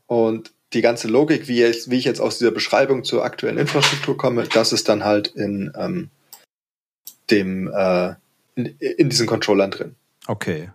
Und 0.05 0.53
die 0.73 0.81
ganze 0.81 1.07
Logik, 1.07 1.47
wie 1.47 1.63
ich, 1.63 1.89
wie 1.89 1.97
ich 1.97 2.05
jetzt 2.05 2.21
aus 2.21 2.37
dieser 2.37 2.51
Beschreibung 2.51 3.03
zur 3.03 3.23
aktuellen 3.23 3.57
Infrastruktur 3.57 4.17
komme, 4.17 4.43
das 4.43 4.71
ist 4.71 4.87
dann 4.89 5.03
halt 5.03 5.27
in 5.29 5.71
ähm, 5.75 6.09
dem 7.31 7.71
äh, 7.73 8.13
in, 8.55 8.65
in 8.65 9.09
diesen 9.09 9.27
Controllern 9.27 9.71
drin. 9.71 9.95
Okay. 10.27 10.71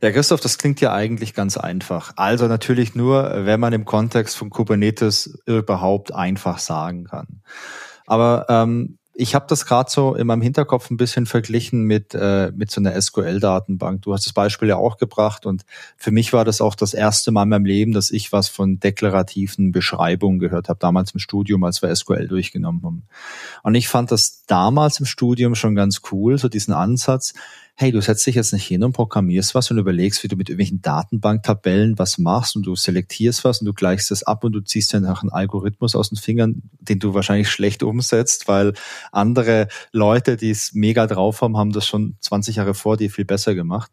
Ja, 0.00 0.12
Christoph, 0.12 0.40
das 0.40 0.58
klingt 0.58 0.80
ja 0.80 0.92
eigentlich 0.92 1.34
ganz 1.34 1.56
einfach. 1.56 2.12
Also 2.16 2.46
natürlich 2.46 2.94
nur, 2.94 3.44
wenn 3.46 3.58
man 3.58 3.72
im 3.72 3.84
Kontext 3.84 4.36
von 4.36 4.48
Kubernetes 4.48 5.40
überhaupt 5.44 6.14
einfach 6.14 6.60
sagen 6.60 7.04
kann. 7.04 7.42
Aber 8.06 8.46
ähm, 8.48 8.97
ich 9.20 9.34
habe 9.34 9.46
das 9.48 9.66
gerade 9.66 9.90
so 9.90 10.14
in 10.14 10.28
meinem 10.28 10.42
Hinterkopf 10.42 10.90
ein 10.90 10.96
bisschen 10.96 11.26
verglichen 11.26 11.82
mit, 11.82 12.14
äh, 12.14 12.52
mit 12.54 12.70
so 12.70 12.80
einer 12.80 12.98
SQL-Datenbank. 13.00 14.02
Du 14.02 14.12
hast 14.12 14.26
das 14.26 14.32
Beispiel 14.32 14.68
ja 14.68 14.76
auch 14.76 14.96
gebracht 14.96 15.44
und 15.44 15.64
für 15.96 16.12
mich 16.12 16.32
war 16.32 16.44
das 16.44 16.60
auch 16.60 16.76
das 16.76 16.94
erste 16.94 17.32
Mal 17.32 17.42
in 17.42 17.48
meinem 17.48 17.64
Leben, 17.64 17.92
dass 17.92 18.12
ich 18.12 18.30
was 18.30 18.48
von 18.48 18.78
deklarativen 18.78 19.72
Beschreibungen 19.72 20.38
gehört 20.38 20.68
habe, 20.68 20.78
damals 20.78 21.10
im 21.10 21.18
Studium, 21.18 21.64
als 21.64 21.82
wir 21.82 21.94
SQL 21.94 22.28
durchgenommen 22.28 22.84
haben. 22.84 23.02
Und 23.64 23.74
ich 23.74 23.88
fand 23.88 24.12
das 24.12 24.44
damals 24.46 25.00
im 25.00 25.06
Studium 25.06 25.56
schon 25.56 25.74
ganz 25.74 26.00
cool, 26.12 26.38
so 26.38 26.48
diesen 26.48 26.72
Ansatz, 26.72 27.34
hey, 27.80 27.92
du 27.92 28.00
setzt 28.00 28.26
dich 28.26 28.34
jetzt 28.34 28.52
nicht 28.52 28.66
hin 28.66 28.82
und 28.82 28.92
programmierst 28.92 29.54
was 29.54 29.70
und 29.70 29.78
überlegst, 29.78 30.24
wie 30.24 30.28
du 30.28 30.34
mit 30.34 30.48
irgendwelchen 30.48 30.82
Datenbanktabellen 30.82 31.96
was 31.96 32.18
machst 32.18 32.56
und 32.56 32.66
du 32.66 32.74
selektierst 32.74 33.44
was 33.44 33.60
und 33.60 33.66
du 33.66 33.72
gleichst 33.72 34.10
das 34.10 34.24
ab 34.24 34.42
und 34.42 34.50
du 34.50 34.60
ziehst 34.60 34.92
dann 34.92 35.04
nach 35.04 35.22
einen 35.22 35.30
Algorithmus 35.30 35.94
aus 35.94 36.08
den 36.08 36.18
Fingern, 36.18 36.62
den 36.80 36.98
du 36.98 37.14
wahrscheinlich 37.14 37.48
schlecht 37.48 37.84
umsetzt, 37.84 38.48
weil 38.48 38.72
andere 39.12 39.68
Leute, 39.92 40.36
die 40.36 40.50
es 40.50 40.74
mega 40.74 41.06
drauf 41.06 41.40
haben, 41.40 41.56
haben 41.56 41.70
das 41.70 41.86
schon 41.86 42.16
20 42.20 42.56
Jahre 42.56 42.74
vor 42.74 42.96
dir 42.96 43.10
viel 43.10 43.24
besser 43.24 43.54
gemacht 43.54 43.92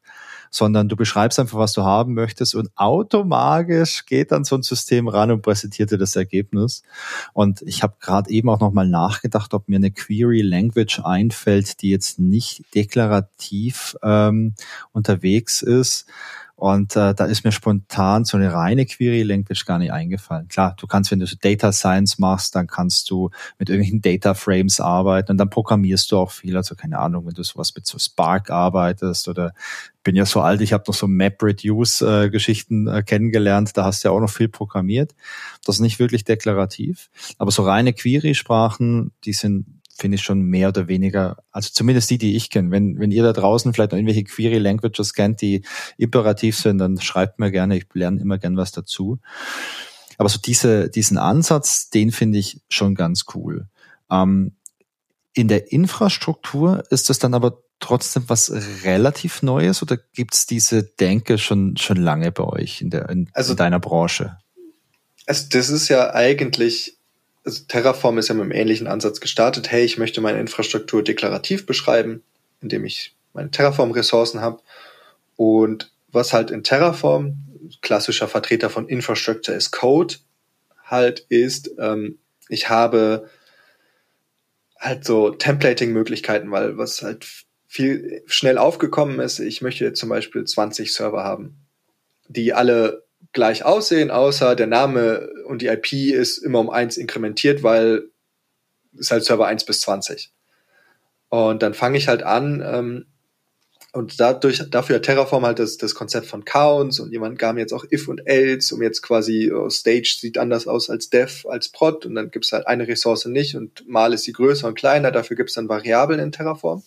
sondern 0.56 0.88
du 0.88 0.96
beschreibst 0.96 1.38
einfach, 1.40 1.58
was 1.58 1.74
du 1.74 1.84
haben 1.84 2.14
möchtest 2.14 2.56
und 2.56 2.70
automatisch 2.76 4.06
geht 4.06 4.32
dann 4.32 4.46
so 4.46 4.56
ein 4.56 4.64
System 4.64 5.10
ran 5.10 5.32
und 5.32 5.42
präsentiert 5.42 5.92
dir 5.92 5.98
das 5.98 6.16
Ergebnis. 6.16 6.84
Und 7.34 7.62
ich 7.64 7.84
habe 7.84 7.96
gerade 8.00 8.30
eben 8.30 8.50
auch 8.50 8.62
nochmal 8.62 8.88
nachgedacht, 8.88 9.54
ob 9.54 9.68
mir 9.68 9.76
eine 9.76 9.92
Query 9.92 10.42
Language 10.42 11.02
einfällt, 11.04 11.82
die 11.82 11.90
jetzt 11.90 12.20
nicht 12.20 12.64
deklarativ 12.74 13.98
ähm, 14.02 14.54
unterwegs 14.94 15.62
ist 15.62 16.06
und 16.58 16.96
äh, 16.96 17.14
da 17.14 17.26
ist 17.26 17.44
mir 17.44 17.52
spontan 17.52 18.24
so 18.24 18.38
eine 18.38 18.54
reine 18.54 18.86
Query 18.86 19.24
Language 19.24 19.66
gar 19.66 19.78
nicht 19.78 19.92
eingefallen. 19.92 20.48
Klar, 20.48 20.74
du 20.80 20.88
kannst, 20.88 21.12
wenn 21.12 21.20
du 21.20 21.28
so 21.28 21.36
Data 21.40 21.74
Science 21.74 22.18
machst, 22.18 22.56
dann 22.56 22.68
kannst 22.68 23.10
du 23.10 23.30
mit 23.60 23.70
irgendwelchen 23.70 24.02
Data 24.02 24.34
Frames 24.34 24.80
arbeiten 24.80 25.32
und 25.32 25.38
dann 25.38 25.50
programmierst 25.50 26.10
du 26.12 26.18
auch 26.18 26.32
viel. 26.32 26.56
Also 26.56 26.76
keine 26.76 27.00
Ahnung, 27.00 27.26
wenn 27.26 27.34
du 27.34 27.44
sowas 27.44 27.76
mit 27.76 27.86
so 27.86 28.00
Spark 28.00 28.52
arbeitest 28.52 29.28
oder 29.28 29.54
bin 30.04 30.16
ja 30.16 30.26
so 30.26 30.40
alt, 30.40 30.62
ich 30.62 30.72
habe 30.72 30.86
noch 30.88 30.94
so 30.94 31.08
Map-Reduce-Geschichten 31.08 32.88
äh, 32.88 33.04
kennengelernt, 33.04 33.76
da 33.76 33.84
hast 33.84 34.04
du 34.04 34.08
ja 34.08 34.12
auch 34.14 34.22
noch 34.22 34.30
viel 34.30 34.48
programmiert. 34.48 35.14
Das 35.66 35.76
ist 35.76 35.82
nicht 35.82 36.00
wirklich 36.00 36.24
deklarativ. 36.24 37.10
Aber 37.38 37.52
so 37.52 37.64
reine 37.64 37.92
Query-Sprachen, 37.92 39.12
die 39.26 39.34
sind 39.34 39.66
finde 39.98 40.16
ich 40.16 40.24
schon 40.24 40.42
mehr 40.42 40.70
oder 40.70 40.88
weniger, 40.88 41.38
also 41.52 41.70
zumindest 41.72 42.10
die, 42.10 42.18
die 42.18 42.36
ich 42.36 42.50
kenne. 42.50 42.72
Wenn, 42.72 43.00
wenn 43.00 43.12
ihr 43.12 43.24
da 43.24 43.34
draußen 43.34 43.74
vielleicht 43.74 43.92
noch 43.92 43.98
irgendwelche 43.98 44.26
Query 44.26 44.58
Languages 44.58 45.14
kennt, 45.14 45.42
die 45.42 45.64
imperativ 45.98 46.58
sind, 46.58 46.80
dann 46.80 47.00
schreibt 47.00 47.40
mir 47.40 47.50
gerne, 47.50 47.78
ich 47.78 47.86
lerne 47.94 48.20
immer 48.20 48.38
gern 48.38 48.58
was 48.58 48.72
dazu. 48.72 49.20
Aber 50.18 50.30
so 50.30 50.38
diese, 50.38 50.90
diesen 50.90 51.18
Ansatz, 51.18 51.90
den 51.90 52.12
finde 52.12 52.40
ich 52.40 52.62
schon 52.70 52.96
ganz 52.96 53.26
cool. 53.34 53.68
Ähm, 54.12 54.56
in 55.34 55.48
der 55.48 55.72
Infrastruktur 55.72 56.84
ist 56.90 57.10
das 57.10 57.20
dann 57.20 57.34
aber 57.34 57.62
trotzdem 57.80 58.24
was 58.28 58.52
relativ 58.84 59.44
Neues 59.44 59.82
oder 59.82 59.98
gibt's 60.14 60.46
diese 60.46 60.84
Denke 60.84 61.38
schon, 61.38 61.78
schon 61.78 61.98
lange 61.98 62.32
bei 62.32 62.44
euch 62.44 62.82
in, 62.82 62.90
der, 62.90 63.10
in, 63.10 63.30
also, 63.34 63.52
in 63.52 63.58
deiner 63.58 63.80
Branche? 63.80 64.38
Also 65.26 65.48
das 65.50 65.70
ist 65.70 65.88
ja 65.88 66.14
eigentlich 66.14 66.95
also 67.46 67.64
Terraform 67.68 68.18
ist 68.18 68.28
ja 68.28 68.36
mit 68.36 68.44
einem 68.44 68.52
ähnlichen 68.52 68.88
Ansatz 68.88 69.22
gestartet. 69.22 69.72
Hey, 69.72 69.86
ich 69.86 69.98
möchte 69.98 70.20
meine 70.20 70.40
Infrastruktur 70.40 71.04
deklarativ 71.04 71.66
beschreiben, 71.66 72.24
indem 72.62 72.86
ich 72.86 73.16
meine 73.34 73.52
Terraform-Ressourcen 73.52 74.42
habe. 74.42 74.62
Und 75.36 75.92
was 76.12 76.34
halt 76.34 76.50
in 76.50 76.64
Terraform, 76.64 77.38
klassischer 77.82 78.28
Vertreter 78.28 78.70
von 78.70 78.88
Infrastructure 78.88 79.56
as 79.56 79.70
Code, 79.70 80.16
halt 80.84 81.26
ist, 81.30 81.72
ähm, 81.78 82.18
ich 82.50 82.70
habe 82.70 83.30
halt 84.80 85.06
so 85.06 85.30
Templating-Möglichkeiten, 85.30 86.50
weil 86.52 86.78
was 86.78 87.02
halt 87.04 87.28
viel 87.68 88.24
schnell 88.26 88.58
aufgekommen 88.58 89.20
ist, 89.20 89.40
ich 89.40 89.62
möchte 89.62 89.84
jetzt 89.84 90.00
zum 90.00 90.10
Beispiel 90.10 90.46
20 90.46 90.94
Server 90.94 91.24
haben, 91.24 91.56
die 92.28 92.54
alle 92.54 93.05
gleich 93.36 93.64
aussehen, 93.64 94.10
außer 94.10 94.56
der 94.56 94.66
Name 94.66 95.30
und 95.46 95.62
die 95.62 95.68
IP 95.68 95.94
ist 95.94 96.40
immer 96.40 96.60
um 96.60 96.70
eins 96.72 96.98
inkrementiert, 96.98 97.62
weil 97.62 98.10
es 98.98 99.12
halt 99.12 99.26
Server 99.26 99.46
1 99.46 99.66
bis 99.66 99.82
20. 99.82 100.32
Und 101.30 101.62
dann 101.62 101.74
fange 101.74 101.98
ich 101.98 102.08
halt 102.08 102.24
an, 102.24 102.64
ähm, 102.66 103.06
und 103.92 104.20
dadurch, 104.20 104.62
dafür 104.70 104.98
hat 104.98 105.04
Terraform 105.04 105.46
halt 105.46 105.60
das, 105.60 105.78
das 105.78 105.96
Konzept 105.96 106.28
von 106.28 106.44
Counts 106.44 107.00
und 107.00 107.12
jemand 107.12 107.40
kam 107.40 107.58
jetzt 107.58 107.72
auch 107.72 107.86
if 107.90 108.10
und 108.10 108.20
else, 108.26 108.76
um 108.76 108.82
jetzt 108.82 109.02
quasi 109.02 109.52
oh, 109.54 109.70
Stage 109.70 110.18
sieht 110.20 110.38
anders 110.38 110.68
aus 110.68 110.90
als 110.90 111.10
Dev, 111.10 111.48
als 111.48 111.70
Prod 111.70 112.06
und 112.06 112.16
dann 112.16 112.30
gibt's 112.30 112.52
halt 112.52 112.68
eine 112.68 112.90
Ressource 112.90 113.26
nicht 113.26 113.56
und 113.56 113.88
mal 113.88 114.12
ist 114.14 114.24
sie 114.24 114.34
größer 114.34 114.68
und 114.68 114.76
kleiner, 114.76 115.12
dafür 115.12 115.38
gibt's 115.38 115.54
dann 115.54 115.70
Variablen 115.70 116.20
in 116.20 116.34
Terraform. 116.34 116.84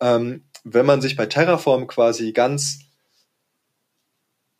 Ähm, 0.00 0.44
wenn 0.62 0.86
man 0.86 1.00
sich 1.00 1.16
bei 1.16 1.26
Terraform 1.26 1.88
quasi 1.88 2.32
ganz 2.32 2.80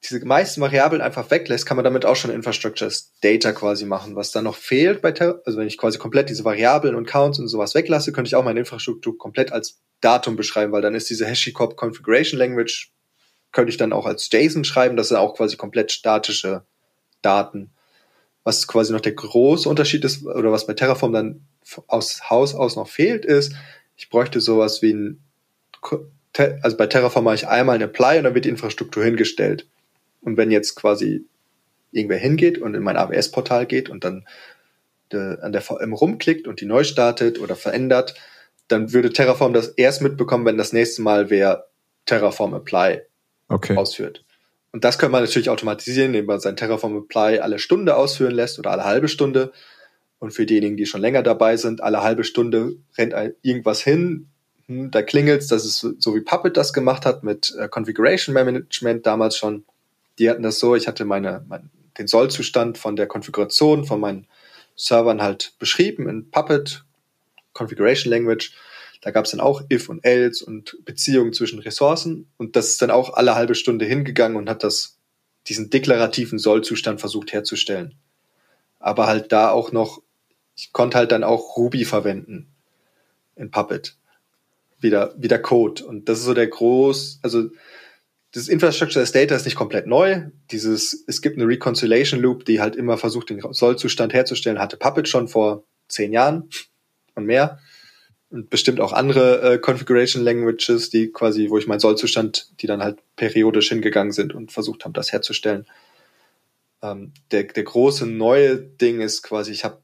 diese 0.08 0.24
meisten 0.24 0.60
Variablen 0.60 1.02
einfach 1.02 1.30
weglässt, 1.30 1.66
kann 1.66 1.76
man 1.76 1.84
damit 1.84 2.06
auch 2.06 2.16
schon 2.16 2.30
Infrastructure 2.30 2.88
as 2.88 3.12
Data 3.20 3.52
quasi 3.52 3.84
machen. 3.84 4.16
Was 4.16 4.32
dann 4.32 4.44
noch 4.44 4.56
fehlt 4.56 5.02
bei 5.02 5.12
Terraform, 5.12 5.42
also 5.44 5.58
wenn 5.58 5.66
ich 5.66 5.76
quasi 5.76 5.98
komplett 5.98 6.30
diese 6.30 6.44
Variablen 6.44 6.94
und 6.94 7.06
Counts 7.06 7.38
und 7.38 7.48
sowas 7.48 7.74
weglasse, 7.74 8.12
könnte 8.12 8.28
ich 8.28 8.34
auch 8.34 8.44
meine 8.44 8.60
Infrastruktur 8.60 9.18
komplett 9.18 9.52
als 9.52 9.80
Datum 10.00 10.36
beschreiben, 10.36 10.72
weil 10.72 10.80
dann 10.80 10.94
ist 10.94 11.10
diese 11.10 11.26
HashiCorp 11.26 11.76
Configuration 11.76 12.38
Language, 12.38 12.92
könnte 13.52 13.70
ich 13.70 13.76
dann 13.76 13.92
auch 13.92 14.06
als 14.06 14.30
JSON 14.32 14.64
schreiben, 14.64 14.96
das 14.96 15.08
sind 15.08 15.18
auch 15.18 15.34
quasi 15.34 15.56
komplett 15.56 15.92
statische 15.92 16.64
Daten. 17.20 17.70
Was 18.42 18.66
quasi 18.66 18.94
noch 18.94 19.02
der 19.02 19.12
große 19.12 19.68
Unterschied 19.68 20.02
ist, 20.04 20.24
oder 20.24 20.50
was 20.50 20.66
bei 20.66 20.72
Terraform 20.72 21.12
dann 21.12 21.46
aus 21.88 22.30
Haus 22.30 22.54
aus 22.54 22.76
noch 22.76 22.88
fehlt, 22.88 23.26
ist, 23.26 23.52
ich 23.96 24.08
bräuchte 24.08 24.40
sowas 24.40 24.80
wie 24.80 24.94
ein, 24.94 25.22
also 26.62 26.76
bei 26.78 26.86
Terraform 26.86 27.24
mache 27.24 27.34
ich 27.34 27.48
einmal 27.48 27.74
ein 27.74 27.82
Apply 27.82 28.16
und 28.16 28.24
dann 28.24 28.34
wird 28.34 28.46
die 28.46 28.50
Infrastruktur 28.50 29.04
hingestellt. 29.04 29.66
Und 30.20 30.36
wenn 30.36 30.50
jetzt 30.50 30.74
quasi 30.74 31.24
irgendwer 31.92 32.18
hingeht 32.18 32.58
und 32.58 32.74
in 32.74 32.82
mein 32.82 32.96
AWS-Portal 32.96 33.66
geht 33.66 33.88
und 33.88 34.04
dann 34.04 34.26
de, 35.12 35.38
an 35.40 35.52
der 35.52 35.60
VM 35.60 35.92
rumklickt 35.92 36.46
und 36.46 36.60
die 36.60 36.66
neu 36.66 36.84
startet 36.84 37.40
oder 37.40 37.56
verändert, 37.56 38.14
dann 38.68 38.92
würde 38.92 39.12
Terraform 39.12 39.52
das 39.52 39.68
erst 39.68 40.02
mitbekommen, 40.02 40.44
wenn 40.44 40.58
das 40.58 40.72
nächste 40.72 41.02
Mal 41.02 41.30
wer 41.30 41.66
Terraform 42.06 42.54
Apply 42.54 43.02
okay. 43.48 43.76
ausführt. 43.76 44.24
Und 44.72 44.84
das 44.84 44.98
kann 44.98 45.10
man 45.10 45.24
natürlich 45.24 45.50
automatisieren, 45.50 46.10
indem 46.10 46.26
man 46.26 46.40
sein 46.40 46.56
Terraform 46.56 46.96
Apply 46.96 47.40
alle 47.40 47.58
Stunde 47.58 47.96
ausführen 47.96 48.34
lässt 48.34 48.58
oder 48.58 48.70
alle 48.70 48.84
halbe 48.84 49.08
Stunde. 49.08 49.52
Und 50.20 50.32
für 50.32 50.46
diejenigen, 50.46 50.76
die 50.76 50.86
schon 50.86 51.00
länger 51.00 51.22
dabei 51.22 51.56
sind, 51.56 51.82
alle 51.82 52.02
halbe 52.02 52.24
Stunde 52.24 52.76
rennt 52.96 53.14
irgendwas 53.42 53.82
hin, 53.82 54.28
hm, 54.70 54.90
da 54.92 55.02
klingelt's, 55.02 55.48
das 55.48 55.64
ist 55.64 55.80
so 55.80 56.14
wie 56.14 56.20
Puppet 56.20 56.56
das 56.56 56.72
gemacht 56.72 57.04
hat 57.04 57.24
mit 57.24 57.52
äh, 57.58 57.68
Configuration 57.68 58.32
Management 58.32 59.04
damals 59.04 59.36
schon. 59.36 59.64
Die 60.20 60.28
hatten 60.28 60.42
das 60.42 60.58
so, 60.58 60.76
ich 60.76 60.86
hatte 60.86 61.06
meine, 61.06 61.44
mein, 61.48 61.70
den 61.96 62.06
Sollzustand 62.06 62.76
von 62.76 62.94
der 62.94 63.06
Konfiguration 63.06 63.86
von 63.86 64.00
meinen 64.00 64.26
Servern 64.76 65.22
halt 65.22 65.54
beschrieben 65.58 66.10
in 66.10 66.30
Puppet, 66.30 66.84
Configuration 67.54 68.12
Language. 68.12 68.52
Da 69.00 69.12
gab 69.12 69.24
es 69.24 69.30
dann 69.30 69.40
auch 69.40 69.62
if 69.72 69.88
und 69.88 70.04
else 70.04 70.44
und 70.44 70.76
Beziehungen 70.84 71.32
zwischen 71.32 71.58
Ressourcen. 71.58 72.30
Und 72.36 72.54
das 72.54 72.68
ist 72.68 72.82
dann 72.82 72.90
auch 72.90 73.14
alle 73.14 73.34
halbe 73.34 73.54
Stunde 73.54 73.86
hingegangen 73.86 74.36
und 74.36 74.50
hat 74.50 74.62
das, 74.62 74.98
diesen 75.46 75.70
deklarativen 75.70 76.38
Sollzustand 76.38 77.00
versucht 77.00 77.32
herzustellen. 77.32 77.94
Aber 78.78 79.06
halt 79.06 79.32
da 79.32 79.50
auch 79.50 79.72
noch, 79.72 80.02
ich 80.54 80.74
konnte 80.74 80.98
halt 80.98 81.12
dann 81.12 81.24
auch 81.24 81.56
Ruby 81.56 81.86
verwenden 81.86 82.46
in 83.36 83.50
Puppet. 83.50 83.96
Wieder, 84.80 85.14
wieder 85.16 85.38
Code. 85.38 85.82
Und 85.82 86.10
das 86.10 86.18
ist 86.18 86.26
so 86.26 86.34
der 86.34 86.48
groß, 86.48 87.20
also 87.22 87.48
das 88.32 88.48
Infrastructure 88.48 89.02
as 89.02 89.12
Data 89.12 89.34
ist 89.34 89.44
nicht 89.44 89.56
komplett 89.56 89.86
neu. 89.86 90.26
Dieses, 90.50 91.04
es 91.06 91.20
gibt 91.20 91.36
eine 91.36 91.48
Reconciliation 91.48 92.20
Loop, 92.20 92.44
die 92.44 92.60
halt 92.60 92.76
immer 92.76 92.96
versucht, 92.96 93.30
den 93.30 93.40
Sollzustand 93.52 94.12
herzustellen, 94.12 94.60
hatte 94.60 94.76
Puppet 94.76 95.08
schon 95.08 95.26
vor 95.26 95.64
zehn 95.88 96.12
Jahren 96.12 96.48
und 97.14 97.26
mehr. 97.26 97.58
Und 98.30 98.48
bestimmt 98.48 98.80
auch 98.80 98.92
andere 98.92 99.54
äh, 99.54 99.58
Configuration 99.58 100.22
Languages, 100.22 100.90
die 100.90 101.10
quasi, 101.10 101.50
wo 101.50 101.58
ich 101.58 101.66
meinen 101.66 101.80
Sollzustand, 101.80 102.52
die 102.60 102.68
dann 102.68 102.82
halt 102.82 103.00
periodisch 103.16 103.70
hingegangen 103.70 104.12
sind 104.12 104.32
und 104.32 104.52
versucht 104.52 104.84
haben, 104.84 104.92
das 104.92 105.10
herzustellen. 105.10 105.66
Ähm, 106.80 107.12
der, 107.32 107.44
der 107.44 107.64
große 107.64 108.06
neue 108.06 108.56
Ding 108.56 109.00
ist 109.00 109.22
quasi, 109.22 109.50
ich 109.50 109.64
habe, 109.64 109.82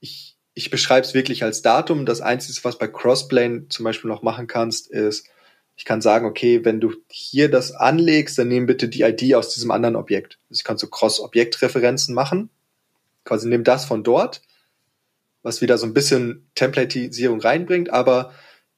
ich, 0.00 0.36
ich 0.54 0.70
beschreibe 0.70 1.06
es 1.06 1.14
wirklich 1.14 1.44
als 1.44 1.62
Datum. 1.62 2.06
Das 2.06 2.20
Einzige, 2.20 2.58
was 2.64 2.76
bei 2.76 2.88
Crossplane 2.88 3.68
zum 3.68 3.84
Beispiel 3.84 4.10
noch 4.10 4.22
machen 4.22 4.48
kannst, 4.48 4.90
ist, 4.90 5.28
ich 5.76 5.84
kann 5.84 6.00
sagen, 6.00 6.26
okay, 6.26 6.64
wenn 6.64 6.80
du 6.80 6.94
hier 7.08 7.50
das 7.50 7.72
anlegst, 7.72 8.38
dann 8.38 8.48
nimm 8.48 8.66
bitte 8.66 8.88
die 8.88 9.02
ID 9.02 9.34
aus 9.34 9.54
diesem 9.54 9.70
anderen 9.70 9.96
Objekt. 9.96 10.38
Also 10.48 10.60
ich 10.60 10.64
kann 10.64 10.78
so 10.78 10.86
Cross-Objekt-Referenzen 10.88 12.14
machen. 12.14 12.50
Quasi 13.24 13.48
nimm 13.48 13.64
das 13.64 13.84
von 13.84 14.02
dort 14.02 14.40
was 15.46 15.60
wieder 15.60 15.78
so 15.78 15.86
ein 15.86 15.94
bisschen 15.94 16.50
Templatisierung 16.56 17.40
reinbringt, 17.40 17.92
aber 17.92 18.32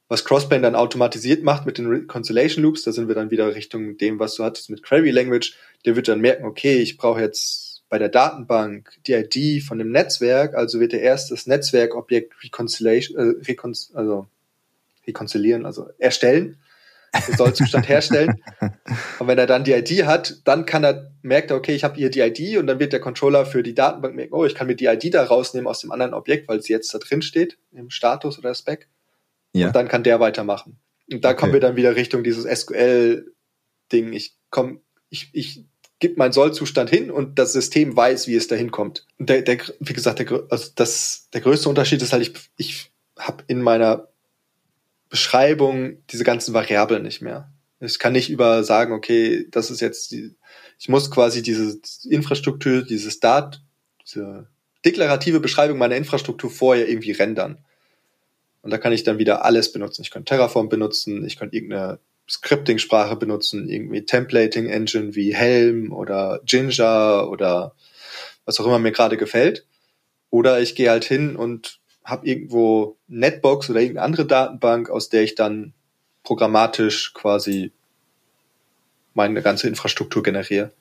was 0.07 0.23
Crossplane 0.23 0.61
dann 0.61 0.75
automatisiert 0.75 1.43
macht 1.43 1.65
mit 1.65 1.79
den 1.79 1.87
Reconciliation 1.87 2.63
Loops, 2.63 2.83
da 2.83 2.91
sind 2.91 3.07
wir 3.07 3.15
dann 3.15 3.31
wieder 3.31 3.55
Richtung 3.55 3.97
dem, 3.97 4.19
was 4.19 4.35
du 4.35 4.43
hattest 4.43 4.69
mit 4.69 4.83
Query 4.83 5.09
Language, 5.09 5.57
der 5.85 5.95
wird 5.95 6.07
dann 6.07 6.21
merken, 6.21 6.45
okay, 6.45 6.75
ich 6.75 6.97
brauche 6.97 7.21
jetzt 7.21 7.81
bei 7.89 7.97
der 7.97 8.09
Datenbank 8.09 8.91
die 9.07 9.13
ID 9.13 9.63
von 9.63 9.79
dem 9.79 9.89
Netzwerk, 9.89 10.53
also 10.53 10.79
wird 10.79 10.93
er 10.93 11.01
erst 11.01 11.31
das 11.31 11.47
Netzwerkobjekt 11.47 12.35
Reconciliation, 12.43 13.17
äh, 13.17 13.43
recon 13.47 13.75
also 13.95 14.27
reconcilieren, 15.07 15.65
also 15.65 15.89
erstellen 15.97 16.59
den 17.27 17.37
Sollzustand 17.37 17.87
herstellen. 17.87 18.41
Und 19.19 19.27
wenn 19.27 19.37
er 19.37 19.47
dann 19.47 19.63
die 19.63 19.73
ID 19.73 20.05
hat, 20.05 20.41
dann 20.45 20.65
kann 20.65 20.83
er, 20.83 21.11
merkt 21.21 21.51
er, 21.51 21.57
okay, 21.57 21.75
ich 21.75 21.83
habe 21.83 21.95
hier 21.95 22.09
die 22.09 22.21
ID 22.21 22.57
und 22.57 22.67
dann 22.67 22.79
wird 22.79 22.93
der 22.93 22.99
Controller 22.99 23.45
für 23.45 23.63
die 23.63 23.73
Datenbank 23.73 24.15
merken, 24.15 24.33
oh, 24.33 24.45
ich 24.45 24.55
kann 24.55 24.67
mir 24.67 24.75
die 24.75 24.85
ID 24.85 25.13
da 25.13 25.23
rausnehmen 25.23 25.67
aus 25.67 25.81
dem 25.81 25.91
anderen 25.91 26.13
Objekt, 26.13 26.47
weil 26.47 26.61
sie 26.61 26.73
jetzt 26.73 26.93
da 26.93 26.99
drin 26.99 27.21
steht, 27.21 27.57
im 27.71 27.89
Status 27.89 28.37
oder 28.37 28.53
Spec. 28.53 28.87
Ja. 29.53 29.67
Und 29.67 29.75
dann 29.75 29.87
kann 29.87 30.03
der 30.03 30.19
weitermachen. 30.19 30.79
Und 31.11 31.25
da 31.25 31.29
okay. 31.29 31.39
kommen 31.39 31.53
wir 31.53 31.59
dann 31.59 31.75
wieder 31.75 31.95
Richtung 31.95 32.23
dieses 32.23 32.45
SQL-Ding. 32.45 34.13
Ich 34.13 34.35
komme, 34.51 34.79
ich, 35.09 35.29
ich 35.33 35.65
gebe 35.99 36.15
meinen 36.17 36.31
Sollzustand 36.31 36.89
hin 36.89 37.11
und 37.11 37.39
das 37.39 37.53
System 37.53 37.95
weiß, 37.95 38.27
wie 38.27 38.35
es 38.35 38.47
dahin 38.47 38.71
kommt. 38.71 39.05
Und 39.17 39.29
der, 39.29 39.41
der, 39.41 39.57
wie 39.79 39.93
gesagt, 39.93 40.19
der, 40.19 40.43
also 40.49 40.71
das, 40.75 41.29
der 41.33 41.41
größte 41.41 41.67
Unterschied 41.67 42.01
ist 42.01 42.13
halt, 42.13 42.21
ich, 42.21 42.33
ich 42.57 42.91
habe 43.17 43.43
in 43.47 43.61
meiner 43.61 44.07
Beschreibung 45.09 45.97
diese 46.07 46.23
ganzen 46.23 46.53
Variablen 46.53 47.03
nicht 47.03 47.21
mehr. 47.21 47.51
Ich 47.79 47.99
kann 47.99 48.13
nicht 48.13 48.29
über 48.29 48.63
sagen, 48.63 48.93
okay, 48.93 49.47
das 49.51 49.71
ist 49.71 49.79
jetzt 49.79 50.11
die, 50.11 50.35
ich 50.77 50.89
muss 50.89 51.11
quasi 51.11 51.41
diese 51.41 51.79
Infrastruktur, 52.09 52.83
dieses 52.83 53.19
Dat, 53.19 53.61
diese 54.05 54.47
deklarative 54.85 55.39
Beschreibung 55.39 55.77
meiner 55.77 55.95
Infrastruktur 55.95 56.49
vorher 56.49 56.87
irgendwie 56.87 57.11
rendern. 57.11 57.63
Und 58.61 58.71
da 58.71 58.77
kann 58.77 58.93
ich 58.93 59.03
dann 59.03 59.17
wieder 59.17 59.45
alles 59.45 59.71
benutzen. 59.71 60.01
Ich 60.01 60.11
könnte 60.11 60.29
Terraform 60.29 60.69
benutzen, 60.69 61.25
ich 61.25 61.37
könnte 61.37 61.55
irgendeine 61.55 61.99
Scripting-Sprache 62.29 63.15
benutzen, 63.15 63.69
irgendwie 63.69 64.05
Templating-Engine 64.05 65.15
wie 65.15 65.33
Helm 65.33 65.91
oder 65.91 66.41
Ginger 66.45 67.29
oder 67.29 67.73
was 68.45 68.59
auch 68.59 68.65
immer 68.65 68.79
mir 68.79 68.91
gerade 68.91 69.17
gefällt. 69.17 69.65
Oder 70.29 70.59
ich 70.59 70.75
gehe 70.75 70.89
halt 70.89 71.05
hin 71.05 71.35
und 71.35 71.78
habe 72.09 72.27
irgendwo 72.27 72.97
Netbox 73.07 73.69
oder 73.69 73.79
irgendeine 73.79 74.05
andere 74.05 74.25
Datenbank, 74.25 74.89
aus 74.89 75.09
der 75.09 75.23
ich 75.23 75.35
dann 75.35 75.73
programmatisch 76.23 77.13
quasi 77.13 77.71
meine 79.13 79.41
ganze 79.41 79.67
Infrastruktur 79.67 80.23
generiere. 80.23 80.71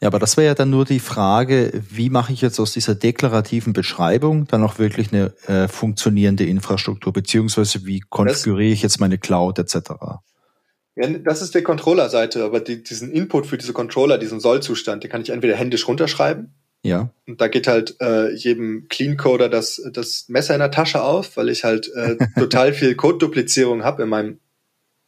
Ja, 0.00 0.08
aber 0.08 0.18
das 0.18 0.36
wäre 0.36 0.48
ja 0.48 0.54
dann 0.54 0.70
nur 0.70 0.84
die 0.84 1.00
Frage, 1.00 1.72
wie 1.90 2.10
mache 2.10 2.32
ich 2.32 2.40
jetzt 2.40 2.58
aus 2.58 2.72
dieser 2.72 2.94
deklarativen 2.94 3.72
Beschreibung 3.72 4.46
dann 4.46 4.62
auch 4.62 4.78
wirklich 4.78 5.12
eine 5.12 5.32
äh, 5.46 5.68
funktionierende 5.68 6.44
Infrastruktur, 6.44 7.12
beziehungsweise 7.12 7.86
wie 7.86 8.00
konfiguriere 8.00 8.72
ich 8.72 8.82
jetzt 8.82 9.00
meine 9.00 9.18
Cloud 9.18 9.58
etc. 9.58 9.76
Ja, 10.96 11.08
das 11.08 11.42
ist 11.42 11.54
der 11.54 11.62
Controller-Seite, 11.62 12.44
aber 12.44 12.60
die, 12.60 12.82
diesen 12.82 13.12
Input 13.12 13.46
für 13.46 13.56
diese 13.56 13.72
Controller, 13.72 14.18
diesen 14.18 14.40
Sollzustand, 14.40 15.04
den 15.04 15.10
kann 15.10 15.22
ich 15.22 15.30
entweder 15.30 15.56
händisch 15.56 15.88
runterschreiben 15.88 16.54
ja. 16.84 17.08
Und 17.26 17.40
da 17.40 17.48
geht 17.48 17.66
halt 17.66 17.96
äh, 18.00 18.30
jedem 18.34 18.88
Clean-Coder 18.88 19.48
das, 19.48 19.82
das 19.90 20.26
Messer 20.28 20.52
in 20.54 20.60
der 20.60 20.70
Tasche 20.70 21.02
auf, 21.02 21.36
weil 21.38 21.48
ich 21.48 21.64
halt 21.64 21.90
äh, 21.94 22.16
total 22.38 22.74
viel 22.74 22.94
Code-Duplizierung 22.94 23.84
habe 23.84 24.02
in 24.02 24.10
meinem 24.10 24.40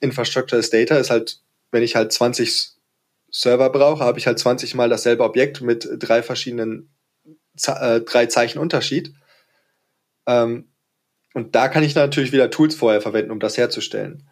Infrastructure 0.01 0.59
as 0.59 0.71
Data. 0.71 0.97
Ist 0.97 1.11
halt, 1.11 1.41
wenn 1.71 1.83
ich 1.83 1.95
halt 1.95 2.13
20 2.13 2.71
Server 3.31 3.69
brauche, 3.69 4.03
habe 4.03 4.19
ich 4.19 4.27
halt 4.27 4.39
20 4.39 4.75
mal 4.75 4.89
dasselbe 4.89 5.23
Objekt 5.23 5.61
mit 5.61 5.87
drei 5.99 6.23
verschiedenen, 6.23 6.89
äh, 7.67 8.01
drei 8.01 8.25
Zeichen 8.25 8.59
Unterschied. 8.59 9.13
Ähm, 10.27 10.71
und 11.35 11.55
da 11.55 11.69
kann 11.69 11.85
ich 11.85 11.95
natürlich 11.95 12.33
wieder 12.33 12.51
Tools 12.51 12.75
vorher 12.75 13.03
verwenden, 13.03 13.33
um 13.33 13.41
das 13.41 13.59
herzustellen. 13.59 14.27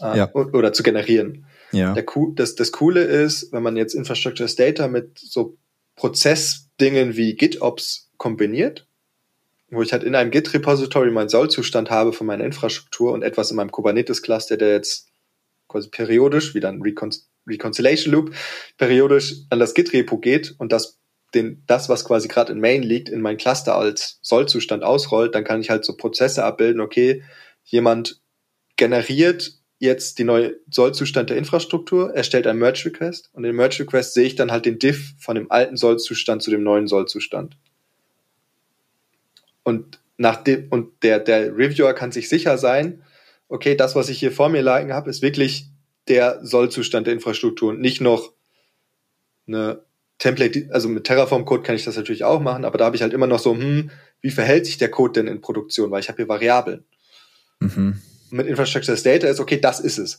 Äh, 0.00 0.16
ja. 0.16 0.34
Oder 0.34 0.72
zu 0.72 0.82
generieren. 0.82 1.44
Ja. 1.72 1.92
Der, 1.92 2.06
das, 2.36 2.54
das 2.54 2.72
Coole 2.72 3.02
ist, 3.02 3.52
wenn 3.52 3.62
man 3.62 3.76
jetzt 3.76 3.94
Infrastructure 3.94 4.46
as 4.46 4.56
Data 4.56 4.88
mit 4.88 5.18
so 5.18 5.58
Prozessdingen 6.00 7.14
wie 7.14 7.36
GitOps 7.36 8.10
kombiniert, 8.16 8.86
wo 9.68 9.82
ich 9.82 9.92
halt 9.92 10.02
in 10.02 10.14
einem 10.14 10.30
Git-Repository 10.30 11.10
meinen 11.10 11.28
Sollzustand 11.28 11.90
habe 11.90 12.14
von 12.14 12.26
meiner 12.26 12.44
Infrastruktur 12.44 13.12
und 13.12 13.22
etwas 13.22 13.50
in 13.50 13.58
meinem 13.58 13.70
Kubernetes-Cluster, 13.70 14.56
der 14.56 14.72
jetzt 14.72 15.08
quasi 15.68 15.90
periodisch, 15.90 16.54
wie 16.54 16.60
dann 16.60 16.80
Recon 16.80 17.10
Reconciliation 17.46 18.14
Loop, 18.14 18.34
periodisch 18.78 19.42
an 19.50 19.58
das 19.58 19.74
Git-Repo 19.74 20.16
geht 20.16 20.54
und 20.56 20.72
das, 20.72 20.98
den, 21.34 21.64
das, 21.66 21.90
was 21.90 22.06
quasi 22.06 22.28
gerade 22.28 22.52
in 22.52 22.60
Main 22.60 22.82
liegt, 22.82 23.10
in 23.10 23.20
mein 23.20 23.36
Cluster 23.36 23.76
als 23.76 24.20
Sollzustand 24.22 24.82
ausrollt, 24.82 25.34
dann 25.34 25.44
kann 25.44 25.60
ich 25.60 25.68
halt 25.68 25.84
so 25.84 25.98
Prozesse 25.98 26.44
abbilden, 26.44 26.80
okay, 26.80 27.22
jemand 27.64 28.22
generiert 28.76 29.59
jetzt 29.80 30.18
die 30.18 30.24
neue 30.24 30.56
Sollzustand 30.70 31.30
der 31.30 31.38
Infrastruktur, 31.38 32.14
erstellt 32.14 32.46
ein 32.46 32.58
Merge 32.58 32.84
Request 32.84 33.30
und 33.32 33.44
in 33.44 33.56
Merge 33.56 33.80
Request 33.80 34.14
sehe 34.14 34.26
ich 34.26 34.36
dann 34.36 34.52
halt 34.52 34.66
den 34.66 34.78
Diff 34.78 35.14
von 35.18 35.34
dem 35.34 35.50
alten 35.50 35.76
Sollzustand 35.76 36.42
zu 36.42 36.50
dem 36.50 36.62
neuen 36.62 36.86
Sollzustand. 36.86 37.56
Und 39.64 39.98
nach 40.18 40.44
dem, 40.44 40.68
und 40.68 41.02
der, 41.02 41.18
der 41.18 41.56
Reviewer 41.56 41.94
kann 41.94 42.12
sich 42.12 42.28
sicher 42.28 42.58
sein, 42.58 43.02
okay, 43.48 43.74
das, 43.74 43.96
was 43.96 44.10
ich 44.10 44.18
hier 44.18 44.32
vor 44.32 44.50
mir 44.50 44.62
liegen 44.62 44.92
habe, 44.92 45.08
ist 45.08 45.22
wirklich 45.22 45.66
der 46.08 46.44
Sollzustand 46.44 47.06
der 47.06 47.14
Infrastruktur 47.14 47.70
und 47.70 47.80
nicht 47.80 48.02
noch 48.02 48.32
eine 49.48 49.82
Template, 50.18 50.68
also 50.70 50.90
mit 50.90 51.04
Terraform-Code 51.04 51.62
kann 51.62 51.74
ich 51.74 51.84
das 51.84 51.96
natürlich 51.96 52.24
auch 52.24 52.40
machen, 52.40 52.66
aber 52.66 52.76
da 52.76 52.84
habe 52.84 52.96
ich 52.96 53.02
halt 53.02 53.14
immer 53.14 53.26
noch 53.26 53.38
so, 53.38 53.54
hm, 53.54 53.90
wie 54.20 54.30
verhält 54.30 54.66
sich 54.66 54.76
der 54.76 54.90
Code 54.90 55.14
denn 55.14 55.26
in 55.26 55.40
Produktion, 55.40 55.90
weil 55.90 56.00
ich 56.00 56.08
habe 56.10 56.16
hier 56.16 56.28
Variablen. 56.28 56.84
Mhm. 57.60 58.02
Mit 58.30 58.46
Infrastructure 58.46 58.94
as 58.94 59.02
Data 59.02 59.26
ist, 59.26 59.40
okay, 59.40 59.60
das 59.60 59.80
ist 59.80 59.98
es. 59.98 60.18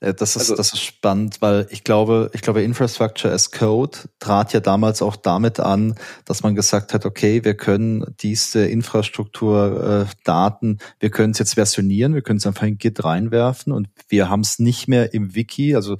Das 0.00 0.36
ist, 0.36 0.42
also, 0.42 0.54
das 0.54 0.72
ist 0.72 0.84
spannend, 0.84 1.38
weil 1.40 1.66
ich 1.70 1.82
glaube, 1.82 2.30
ich 2.32 2.40
glaube, 2.40 2.62
Infrastructure 2.62 3.34
as 3.34 3.50
Code 3.50 3.98
trat 4.20 4.52
ja 4.52 4.60
damals 4.60 5.02
auch 5.02 5.16
damit 5.16 5.58
an, 5.58 5.96
dass 6.24 6.44
man 6.44 6.54
gesagt 6.54 6.94
hat, 6.94 7.04
okay, 7.04 7.44
wir 7.44 7.54
können 7.54 8.04
diese 8.20 8.64
Infrastrukturdaten, 8.64 10.76
äh, 10.76 10.78
wir 11.00 11.10
können 11.10 11.32
es 11.32 11.40
jetzt 11.40 11.54
versionieren, 11.54 12.14
wir 12.14 12.22
können 12.22 12.36
es 12.36 12.46
einfach 12.46 12.62
in 12.62 12.78
Git 12.78 13.02
reinwerfen 13.02 13.72
und 13.72 13.88
wir 14.08 14.28
haben 14.28 14.42
es 14.42 14.60
nicht 14.60 14.86
mehr 14.86 15.12
im 15.14 15.34
Wiki, 15.34 15.74
also 15.74 15.96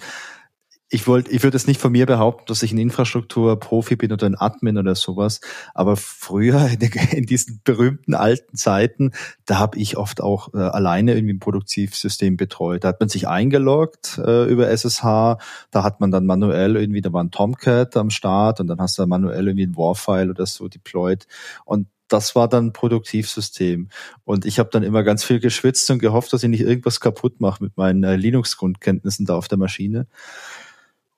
ich 0.91 1.07
wollte, 1.07 1.31
ich 1.31 1.43
würde 1.43 1.57
es 1.57 1.67
nicht 1.67 1.81
von 1.81 1.93
mir 1.93 2.07
behaupten, 2.07 2.45
dass 2.47 2.63
ich 2.63 2.73
ein 2.73 2.79
Infrastrukturprofi 2.79 3.97
bin 3.97 4.11
oder 4.13 4.27
ein 4.27 4.35
Admin 4.35 4.79
oder 4.79 4.95
sowas. 4.95 5.41
Aber 5.75 5.97
früher 5.97 6.67
in, 6.69 6.81
in 7.11 7.27
diesen 7.27 7.61
berühmten 7.63 8.15
alten 8.15 8.57
Zeiten, 8.57 9.13
da 9.45 9.59
habe 9.59 9.79
ich 9.79 9.99
oft 9.99 10.23
auch 10.23 10.55
äh, 10.55 10.59
alleine 10.59 11.15
irgendwie 11.15 11.35
ein 11.35 11.41
Produktivsystem 11.41 12.37
betreut. 12.37 12.85
Da 12.85 12.89
hat 12.89 13.01
man 13.01 13.11
sich 13.11 13.29
eingeloggt 13.29 14.19
äh, 14.19 14.45
über 14.45 14.69
SSH, 14.71 15.37
da 15.71 15.85
hat 15.85 16.01
man 16.01 16.11
dann 16.11 16.25
manuell 16.25 16.77
irgendwie, 16.77 17.03
da 17.03 17.13
war 17.13 17.23
ein 17.23 17.31
Tomcat 17.31 17.97
am 17.97 18.11
Start 18.11 18.61
und 18.61 18.67
dann 18.69 18.81
hast 18.81 18.99
du 18.99 19.07
manuell 19.07 19.49
irgendwie 19.49 19.67
ein 19.67 19.77
Warfile 19.77 20.31
oder 20.31 20.47
so 20.47 20.69
deployed. 20.69 21.27
Und 21.67 21.89
das 22.09 22.35
war 22.35 22.49
dann 22.49 22.69
ein 22.69 22.73
Produktivsystem. 22.73 23.89
Und 24.25 24.47
ich 24.47 24.59
habe 24.59 24.71
dann 24.73 24.83
immer 24.83 25.03
ganz 25.03 25.25
viel 25.25 25.41
geschwitzt 25.41 25.91
und 25.91 25.99
gehofft, 25.99 26.33
dass 26.33 26.43
ich 26.43 26.49
nicht 26.49 26.63
irgendwas 26.63 27.01
kaputt 27.01 27.41
mache 27.41 27.63
mit 27.63 27.77
meinen 27.77 28.03
äh, 28.03 28.17
Linux-Grundkenntnissen 28.17 29.27
da 29.27 29.37
auf 29.37 29.49
der 29.49 29.59
Maschine. 29.59 30.07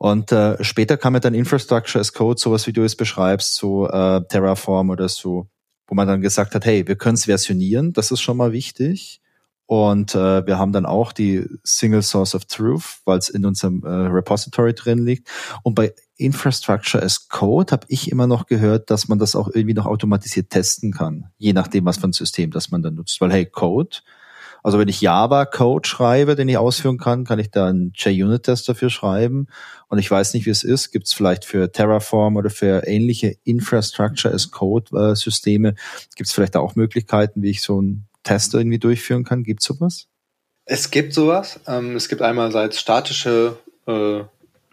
Und 0.03 0.33
äh, 0.33 0.57
später 0.65 0.97
kam 0.97 1.13
ja 1.13 1.21
dann 1.21 1.35
Infrastructure 1.35 2.01
as 2.01 2.15
Code, 2.15 2.41
sowas 2.41 2.67
wie 2.67 2.73
du 2.73 2.83
es 2.83 2.97
beschreibst, 2.97 3.57
so 3.57 3.87
äh, 3.87 4.23
Terraform 4.27 4.89
oder 4.89 5.11
so, 5.11 5.51
wo 5.87 5.95
man 5.95 6.09
dann 6.09 6.23
gesagt 6.23 6.55
hat, 6.55 6.65
hey, 6.65 6.89
wir 6.89 6.97
können 6.97 7.17
es 7.17 7.27
versionieren, 7.27 7.93
das 7.93 8.11
ist 8.11 8.23
schon 8.23 8.39
mal 8.39 8.51
wichtig. 8.51 9.21
Und 9.67 10.15
äh, 10.15 10.47
wir 10.47 10.59
haben 10.59 10.73
dann 10.73 10.87
auch 10.87 11.13
die 11.13 11.45
Single 11.65 12.03
Source 12.03 12.35
of 12.35 12.47
Truth, 12.47 13.01
weil 13.05 13.19
es 13.19 13.29
in 13.29 13.45
unserem 13.45 13.83
äh, 13.85 13.89
Repository 13.89 14.73
drin 14.73 15.05
liegt. 15.05 15.29
Und 15.65 15.75
bei 15.75 15.95
Infrastructure 16.17 17.05
as 17.05 17.29
Code 17.29 17.71
habe 17.71 17.85
ich 17.89 18.11
immer 18.11 18.27
noch 18.27 18.47
gehört, 18.47 18.91
dass 18.91 19.07
man 19.07 19.19
das 19.19 19.37
auch 19.37 19.49
irgendwie 19.49 19.75
noch 19.75 19.87
automatisiert 19.87 20.49
testen 20.49 20.93
kann, 20.93 21.27
je 21.37 21.53
nachdem, 21.53 21.85
was 21.85 21.99
für 21.99 22.09
ein 22.09 22.15
System 22.15 22.53
das 22.53 22.71
man 22.71 22.81
dann 22.81 22.95
nutzt. 22.95 23.21
Weil 23.21 23.33
hey, 23.33 23.45
Code, 23.45 23.99
also 24.63 24.79
wenn 24.79 24.89
ich 24.89 25.01
Java-Code 25.01 25.89
schreibe, 25.89 26.37
den 26.37 26.49
ich 26.49 26.59
ausführen 26.59 26.99
kann, 26.99 27.25
kann 27.25 27.39
ich 27.39 27.51
da 27.51 27.69
einen 27.69 27.93
JUnit-Test 27.95 28.69
dafür 28.69 28.91
schreiben. 28.91 29.47
Und 29.89 29.99
ich 29.99 30.11
weiß 30.11 30.35
nicht, 30.35 30.47
wie 30.47 30.51
es 30.51 30.63
ist. 30.63 30.93
Gibt 30.93 31.07
es 31.07 31.13
vielleicht 31.13 31.45
für 31.45 31.73
Terraform 31.73 32.37
oder 32.37 32.51
für 32.51 32.87
ähnliche 32.87 33.37
Infrastructure 33.45 34.33
as 34.33 34.51
Code-Systeme, 34.51 35.75
gibt 36.17 36.29
es 36.29 36.33
vielleicht 36.33 36.57
auch 36.57 36.77
Möglichkeiten, 36.77 37.43
wie 37.43 37.51
ich 37.51 37.63
so 37.63 37.79
einen 37.79 38.07
Test 38.23 38.55
irgendwie 38.55 38.79
durchführen 38.79 39.25
kann? 39.25 39.43
Gibt 39.43 39.61
es 39.61 39.67
sowas? 39.67 40.07
Es 40.65 40.91
gibt 40.91 41.15
sowas. 41.15 41.61
Ähm, 41.67 41.97
es 41.97 42.09
gibt 42.09 42.23
einerseits 42.23 42.79
statische 42.79 43.59
äh, 43.87 44.23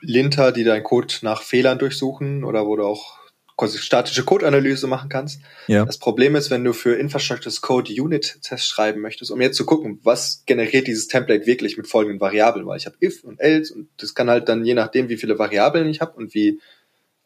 Linter, 0.02 0.52
die 0.52 0.64
deinen 0.64 0.84
Code 0.84 1.14
nach 1.22 1.42
Fehlern 1.42 1.80
durchsuchen 1.80 2.44
oder 2.44 2.66
wo 2.66 2.76
du 2.76 2.86
auch 2.86 3.17
quasi 3.58 3.80
statische 3.80 4.24
Code-Analyse 4.24 4.88
machen 4.88 5.10
kannst. 5.10 5.42
Ja. 5.66 5.84
Das 5.84 5.98
Problem 5.98 6.36
ist, 6.36 6.52
wenn 6.52 6.64
du 6.64 6.74
für 6.74 6.96
Infrastructure 6.96 7.48
as 7.48 7.62
Code 7.62 7.92
Unit-Tests 7.92 8.68
schreiben 8.68 9.02
möchtest, 9.02 9.32
um 9.32 9.42
jetzt 9.42 9.58
zu 9.58 9.66
gucken, 9.66 10.00
was 10.04 10.44
generiert 10.46 10.88
dieses 10.88 11.08
Template 11.08 11.48
wirklich 11.48 11.76
mit 11.76 11.88
folgenden 11.88 12.22
Variablen, 12.22 12.68
weil 12.68 12.78
ich 12.78 12.86
habe 12.86 12.98
if 13.02 13.24
und 13.24 13.40
else 13.40 13.74
und 13.74 13.90
das 13.98 14.14
kann 14.14 14.30
halt 14.30 14.48
dann 14.48 14.64
je 14.64 14.76
nachdem, 14.76 15.10
wie 15.10 15.18
viele 15.18 15.40
Variablen 15.40 15.90
ich 15.90 16.02
habe 16.02 16.14
und 16.14 16.36
wie 16.36 16.60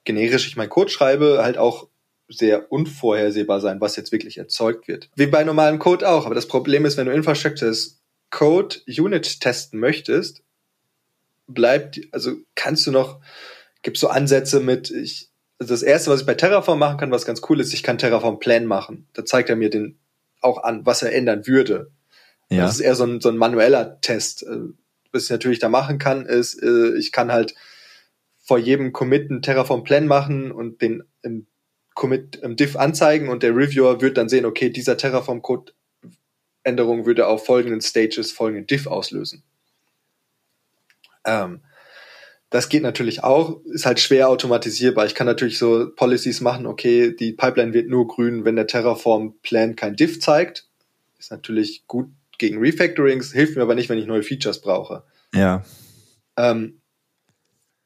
generisch 0.05 0.47
ich 0.47 0.55
meinen 0.55 0.69
Code 0.69 0.89
schreibe, 0.89 1.39
halt 1.43 1.57
auch 1.57 1.87
sehr 2.29 2.71
unvorhersehbar 2.71 3.59
sein, 3.59 3.81
was 3.81 3.97
jetzt 3.97 4.13
wirklich 4.13 4.37
erzeugt 4.37 4.87
wird. 4.87 5.09
Wie 5.15 5.27
bei 5.27 5.43
normalem 5.43 5.79
Code 5.79 6.07
auch. 6.07 6.25
Aber 6.25 6.35
das 6.35 6.47
Problem 6.47 6.85
ist, 6.85 6.95
wenn 6.95 7.07
du 7.07 7.11
Infrastructure 7.11 7.69
as 7.69 7.99
Code 8.29 8.77
Unit 8.87 9.41
testen 9.41 9.81
möchtest, 9.81 10.41
bleibt, 11.47 11.99
also 12.11 12.37
kannst 12.55 12.87
du 12.87 12.91
noch, 12.91 13.19
gibt 13.81 13.97
so 13.97 14.07
Ansätze 14.07 14.61
mit, 14.61 14.89
ich 14.89 15.30
also 15.61 15.75
das 15.75 15.83
erste, 15.83 16.09
was 16.09 16.21
ich 16.21 16.25
bei 16.25 16.33
Terraform 16.33 16.79
machen 16.79 16.97
kann, 16.97 17.11
was 17.11 17.23
ganz 17.23 17.39
cool 17.47 17.59
ist, 17.59 17.71
ich 17.71 17.83
kann 17.83 17.99
Terraform 17.99 18.39
Plan 18.39 18.65
machen. 18.65 19.07
Da 19.13 19.25
zeigt 19.25 19.47
er 19.47 19.55
mir 19.55 19.69
den 19.69 19.99
auch 20.41 20.63
an, 20.63 20.87
was 20.87 21.03
er 21.03 21.13
ändern 21.13 21.45
würde. 21.45 21.91
Ja. 22.49 22.63
Das 22.63 22.73
ist 22.73 22.79
eher 22.79 22.95
so 22.95 23.03
ein, 23.03 23.21
so 23.21 23.29
ein 23.29 23.37
manueller 23.37 24.01
Test. 24.01 24.41
Äh, 24.41 24.57
was 25.11 25.25
ich 25.25 25.29
natürlich 25.29 25.59
da 25.59 25.69
machen 25.69 25.99
kann, 25.99 26.25
ist, 26.25 26.55
äh, 26.63 26.97
ich 26.97 27.11
kann 27.11 27.31
halt 27.31 27.53
vor 28.39 28.57
jedem 28.57 28.91
Commit 28.91 29.29
einen 29.29 29.43
Terraform 29.43 29.83
Plan 29.83 30.07
machen 30.07 30.51
und 30.51 30.81
den 30.81 31.03
im 31.21 31.45
Commit 31.93 32.37
im 32.37 32.55
Diff 32.55 32.75
anzeigen 32.75 33.29
und 33.29 33.43
der 33.43 33.55
Reviewer 33.55 34.01
wird 34.01 34.17
dann 34.17 34.29
sehen, 34.29 34.45
okay, 34.45 34.71
dieser 34.71 34.97
Terraform 34.97 35.43
Code 35.43 35.73
Änderung 36.63 37.05
würde 37.05 37.27
auf 37.27 37.45
folgenden 37.45 37.81
Stages 37.81 38.31
folgenden 38.31 38.65
Diff 38.65 38.87
auslösen. 38.87 39.43
Ähm, 41.23 41.61
das 42.51 42.67
geht 42.67 42.83
natürlich 42.83 43.23
auch, 43.23 43.61
ist 43.65 43.85
halt 43.85 44.01
schwer 44.01 44.27
automatisierbar. 44.29 45.05
Ich 45.05 45.15
kann 45.15 45.25
natürlich 45.25 45.57
so 45.57 45.89
Policies 45.95 46.41
machen, 46.41 46.67
okay, 46.67 47.15
die 47.15 47.31
Pipeline 47.31 47.73
wird 47.73 47.87
nur 47.87 48.07
grün, 48.09 48.43
wenn 48.43 48.57
der 48.57 48.67
Terraform-Plan 48.67 49.77
kein 49.77 49.95
Diff 49.95 50.19
zeigt. 50.19 50.67
Ist 51.17 51.31
natürlich 51.31 51.87
gut 51.87 52.09
gegen 52.37 52.59
Refactorings, 52.59 53.31
hilft 53.31 53.55
mir 53.55 53.61
aber 53.61 53.73
nicht, 53.73 53.87
wenn 53.87 53.97
ich 53.97 54.05
neue 54.05 54.21
Features 54.21 54.59
brauche. 54.59 55.03
Ja. 55.33 55.63
Ähm, 56.35 56.81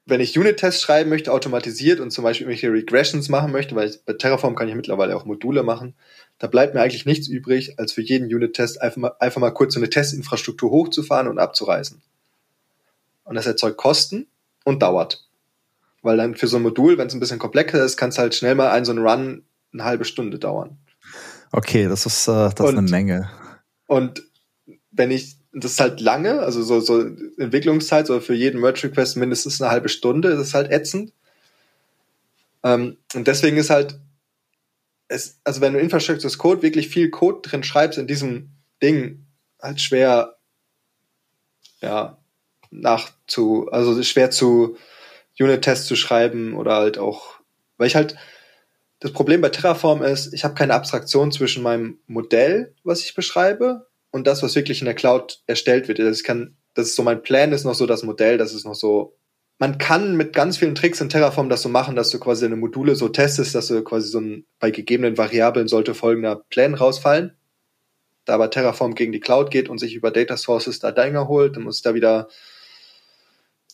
wenn 0.07 0.19
ich 0.19 0.37
Unit-Tests 0.37 0.81
schreiben 0.81 1.11
möchte, 1.11 1.31
automatisiert 1.31 1.99
und 1.99 2.09
zum 2.09 2.23
Beispiel 2.23 2.47
irgendwelche 2.47 2.73
Regressions 2.73 3.29
machen 3.29 3.51
möchte, 3.51 3.75
weil 3.75 3.89
ich, 3.89 4.03
bei 4.03 4.13
Terraform 4.13 4.55
kann 4.55 4.67
ich 4.67 4.75
mittlerweile 4.75 5.15
auch 5.15 5.25
Module 5.25 5.61
machen, 5.61 5.93
da 6.39 6.47
bleibt 6.47 6.73
mir 6.73 6.81
eigentlich 6.81 7.05
nichts 7.05 7.27
übrig, 7.27 7.77
als 7.77 7.93
für 7.93 8.01
jeden 8.01 8.33
Unit-Test 8.33 8.81
einfach 8.81 8.97
mal, 8.97 9.11
einfach 9.19 9.41
mal 9.41 9.51
kurz 9.51 9.75
so 9.75 9.79
eine 9.79 9.91
Testinfrastruktur 9.91 10.71
hochzufahren 10.71 11.27
und 11.27 11.37
abzureißen. 11.37 12.01
Und 13.25 13.35
das 13.35 13.45
erzeugt 13.45 13.77
Kosten, 13.77 14.27
und 14.65 14.81
dauert. 14.81 15.25
Weil 16.01 16.17
dann 16.17 16.35
für 16.35 16.47
so 16.47 16.57
ein 16.57 16.63
Modul, 16.63 16.97
wenn 16.97 17.07
es 17.07 17.13
ein 17.13 17.21
bisschen 17.21 17.39
komplexer 17.39 17.83
ist, 17.83 17.95
kann 17.95 18.09
es 18.09 18.17
halt 18.17 18.35
schnell 18.35 18.55
mal 18.55 18.71
ein 18.71 18.83
so 18.83 18.91
ein 18.91 18.99
Run 18.99 19.45
eine 19.71 19.85
halbe 19.85 20.05
Stunde 20.05 20.39
dauern. 20.39 20.77
Okay, 21.51 21.87
das 21.87 22.05
ist, 22.05 22.27
äh, 22.27 22.49
das 22.49 22.59
und, 22.59 22.73
ist 22.73 22.77
eine 22.77 22.89
Menge. 22.89 23.29
Und 23.87 24.23
wenn 24.91 25.11
ich, 25.11 25.37
das 25.53 25.73
ist 25.73 25.79
halt 25.79 26.01
lange, 26.01 26.41
also 26.41 26.61
so, 26.63 26.79
so 26.79 27.01
Entwicklungszeit, 27.37 28.07
so 28.07 28.19
für 28.19 28.33
jeden 28.33 28.59
Merge 28.59 28.83
Request 28.83 29.17
mindestens 29.17 29.61
eine 29.61 29.71
halbe 29.71 29.89
Stunde, 29.89 30.31
das 30.31 30.47
ist 30.47 30.53
halt 30.53 30.71
ätzend. 30.71 31.13
Ähm, 32.63 32.97
und 33.13 33.27
deswegen 33.27 33.57
ist 33.57 33.69
halt, 33.69 33.99
es, 35.07 35.39
also 35.43 35.61
wenn 35.61 35.73
du 35.73 35.79
Infrastructure 35.79 36.27
as 36.27 36.37
Code 36.37 36.61
wirklich 36.61 36.89
viel 36.89 37.09
Code 37.09 37.47
drin 37.47 37.63
schreibst 37.63 37.99
in 37.99 38.07
diesem 38.07 38.49
Ding, 38.81 39.25
halt 39.61 39.79
schwer, 39.79 40.37
ja, 41.81 42.17
nachzu, 42.81 43.67
also 43.71 44.01
schwer 44.03 44.31
zu 44.31 44.77
Unit-Tests 45.39 45.87
zu 45.87 45.95
schreiben 45.95 46.55
oder 46.55 46.75
halt 46.75 46.97
auch, 46.97 47.39
weil 47.77 47.87
ich 47.87 47.95
halt, 47.95 48.15
das 48.99 49.11
Problem 49.11 49.41
bei 49.41 49.49
Terraform 49.49 50.01
ist, 50.01 50.33
ich 50.33 50.43
habe 50.43 50.55
keine 50.55 50.73
Abstraktion 50.73 51.31
zwischen 51.31 51.61
meinem 51.61 51.99
Modell, 52.07 52.73
was 52.83 53.01
ich 53.01 53.13
beschreibe, 53.13 53.87
und 54.15 54.27
das, 54.27 54.41
was 54.41 54.55
wirklich 54.55 54.79
in 54.79 54.85
der 54.85 54.93
Cloud 54.93 55.41
erstellt 55.45 55.89
wird. 55.89 55.99
Also 55.99 56.11
ich 56.11 56.23
kann, 56.23 56.55
das 56.73 56.87
ist 56.87 56.95
so 56.95 57.03
mein 57.03 57.21
Plan, 57.21 57.51
ist 57.51 57.65
noch 57.65 57.75
so 57.75 57.85
das 57.85 58.03
Modell, 58.03 58.37
das 58.37 58.53
ist 58.53 58.65
noch 58.65 58.73
so. 58.73 59.17
Man 59.57 59.77
kann 59.77 60.15
mit 60.15 60.31
ganz 60.31 60.55
vielen 60.55 60.73
Tricks 60.73 61.01
in 61.01 61.09
Terraform 61.09 61.49
das 61.49 61.61
so 61.61 61.67
machen, 61.67 61.97
dass 61.97 62.11
du 62.11 62.19
quasi 62.19 62.45
deine 62.45 62.55
Module 62.55 62.95
so 62.95 63.09
testest, 63.09 63.55
dass 63.55 63.67
du 63.67 63.83
quasi 63.83 64.07
so 64.07 64.21
ein, 64.21 64.45
bei 64.59 64.71
gegebenen 64.71 65.17
Variablen 65.17 65.67
sollte 65.67 65.93
folgender 65.93 66.45
Plan 66.49 66.75
rausfallen. 66.75 67.35
Da 68.23 68.35
aber 68.35 68.49
Terraform 68.49 68.95
gegen 68.95 69.11
die 69.11 69.19
Cloud 69.19 69.51
geht 69.51 69.67
und 69.67 69.79
sich 69.79 69.95
über 69.95 70.11
Data 70.11 70.37
Sources 70.37 70.79
da 70.79 70.93
Dinger 70.93 71.27
holt, 71.27 71.57
dann 71.57 71.63
muss 71.63 71.77
ich 71.77 71.83
da 71.83 71.93
wieder 71.93 72.29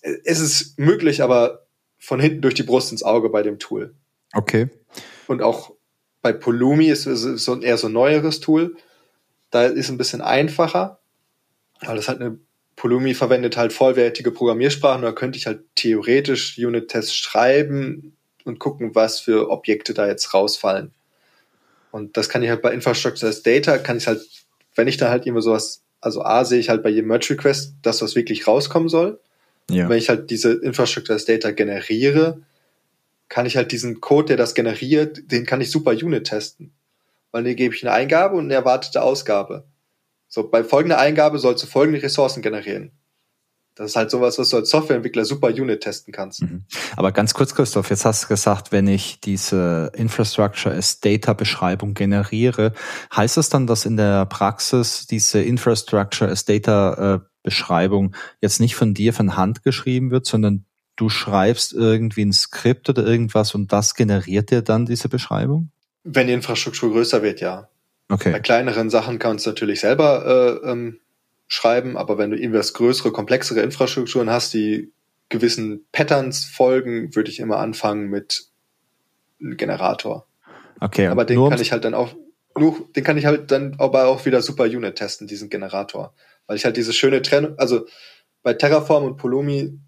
es 0.01 0.39
ist 0.39 0.79
möglich, 0.79 1.21
aber 1.21 1.65
von 1.99 2.19
hinten 2.19 2.41
durch 2.41 2.55
die 2.55 2.63
Brust 2.63 2.91
ins 2.91 3.03
Auge 3.03 3.29
bei 3.29 3.43
dem 3.43 3.59
Tool. 3.59 3.95
Okay. 4.33 4.69
Und 5.27 5.41
auch 5.41 5.73
bei 6.21 6.33
Polumi 6.33 6.87
ist 6.87 7.05
es 7.05 7.21
so 7.43 7.59
eher 7.59 7.77
so 7.77 7.87
ein 7.87 7.93
neueres 7.93 8.39
Tool. 8.39 8.75
Da 9.49 9.65
ist 9.65 9.85
es 9.85 9.89
ein 9.89 9.97
bisschen 9.97 10.21
einfacher, 10.21 10.99
weil 11.81 11.95
das 11.95 12.07
halt 12.07 12.21
eine 12.21 12.39
Polumi 12.75 13.13
verwendet 13.13 13.57
halt 13.57 13.73
vollwertige 13.73 14.31
Programmiersprachen. 14.31 15.03
Da 15.03 15.11
könnte 15.11 15.37
ich 15.37 15.45
halt 15.45 15.63
theoretisch 15.75 16.57
Unit-Tests 16.57 17.15
schreiben 17.15 18.15
und 18.45 18.59
gucken, 18.59 18.95
was 18.95 19.19
für 19.19 19.49
Objekte 19.49 19.93
da 19.93 20.07
jetzt 20.07 20.33
rausfallen. 20.33 20.91
Und 21.91 22.17
das 22.17 22.29
kann 22.29 22.41
ich 22.41 22.49
halt 22.49 22.61
bei 22.61 22.73
Infrastructure 22.73 23.29
as 23.29 23.43
Data, 23.43 23.77
kann 23.77 23.97
ich 23.97 24.07
halt, 24.07 24.21
wenn 24.75 24.87
ich 24.87 24.97
da 24.97 25.09
halt 25.09 25.27
immer 25.27 25.41
sowas 25.41 25.83
Also 25.99 26.23
A 26.23 26.45
sehe 26.45 26.59
ich 26.59 26.69
halt 26.69 26.81
bei 26.81 26.89
jedem 26.89 27.09
Merge 27.09 27.29
Request 27.31 27.75
das, 27.83 28.01
was 28.01 28.15
wirklich 28.15 28.47
rauskommen 28.47 28.89
soll. 28.89 29.19
Ja. 29.69 29.87
Wenn 29.89 29.97
ich 29.97 30.09
halt 30.09 30.29
diese 30.29 30.53
Infrastructure 30.53 31.15
as 31.15 31.25
Data 31.25 31.51
generiere, 31.51 32.41
kann 33.29 33.45
ich 33.45 33.55
halt 33.55 33.71
diesen 33.71 34.01
Code, 34.01 34.27
der 34.27 34.37
das 34.37 34.53
generiert, 34.53 35.31
den 35.31 35.45
kann 35.45 35.61
ich 35.61 35.71
super 35.71 35.91
Unit 35.91 36.27
testen. 36.27 36.73
Weil 37.31 37.43
den 37.43 37.55
gebe 37.55 37.73
ich 37.73 37.83
eine 37.85 37.93
Eingabe 37.93 38.35
und 38.35 38.45
eine 38.45 38.55
erwartete 38.55 39.01
Ausgabe. 39.01 39.65
So, 40.27 40.49
bei 40.49 40.63
folgender 40.63 40.99
Eingabe 40.99 41.39
sollst 41.39 41.63
du 41.63 41.67
folgende 41.67 42.03
Ressourcen 42.03 42.41
generieren. 42.41 42.91
Das 43.75 43.91
ist 43.91 43.95
halt 43.95 44.11
sowas, 44.11 44.37
was 44.37 44.49
du 44.49 44.57
als 44.57 44.69
Softwareentwickler 44.69 45.23
super 45.23 45.47
Unit 45.47 45.81
testen 45.81 46.13
kannst. 46.13 46.41
Mhm. 46.41 46.65
Aber 46.97 47.13
ganz 47.13 47.33
kurz, 47.33 47.55
Christoph, 47.55 47.89
jetzt 47.89 48.03
hast 48.03 48.25
du 48.25 48.27
gesagt, 48.27 48.73
wenn 48.73 48.87
ich 48.87 49.21
diese 49.21 49.91
Infrastructure 49.95 50.75
as 50.75 50.99
Data 50.99 51.33
Beschreibung 51.33 51.93
generiere, 51.93 52.73
heißt 53.15 53.37
das 53.37 53.47
dann, 53.49 53.67
dass 53.67 53.85
in 53.85 53.95
der 53.95 54.25
Praxis 54.25 55.07
diese 55.07 55.41
Infrastructure 55.41 56.29
as 56.29 56.43
Data 56.43 57.15
äh, 57.15 57.19
Beschreibung 57.43 58.15
jetzt 58.41 58.59
nicht 58.59 58.75
von 58.75 58.93
dir 58.93 59.13
von 59.13 59.35
Hand 59.35 59.63
geschrieben 59.63 60.11
wird, 60.11 60.25
sondern 60.25 60.65
du 60.95 61.09
schreibst 61.09 61.73
irgendwie 61.73 62.23
ein 62.23 62.33
Skript 62.33 62.89
oder 62.89 63.05
irgendwas 63.05 63.55
und 63.55 63.71
das 63.71 63.95
generiert 63.95 64.51
dir 64.51 64.61
dann 64.61 64.85
diese 64.85 65.09
Beschreibung? 65.09 65.71
Wenn 66.03 66.27
die 66.27 66.33
Infrastruktur 66.33 66.91
größer 66.91 67.23
wird, 67.23 67.41
ja. 67.41 67.69
Okay. 68.09 68.31
Bei 68.31 68.39
kleineren 68.39 68.89
Sachen 68.89 69.19
kannst 69.19 69.45
du 69.45 69.51
natürlich 69.51 69.79
selber 69.79 70.61
äh, 70.63 70.69
ähm, 70.69 70.99
schreiben, 71.47 71.97
aber 71.97 72.17
wenn 72.17 72.29
du 72.29 72.37
irgendwas 72.37 72.73
größere, 72.73 73.11
komplexere 73.11 73.61
Infrastrukturen 73.61 74.29
hast, 74.29 74.53
die 74.53 74.91
gewissen 75.29 75.85
Patterns 75.91 76.45
folgen, 76.45 77.15
würde 77.15 77.31
ich 77.31 77.39
immer 77.39 77.57
anfangen 77.57 78.09
mit 78.09 78.47
einem 79.39 79.57
Generator. 79.57 80.27
Okay. 80.79 81.07
Aber 81.07 81.25
den 81.25 81.49
kann 81.49 81.61
ich 81.61 81.71
halt 81.71 81.85
dann 81.85 81.93
auch, 81.93 82.13
nur, 82.57 82.87
den 82.95 83.03
kann 83.03 83.17
ich 83.17 83.25
halt 83.25 83.49
dann 83.51 83.75
aber 83.79 84.07
auch 84.07 84.25
wieder 84.25 84.41
super 84.41 84.65
Unit 84.65 84.95
testen, 84.95 85.27
diesen 85.27 85.49
Generator. 85.49 86.13
Weil 86.47 86.57
ich 86.57 86.65
halt 86.65 86.77
diese 86.77 86.93
schöne 86.93 87.21
Trennung, 87.21 87.57
also 87.57 87.85
bei 88.43 88.53
Terraform 88.53 89.05
und 89.05 89.17
Polomi, 89.17 89.79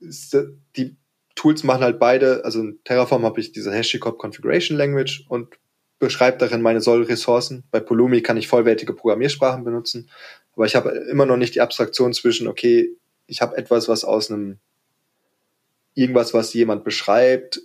die 0.00 0.96
Tools 1.34 1.62
machen 1.62 1.82
halt 1.82 1.98
beide, 1.98 2.44
also 2.44 2.60
in 2.60 2.78
Terraform 2.84 3.24
habe 3.24 3.40
ich 3.40 3.52
diese 3.52 3.72
HashiCorp 3.72 4.18
Configuration 4.18 4.76
Language 4.76 5.24
und 5.28 5.58
beschreibt 5.98 6.42
darin 6.42 6.62
meine 6.62 6.80
Soll-Ressourcen. 6.80 7.64
Bei 7.70 7.80
Polomi 7.80 8.22
kann 8.22 8.36
ich 8.36 8.48
vollwertige 8.48 8.92
Programmiersprachen 8.92 9.64
benutzen. 9.64 10.10
Aber 10.54 10.66
ich 10.66 10.74
habe 10.74 10.90
immer 10.90 11.26
noch 11.26 11.36
nicht 11.36 11.54
die 11.54 11.60
Abstraktion 11.60 12.12
zwischen, 12.12 12.48
okay, 12.48 12.90
ich 13.26 13.40
habe 13.40 13.56
etwas, 13.56 13.88
was 13.88 14.04
aus 14.04 14.30
einem 14.30 14.58
irgendwas, 15.94 16.34
was 16.34 16.54
jemand 16.54 16.84
beschreibt, 16.84 17.60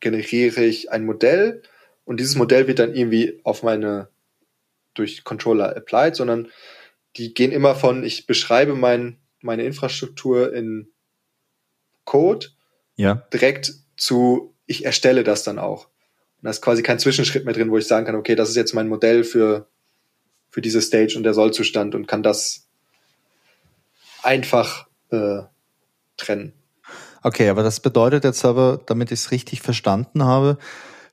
generiere 0.00 0.64
ich 0.64 0.90
ein 0.90 1.04
Modell 1.06 1.62
und 2.04 2.20
dieses 2.20 2.36
Modell 2.36 2.66
wird 2.66 2.78
dann 2.78 2.94
irgendwie 2.94 3.40
auf 3.44 3.62
meine 3.62 4.08
durch 4.94 5.24
Controller 5.24 5.76
applied, 5.76 6.14
sondern 6.14 6.48
die 7.16 7.34
gehen 7.34 7.52
immer 7.52 7.74
von, 7.74 8.04
ich 8.04 8.26
beschreibe 8.26 8.74
mein, 8.74 9.18
meine 9.40 9.64
Infrastruktur 9.64 10.52
in 10.52 10.88
Code 12.04 12.48
ja. 12.96 13.26
direkt 13.32 13.72
zu, 13.96 14.54
ich 14.66 14.84
erstelle 14.84 15.24
das 15.24 15.42
dann 15.44 15.58
auch. 15.58 15.86
Und 16.38 16.44
da 16.44 16.50
ist 16.50 16.62
quasi 16.62 16.82
kein 16.82 16.98
Zwischenschritt 16.98 17.44
mehr 17.44 17.54
drin, 17.54 17.70
wo 17.70 17.78
ich 17.78 17.86
sagen 17.86 18.06
kann, 18.06 18.16
okay, 18.16 18.34
das 18.34 18.50
ist 18.50 18.56
jetzt 18.56 18.74
mein 18.74 18.88
Modell 18.88 19.24
für 19.24 19.68
für 20.54 20.62
diese 20.62 20.80
Stage 20.80 21.14
und 21.16 21.24
der 21.24 21.34
Sollzustand 21.34 21.96
und 21.96 22.06
kann 22.06 22.22
das 22.22 22.68
einfach 24.22 24.86
äh, 25.10 25.40
trennen. 26.16 26.52
Okay, 27.24 27.48
aber 27.48 27.64
das 27.64 27.80
bedeutet 27.80 28.22
jetzt 28.22 28.44
aber, 28.44 28.80
damit 28.86 29.10
ich 29.10 29.18
es 29.18 29.30
richtig 29.32 29.62
verstanden 29.62 30.22
habe, 30.22 30.58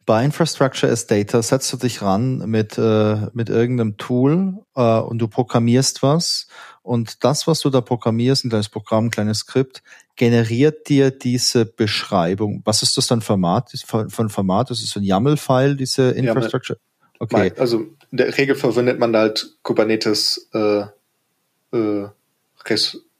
bei 0.05 0.25
Infrastructure 0.25 0.91
as 0.91 1.07
Data 1.07 1.41
setzt 1.41 1.71
du 1.71 1.77
dich 1.77 2.01
ran 2.01 2.39
mit, 2.49 2.77
äh, 2.77 3.27
mit 3.33 3.49
irgendeinem 3.49 3.97
Tool 3.97 4.55
äh, 4.75 4.99
und 4.99 5.19
du 5.19 5.27
programmierst 5.27 6.01
was 6.01 6.47
und 6.81 7.23
das, 7.23 7.47
was 7.47 7.59
du 7.59 7.69
da 7.69 7.81
programmierst, 7.81 8.45
ein 8.45 8.49
kleines 8.49 8.69
Programm, 8.69 9.05
ein 9.05 9.11
kleines 9.11 9.39
Skript, 9.39 9.83
generiert 10.15 10.89
dir 10.89 11.11
diese 11.11 11.65
Beschreibung. 11.65 12.61
Was 12.65 12.81
ist 12.81 12.97
das 12.97 13.07
dann 13.07 13.21
Format? 13.21 13.71
Von 13.85 14.29
Format? 14.29 14.71
Ist 14.71 14.83
es 14.83 14.95
ein 14.95 15.03
YAML-File, 15.03 15.75
diese 15.75 16.11
Infrastructure? 16.11 16.79
Okay. 17.19 17.53
Also 17.57 17.81
in 18.11 18.17
der 18.17 18.37
Regel 18.37 18.55
verwendet 18.55 18.97
man 18.99 19.15
halt 19.15 19.57
Kubernetes, 19.61 20.49
äh, 20.53 20.85
äh, 21.71 22.07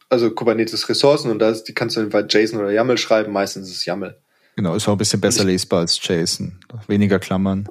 also 0.10 0.32
Kubernetes 0.32 0.90
Ressourcen 0.90 1.30
und 1.30 1.40
das, 1.40 1.64
die 1.64 1.74
kannst 1.74 1.96
du 1.96 2.02
entweder 2.02 2.28
JSON 2.28 2.60
oder 2.60 2.72
YAML 2.72 2.98
schreiben, 2.98 3.32
meistens 3.32 3.70
ist 3.70 3.78
es 3.78 3.86
YAML. 3.86 4.18
Genau, 4.62 4.76
ist 4.76 4.88
auch 4.88 4.92
ein 4.92 5.00
bisschen 5.00 5.20
besser 5.20 5.44
lesbar 5.44 5.80
als 5.80 6.00
JSON. 6.08 6.52
Weniger 6.86 7.18
Klammern. 7.18 7.68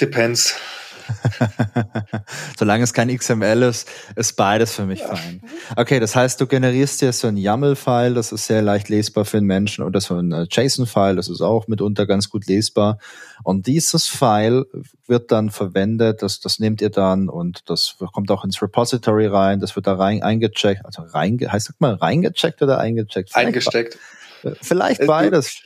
Depends. 0.00 0.56
Solange 2.58 2.82
es 2.82 2.92
kein 2.92 3.16
XML 3.16 3.62
ist, 3.62 3.88
ist 4.16 4.32
beides 4.32 4.74
für 4.74 4.84
mich 4.84 4.98
ja. 4.98 5.14
fein. 5.14 5.42
Okay, 5.76 6.00
das 6.00 6.16
heißt, 6.16 6.40
du 6.40 6.48
generierst 6.48 7.02
dir 7.02 7.12
so 7.12 7.28
ein 7.28 7.36
YAML-File, 7.36 8.14
das 8.14 8.32
ist 8.32 8.48
sehr 8.48 8.62
leicht 8.62 8.88
lesbar 8.88 9.24
für 9.24 9.36
einen 9.36 9.46
Menschen, 9.46 9.84
oder 9.84 10.00
so 10.00 10.16
ein 10.16 10.32
äh, 10.32 10.48
JSON-File, 10.50 11.14
das 11.14 11.28
ist 11.28 11.40
auch 11.40 11.68
mitunter 11.68 12.04
ganz 12.04 12.28
gut 12.28 12.48
lesbar. 12.48 12.98
Und 13.44 13.68
dieses 13.68 14.08
File 14.08 14.66
wird 15.06 15.30
dann 15.30 15.50
verwendet, 15.50 16.20
das, 16.22 16.40
das 16.40 16.58
nehmt 16.58 16.80
ihr 16.80 16.90
dann 16.90 17.28
und 17.28 17.70
das 17.70 17.94
kommt 18.12 18.28
auch 18.32 18.44
ins 18.44 18.60
Repository 18.60 19.26
rein, 19.26 19.60
das 19.60 19.76
wird 19.76 19.86
da 19.86 19.94
rein 19.94 20.20
eingecheckt, 20.20 20.84
also 20.84 21.02
rein, 21.02 21.38
heißt 21.40 21.66
sag 21.66 21.80
mal 21.80 21.94
reingecheckt 21.94 22.60
oder 22.60 22.78
eingecheckt? 22.78 23.30
Vielleicht 23.30 23.46
Eingesteckt. 23.46 23.98
Vielleicht 24.60 25.06
beides. 25.06 25.62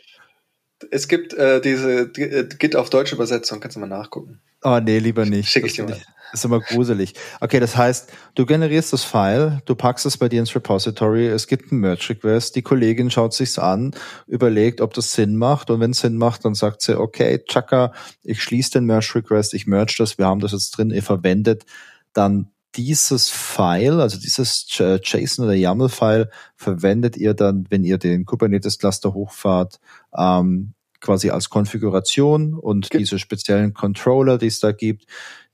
Es 0.91 1.09
gibt 1.09 1.34
äh, 1.34 1.61
diese 1.61 2.11
äh, 2.16 2.49
Git 2.59 2.76
auf 2.76 2.91
deutsche 2.91 3.14
Übersetzung, 3.14 3.61
kannst 3.61 3.76
du 3.76 3.80
mal 3.80 3.87
nachgucken. 3.87 4.41
Oh 4.62 4.80
nee, 4.82 4.99
lieber 4.99 5.24
nicht. 5.24 5.49
Schicke 5.49 5.66
ich 5.66 5.74
dir 5.74 5.84
mal. 5.84 6.01
Ist 6.32 6.45
immer 6.45 6.61
gruselig. 6.61 7.14
Okay, 7.41 7.61
das 7.61 7.76
heißt, 7.76 8.12
du 8.34 8.47
generierst 8.47 8.93
das 8.93 9.05
File, 9.05 9.62
du 9.64 9.74
packst 9.76 10.07
es 10.07 10.16
bei 10.16 10.28
dir 10.28 10.41
ins 10.41 10.55
Repository, 10.55 11.28
es 11.28 11.47
gibt 11.47 11.70
einen 11.70 11.80
Merge 11.80 12.11
Request, 12.11 12.57
die 12.57 12.62
Kollegin 12.62 13.11
schaut 13.11 13.32
sich's 13.32 13.59
an, 13.59 13.93
überlegt, 14.26 14.80
ob 14.80 14.93
das 14.95 15.12
Sinn 15.12 15.37
macht 15.37 15.70
und 15.70 15.78
wenn 15.80 15.93
es 15.93 16.01
Sinn 16.01 16.16
macht, 16.16 16.45
dann 16.45 16.55
sagt 16.55 16.82
sie, 16.82 16.99
okay, 16.99 17.43
Chaka, 17.47 17.93
ich 18.24 18.43
schließe 18.43 18.72
den 18.72 18.87
Merge 18.87 19.14
Request, 19.14 19.55
ich 19.55 19.66
merge 19.66 19.95
das, 19.99 20.18
wir 20.18 20.26
haben 20.26 20.41
das 20.41 20.53
jetzt 20.53 20.72
drin, 20.72 20.91
ihr 20.91 21.03
verwendet 21.03 21.64
dann 22.12 22.51
dieses 22.76 23.30
File, 23.30 24.01
also 24.01 24.18
dieses 24.18 24.66
JSON 24.68 25.47
oder 25.47 25.55
YAML-File, 25.55 26.30
verwendet 26.57 27.16
ihr 27.16 27.34
dann, 27.34 27.66
wenn 27.70 27.84
ihr 27.84 27.99
den 27.99 28.26
Kubernetes-Cluster 28.26 29.14
hochfahrt, 29.14 29.80
ähm, 30.16 30.74
quasi 31.07 31.31
als 31.31 31.49
Konfiguration 31.49 32.55
und 32.55 32.91
Ge 32.91 32.99
diese 32.99 33.19
speziellen 33.19 33.73
Controller, 33.73 34.39
die 34.39 34.49
es 34.49 34.59
da 34.59 34.73
gibt, 34.73 35.07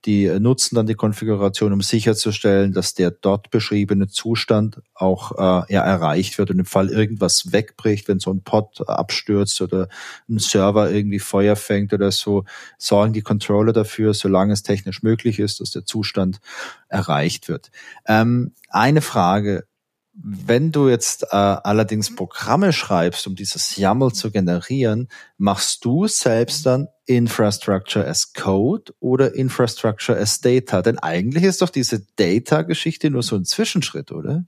die 0.04 0.26
nutzen 0.40 0.74
dann 0.74 0.86
die 0.86 0.94
Konfiguration, 0.94 1.72
um 1.72 1.80
sicherzustellen, 1.80 2.72
dass 2.72 2.94
der 2.94 3.10
dort 3.12 3.50
beschriebene 3.50 4.08
Zustand 4.08 4.80
auch 4.94 5.32
äh, 5.32 5.72
ja, 5.72 5.82
erreicht 5.82 6.38
wird 6.38 6.50
und 6.50 6.58
im 6.58 6.64
Fall 6.64 6.88
irgendwas 6.88 7.52
wegbricht, 7.52 8.08
wenn 8.08 8.18
so 8.18 8.32
ein 8.32 8.42
Pod 8.42 8.88
abstürzt 8.88 9.60
oder 9.60 9.88
ein 10.28 10.38
Server 10.38 10.90
irgendwie 10.90 11.20
Feuer 11.20 11.54
fängt 11.54 11.92
oder 11.92 12.10
so, 12.10 12.44
sorgen 12.78 13.12
die 13.12 13.22
Controller 13.22 13.72
dafür, 13.72 14.14
solange 14.14 14.54
es 14.54 14.62
technisch 14.62 15.02
möglich 15.02 15.38
ist, 15.38 15.60
dass 15.60 15.70
der 15.70 15.84
Zustand 15.84 16.40
erreicht 16.88 17.48
wird. 17.48 17.70
Ähm, 18.08 18.54
eine 18.70 19.02
Frage, 19.02 19.66
wenn 20.14 20.72
du 20.72 20.88
jetzt 20.88 21.24
äh, 21.24 21.36
allerdings 21.36 22.14
Programme 22.14 22.72
schreibst, 22.72 23.26
um 23.26 23.34
dieses 23.34 23.76
YAML 23.76 24.12
zu 24.12 24.30
generieren, 24.30 25.08
machst 25.38 25.84
du 25.84 26.06
selbst 26.06 26.66
dann 26.66 26.88
Infrastructure 27.06 28.06
as 28.06 28.34
Code 28.34 28.92
oder 29.00 29.34
Infrastructure 29.34 30.18
as 30.18 30.40
Data? 30.40 30.82
Denn 30.82 30.98
eigentlich 30.98 31.44
ist 31.44 31.62
doch 31.62 31.70
diese 31.70 32.04
Data-Geschichte 32.16 33.10
nur 33.10 33.22
so 33.22 33.36
ein 33.36 33.44
Zwischenschritt, 33.44 34.12
oder? 34.12 34.44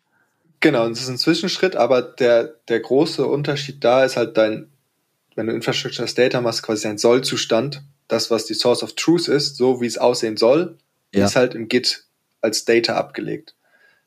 Genau, 0.60 0.86
es 0.86 1.00
ist 1.00 1.08
ein 1.08 1.18
Zwischenschritt, 1.18 1.76
aber 1.76 2.02
der, 2.02 2.44
der 2.68 2.80
große 2.80 3.26
Unterschied 3.26 3.82
da 3.82 4.04
ist 4.04 4.16
halt 4.16 4.36
dein, 4.36 4.68
wenn 5.34 5.46
du 5.46 5.54
Infrastructure 5.54 6.04
as 6.04 6.14
Data 6.14 6.42
machst, 6.42 6.62
quasi 6.62 6.88
ein 6.88 6.98
Sollzustand, 6.98 7.82
das, 8.06 8.30
was 8.30 8.44
die 8.44 8.54
Source 8.54 8.82
of 8.82 8.94
Truth 8.94 9.28
ist, 9.28 9.56
so 9.56 9.80
wie 9.80 9.86
es 9.86 9.96
aussehen 9.96 10.36
soll, 10.36 10.76
ja. 11.14 11.24
ist 11.24 11.36
halt 11.36 11.54
im 11.54 11.68
Git 11.68 12.04
als 12.42 12.66
Data 12.66 12.96
abgelegt 12.96 13.54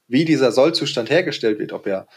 wie 0.08 0.26
dieser 0.26 0.52
Sollzustand 0.52 1.10
hergestellt 1.10 1.60
wird, 1.60 1.74
ob 1.74 1.88
er 1.88 2.08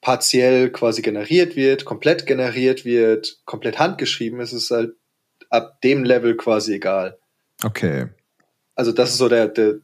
partiell 0.00 0.70
quasi 0.70 1.02
generiert 1.02 1.56
wird, 1.56 1.84
komplett 1.84 2.26
generiert 2.26 2.84
wird, 2.84 3.40
komplett 3.44 3.78
handgeschrieben 3.78 4.40
ist, 4.40 4.52
ist 4.52 4.70
halt 4.70 4.94
ab 5.50 5.80
dem 5.80 6.04
Level 6.04 6.36
quasi 6.36 6.74
egal. 6.74 7.18
Okay. 7.64 8.08
Also 8.74 8.92
das 8.92 9.10
ist 9.10 9.18
so 9.18 9.28
der, 9.28 9.48
der 9.48 9.80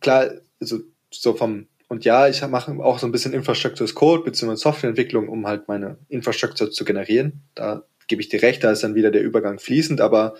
klar, 0.00 0.30
also 0.60 0.80
so 1.10 1.34
vom, 1.34 1.66
und 1.88 2.04
ja, 2.04 2.28
ich 2.28 2.46
mache 2.46 2.72
auch 2.72 2.98
so 2.98 3.06
ein 3.06 3.12
bisschen 3.12 3.32
Infrastructure 3.32 3.84
as 3.84 3.94
Code 3.94 4.24
bzw. 4.24 4.54
Softwareentwicklung, 4.54 5.28
um 5.28 5.46
halt 5.46 5.68
meine 5.68 5.98
Infrastructure 6.08 6.70
zu 6.70 6.84
generieren. 6.84 7.42
Da 7.54 7.84
gebe 8.06 8.22
ich 8.22 8.28
dir 8.28 8.42
recht, 8.42 8.62
da 8.62 8.70
ist 8.70 8.84
dann 8.84 8.94
wieder 8.94 9.10
der 9.10 9.22
Übergang 9.22 9.58
fließend, 9.58 10.00
aber 10.00 10.36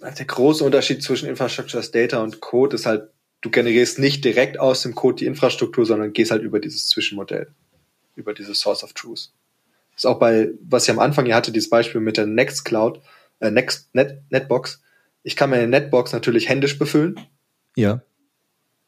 der 0.00 0.26
große 0.26 0.62
Unterschied 0.62 1.02
zwischen 1.02 1.28
Infrastructure 1.28 1.80
as 1.80 1.90
Data 1.90 2.22
und 2.22 2.40
Code 2.40 2.76
ist 2.76 2.86
halt 2.86 3.10
du 3.44 3.50
generierst 3.50 3.98
nicht 3.98 4.24
direkt 4.24 4.58
aus 4.58 4.82
dem 4.82 4.94
Code 4.94 5.16
die 5.16 5.26
Infrastruktur, 5.26 5.84
sondern 5.84 6.14
gehst 6.14 6.30
halt 6.30 6.42
über 6.42 6.60
dieses 6.60 6.88
Zwischenmodell, 6.88 7.48
über 8.16 8.32
diese 8.32 8.54
Source 8.54 8.82
of 8.82 8.94
Truth. 8.94 9.32
Das 9.92 10.04
ist 10.04 10.06
auch 10.06 10.18
bei, 10.18 10.50
was 10.62 10.84
ich 10.84 10.90
am 10.90 10.98
Anfang 10.98 11.26
hier 11.26 11.34
hatte, 11.34 11.52
dieses 11.52 11.68
Beispiel 11.68 12.00
mit 12.00 12.16
der 12.16 12.26
Nextcloud, 12.26 13.02
äh, 13.40 13.50
Next, 13.50 13.94
Net, 13.94 14.22
Netbox. 14.30 14.82
Ich 15.22 15.36
kann 15.36 15.50
meine 15.50 15.68
Netbox 15.68 16.12
natürlich 16.12 16.48
händisch 16.48 16.78
befüllen. 16.78 17.20
Ja. 17.76 18.02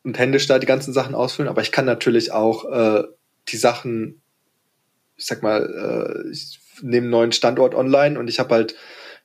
und 0.05 0.17
händisch 0.17 0.47
da 0.47 0.61
die 0.61 0.69
ganzen 0.69 0.93
Sachen 0.93 1.17
ausfüllen, 1.17 1.49
aber 1.49 1.61
ich 1.61 1.73
kann 1.73 1.85
natürlich 1.85 2.31
auch 2.31 2.65
äh, 2.71 3.03
die 3.49 3.57
Sachen, 3.57 4.23
ich 5.17 5.27
sag 5.27 5.43
mal, 5.43 6.25
äh, 6.25 6.31
ich 6.31 6.61
nehme 6.83 7.07
einen 7.07 7.11
neuen 7.11 7.33
Standort 7.33 7.75
online 7.75 8.17
und 8.17 8.29
ich 8.29 8.39
habe 8.39 8.55
halt 8.55 8.77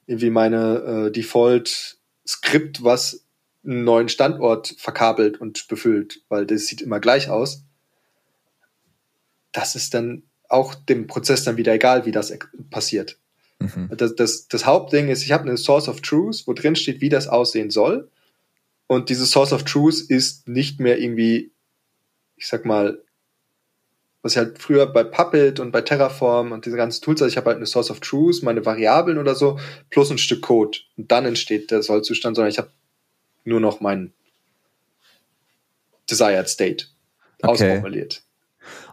irgendwie 0.08 0.32
meine 0.32 1.08
äh, 1.08 1.12
Default 1.12 2.00
Skript, 2.26 2.84
was 2.84 3.24
einen 3.64 3.84
neuen 3.84 4.10
Standort 4.10 4.76
verkabelt 4.78 5.40
und 5.40 5.68
befüllt, 5.68 6.22
weil 6.30 6.46
das 6.46 6.66
sieht 6.66 6.82
immer 6.82 7.00
gleich 7.00 7.30
aus. 7.30 7.64
Das 9.52 9.76
ist 9.76 9.94
dann 9.94 10.24
auch 10.50 10.76
dem 10.76 11.08
Prozess 11.08 11.44
dann 11.44 11.58
wieder 11.58 11.74
egal, 11.74 12.06
wie 12.06 12.12
das 12.12 12.38
passiert. 12.70 13.18
Mhm. 13.60 13.90
Das, 13.96 14.16
das, 14.16 14.48
das 14.48 14.66
Hauptding 14.66 15.10
ist, 15.10 15.24
ich 15.24 15.32
habe 15.32 15.48
eine 15.48 15.58
Source 15.58 15.88
of 15.88 16.02
Truth, 16.02 16.44
wo 16.46 16.54
drin 16.54 16.76
steht, 16.76 17.02
wie 17.02 17.10
das 17.10 17.28
aussehen 17.28 17.70
soll. 17.70 18.10
Und 18.88 19.10
diese 19.10 19.26
Source 19.26 19.54
of 19.54 19.64
Truth 19.64 20.02
ist 20.02 20.48
nicht 20.48 20.80
mehr 20.80 21.00
irgendwie, 21.00 21.52
ich 22.36 22.48
sag 22.48 22.66
mal, 22.66 23.02
was 24.22 24.34
ich 24.34 24.38
halt 24.38 24.60
früher 24.62 24.86
bei 24.86 25.04
Puppet 25.04 25.60
und 25.60 25.72
bei 25.72 25.82
Terraform 25.82 26.52
und 26.52 26.66
diese 26.66 26.78
ganzen 26.78 27.02
Tools, 27.02 27.22
also 27.22 27.32
ich 27.32 27.38
habe 27.38 27.48
halt 27.48 27.58
eine 27.58 27.66
Source 27.66 27.90
of 27.90 28.02
Truth, 28.02 28.44
meine 28.44 28.66
Variablen 28.66 29.18
oder 29.18 29.34
so, 29.34 29.60
plus 29.90 30.12
ein 30.12 30.18
Stück 30.18 30.42
Code. 30.42 30.78
Und 30.98 31.12
dann 31.12 31.26
entsteht 31.26 31.72
der 31.72 31.82
Sollzustand, 31.82 32.36
sondern 32.36 32.52
ich 32.52 32.58
habe 32.58 32.72
nur 33.44 33.60
noch 33.60 33.82
meinen 33.82 34.14
Desired 36.10 36.50
State 36.50 36.86
okay. 37.42 37.52
ausformuliert. 37.52 38.24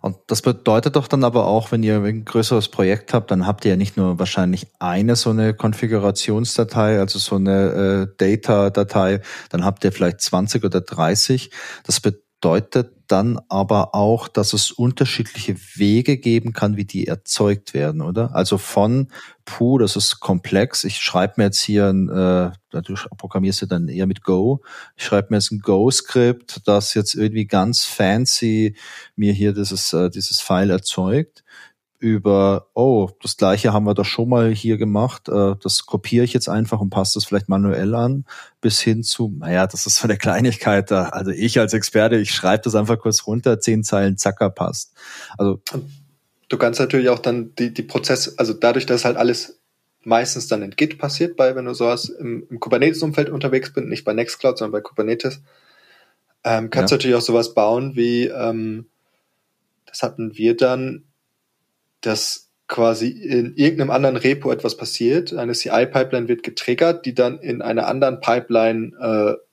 Und 0.01 0.17
das 0.29 0.43
bedeutet 0.43 0.97
doch 0.97 1.09
dann 1.09 1.25
aber 1.25 1.47
auch, 1.47 1.73
wenn 1.73 1.83
ihr 1.83 2.03
ein 2.03 2.25
größeres 2.25 2.69
Projekt 2.69 3.13
habt, 3.13 3.31
dann 3.31 3.47
habt 3.47 3.65
ihr 3.65 3.73
ja 3.73 3.77
nicht 3.77 3.97
nur 3.97 4.19
wahrscheinlich 4.19 4.67
eine 4.79 5.17
so 5.17 5.31
eine 5.31 5.55
Konfigurationsdatei, 5.55 6.99
also 6.99 7.19
so 7.19 7.37
eine 7.37 8.09
äh, 8.09 8.15
Data-Datei, 8.17 9.21
dann 9.51 9.65
habt 9.65 9.85
ihr 9.85 9.93
vielleicht 9.93 10.21
20 10.21 10.65
oder 10.65 10.81
30. 10.81 11.51
Das 11.85 12.01
bedeutet 12.01 12.98
dann 13.09 13.41
aber 13.49 13.95
auch, 13.95 14.29
dass 14.29 14.53
es 14.53 14.71
unterschiedliche 14.71 15.57
Wege 15.75 16.19
geben 16.19 16.53
kann, 16.53 16.77
wie 16.77 16.85
die 16.85 17.07
erzeugt 17.07 17.75
werden, 17.75 18.03
oder? 18.03 18.35
Also 18.35 18.59
von, 18.59 19.09
puh, 19.45 19.79
das 19.79 19.97
ist 19.97 20.21
komplex. 20.21 20.85
Ich 20.85 20.99
schreibe 20.99 21.35
mir 21.39 21.45
jetzt 21.45 21.61
hier 21.61 21.87
ein, 21.87 22.09
äh, 22.09 22.51
du 22.71 22.95
programmierst 23.17 23.63
ja 23.63 23.67
dann 23.67 23.89
eher 23.89 24.07
mit 24.07 24.23
Go. 24.23 24.63
Ich 24.97 25.05
schreibe 25.05 25.29
mir 25.31 25.39
jetzt 25.39 25.51
ein 25.51 25.61
Go-Skript, 25.61 26.63
das 26.67 26.95
jetzt 26.95 27.15
irgendwie 27.15 27.47
ganz 27.47 27.85
fancy 27.85 28.77
mir 29.17 29.33
hier 29.33 29.53
dieses, 29.53 29.93
äh, 29.93 30.11
dieses 30.11 30.41
File 30.41 30.71
erzeugt 30.71 31.43
über, 32.01 32.69
oh, 32.75 33.11
das 33.23 33.37
gleiche 33.37 33.73
haben 33.73 33.85
wir 33.85 33.95
doch 33.95 34.05
schon 34.05 34.29
mal 34.29 34.51
hier 34.51 34.79
gemacht, 34.79 35.29
äh, 35.29 35.57
das 35.61 35.85
kopiere 35.85 36.25
ich 36.25 36.33
jetzt 36.33 36.49
einfach 36.49 36.81
und 36.81 36.91
passe 36.91 37.15
das 37.15 37.25
vielleicht 37.25 37.49
manuell 37.49 37.95
an, 37.95 38.25
bis 38.61 38.81
hin 38.81 39.03
zu, 39.03 39.35
naja, 39.37 39.67
das 39.67 39.87
ist 39.87 39.97
so 39.97 40.05
eine 40.05 40.17
Kleinigkeit 40.17 40.91
da. 40.91 41.09
Also 41.09 41.33
ich 41.33 41.59
als 41.59 41.73
Experte, 41.73 42.17
ich 42.17 42.31
schreibe 42.31 42.63
das 42.63 42.77
einfach 42.77 42.99
kurz 42.99 43.27
runter, 43.27 43.59
zehn 43.59 43.83
Zeilen, 43.83 44.17
zacker, 44.17 44.51
passt. 44.51 44.93
Also 45.37 45.61
du 46.49 46.57
kannst 46.57 46.79
natürlich 46.79 47.09
auch 47.09 47.19
dann 47.19 47.55
die, 47.57 47.75
die 47.75 47.83
Prozesse, 47.83 48.35
also 48.37 48.53
dadurch, 48.53 48.87
dass 48.87 49.05
halt 49.05 49.17
alles 49.17 49.59
meistens 50.05 50.47
dann 50.47 50.63
in 50.63 50.71
Git 50.71 50.99
passiert, 50.99 51.37
bei, 51.37 51.57
wenn 51.57 51.65
du 51.65 51.75
sowas 51.75 52.09
im, 52.09 52.47
im 52.49 52.61
Kubernetes-Umfeld 52.61 53.29
unterwegs 53.29 53.73
bist, 53.73 53.89
nicht 53.89 54.05
bei 54.05 54.13
Nextcloud, 54.15 54.57
sondern 54.57 54.73
bei 54.73 54.81
Kubernetes, 54.81 55.43
ähm, 56.45 56.71
kannst 56.71 56.93
ja. 56.93 56.97
du 56.97 57.01
natürlich 57.01 57.17
auch 57.17 57.27
sowas 57.27 57.55
bauen 57.55 57.97
wie, 57.97 58.27
ähm, 58.27 58.87
das 59.87 60.03
hatten 60.03 60.37
wir 60.37 60.57
dann 60.57 61.08
dass 62.01 62.49
quasi 62.69 63.09
in 63.09 63.57
irgendeinem 63.57 63.91
anderen 63.91 64.17
Repo 64.17 64.53
etwas 64.53 64.77
passiert. 64.77 65.33
Eine 65.33 65.55
CI-Pipeline 65.55 66.29
wird 66.29 66.43
getriggert, 66.43 67.07
die 67.07 67.15
dann 67.15 67.39
in 67.39 67.63
einer 67.63 67.87
anderen 67.87 68.21
Pipeline 68.21 68.93
äh, 69.01 69.05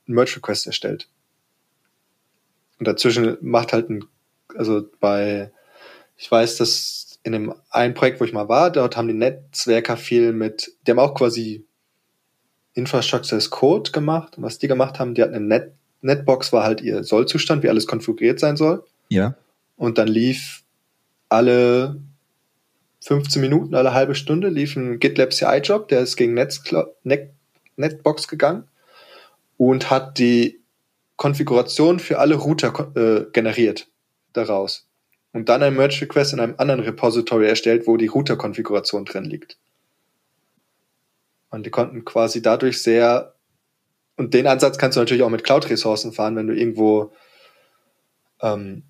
einen 0.08 0.16
Merge-Request 0.16 0.68
erstellt. 0.68 1.08
Und 2.78 2.88
dazwischen 2.88 3.38
macht 3.42 3.72
halt 3.72 3.90
ein, 3.90 4.06
also 4.56 4.86
bei, 5.00 5.52
ich 6.18 6.30
weiß, 6.30 6.58
dass 6.58 7.20
in 7.24 7.32
dem 7.32 7.56
einen 7.72 7.94
Projekt, 7.94 8.20
wo 8.20 8.26
ich 8.26 8.34
mal 8.34 8.50
war, 8.50 8.70
dort 8.70 8.98
haben 8.98 9.08
die 9.08 9.14
Netzwerker 9.14 9.98
viel 9.98 10.34
mit, 10.34 10.74
die 10.86 10.92
haben 10.92 11.00
auch 11.00 11.16
quasi 11.16 11.66
Infrastructure 12.74 13.38
as 13.38 13.50
Code 13.50 13.92
gemacht. 13.92 14.38
Und 14.38 14.44
was 14.44 14.60
die 14.60 14.68
gemacht 14.68 15.00
haben, 15.00 15.16
die 15.16 15.24
hatten 15.24 15.34
eine 15.34 15.46
Net, 15.46 15.72
Netbox, 16.02 16.52
war 16.52 16.64
halt 16.64 16.82
ihr 16.82 17.04
Sollzustand, 17.04 17.64
wie 17.64 17.70
alles 17.70 17.88
konfiguriert 17.88 18.40
sein 18.40 18.58
soll. 18.58 18.84
Ja. 19.10 19.36
Und 19.78 19.98
dann 19.98 20.10
lief 20.10 20.64
alle 21.30 22.00
15 23.06 23.40
Minuten, 23.40 23.76
alle 23.76 23.94
halbe 23.94 24.16
Stunde 24.16 24.50
lief 24.50 24.76
ein 24.76 24.98
GitLab 24.98 25.32
CI-Job, 25.32 25.90
der 25.90 26.00
ist 26.00 26.16
gegen 26.16 26.34
Net 26.34 26.60
Netbox 27.76 28.28
gegangen 28.28 28.68
und 29.58 29.92
hat 29.92 30.18
die 30.18 30.60
Konfiguration 31.16 32.00
für 32.00 32.18
alle 32.18 32.34
Router 32.34 32.92
äh, 32.96 33.32
generiert 33.32 33.88
daraus. 34.34 34.88
Und 35.34 35.50
dann 35.50 35.62
ein 35.62 35.76
Merge 35.76 36.02
Request 36.02 36.34
in 36.34 36.40
einem 36.40 36.56
anderen 36.58 36.80
Repository 36.80 37.48
erstellt, 37.48 37.86
wo 37.86 37.96
die 37.96 38.08
Router-Konfiguration 38.08 39.06
drin 39.06 39.26
liegt. 39.26 39.60
Und 41.52 41.68
die 41.68 41.70
konnten 41.70 42.06
quasi 42.06 42.42
dadurch 42.42 42.82
sehr, 42.82 43.36
und 44.16 44.34
den 44.34 44.48
Ansatz 44.48 44.80
kannst 44.80 44.96
du 44.96 45.02
natürlich 45.02 45.24
auch 45.24 45.30
mit 45.30 45.44
Cloud-Ressourcen 45.44 46.12
fahren, 46.12 46.36
wenn 46.38 46.48
du 46.48 46.56
irgendwo 46.56 47.14
ähm, 48.42 48.84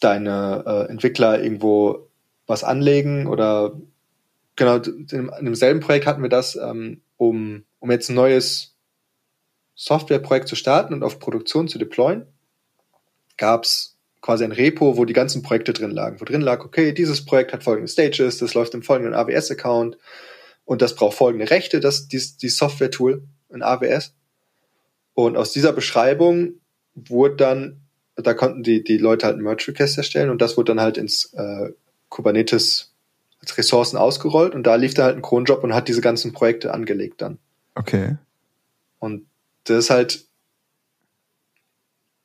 deine 0.00 0.64
äh, 0.66 0.90
Entwickler 0.90 1.40
irgendwo 1.40 2.07
was 2.48 2.64
anlegen 2.64 3.28
oder 3.28 3.78
genau, 4.56 4.76
in, 4.76 5.30
in 5.38 5.44
demselben 5.44 5.80
Projekt 5.80 6.06
hatten 6.06 6.22
wir 6.22 6.28
das, 6.28 6.56
ähm, 6.56 7.02
um, 7.16 7.64
um 7.78 7.90
jetzt 7.92 8.08
ein 8.08 8.16
neues 8.16 8.74
Softwareprojekt 9.76 10.48
zu 10.48 10.56
starten 10.56 10.92
und 10.92 11.04
auf 11.04 11.20
Produktion 11.20 11.68
zu 11.68 11.78
deployen, 11.78 12.26
gab 13.36 13.62
es 13.62 13.96
quasi 14.20 14.42
ein 14.42 14.52
Repo, 14.52 14.96
wo 14.96 15.04
die 15.04 15.12
ganzen 15.12 15.42
Projekte 15.42 15.72
drin 15.72 15.92
lagen. 15.92 16.20
Wo 16.20 16.24
drin 16.24 16.40
lag, 16.40 16.64
okay, 16.64 16.92
dieses 16.92 17.24
Projekt 17.24 17.52
hat 17.52 17.62
folgende 17.62 17.88
Stages, 17.88 18.38
das 18.38 18.54
läuft 18.54 18.74
im 18.74 18.82
folgenden 18.82 19.14
AWS-Account 19.14 19.96
und 20.64 20.82
das 20.82 20.96
braucht 20.96 21.16
folgende 21.16 21.48
Rechte, 21.50 21.78
das, 21.78 22.08
die, 22.08 22.20
die 22.42 22.48
Software-Tool 22.48 23.22
in 23.50 23.62
AWS. 23.62 24.14
Und 25.14 25.36
aus 25.36 25.52
dieser 25.52 25.72
Beschreibung 25.72 26.54
wurde 26.94 27.36
dann, 27.36 27.80
da 28.16 28.34
konnten 28.34 28.64
die, 28.64 28.82
die 28.82 28.98
Leute 28.98 29.26
halt 29.26 29.36
ein 29.36 29.42
Merge-Request 29.42 29.98
erstellen 29.98 30.30
und 30.30 30.42
das 30.42 30.56
wurde 30.56 30.72
dann 30.72 30.80
halt 30.80 30.98
ins 30.98 31.32
äh, 31.34 31.70
Kubernetes 32.08 32.92
als 33.40 33.56
Ressourcen 33.56 33.96
ausgerollt 33.96 34.54
und 34.54 34.64
da 34.64 34.74
lief 34.74 34.94
da 34.94 35.04
halt 35.04 35.16
ein 35.16 35.22
Cronjob 35.22 35.62
und 35.62 35.74
hat 35.74 35.88
diese 35.88 36.00
ganzen 36.00 36.32
Projekte 36.32 36.74
angelegt 36.74 37.22
dann. 37.22 37.38
Okay. 37.74 38.16
Und 38.98 39.26
das 39.64 39.84
ist 39.84 39.90
halt, 39.90 40.26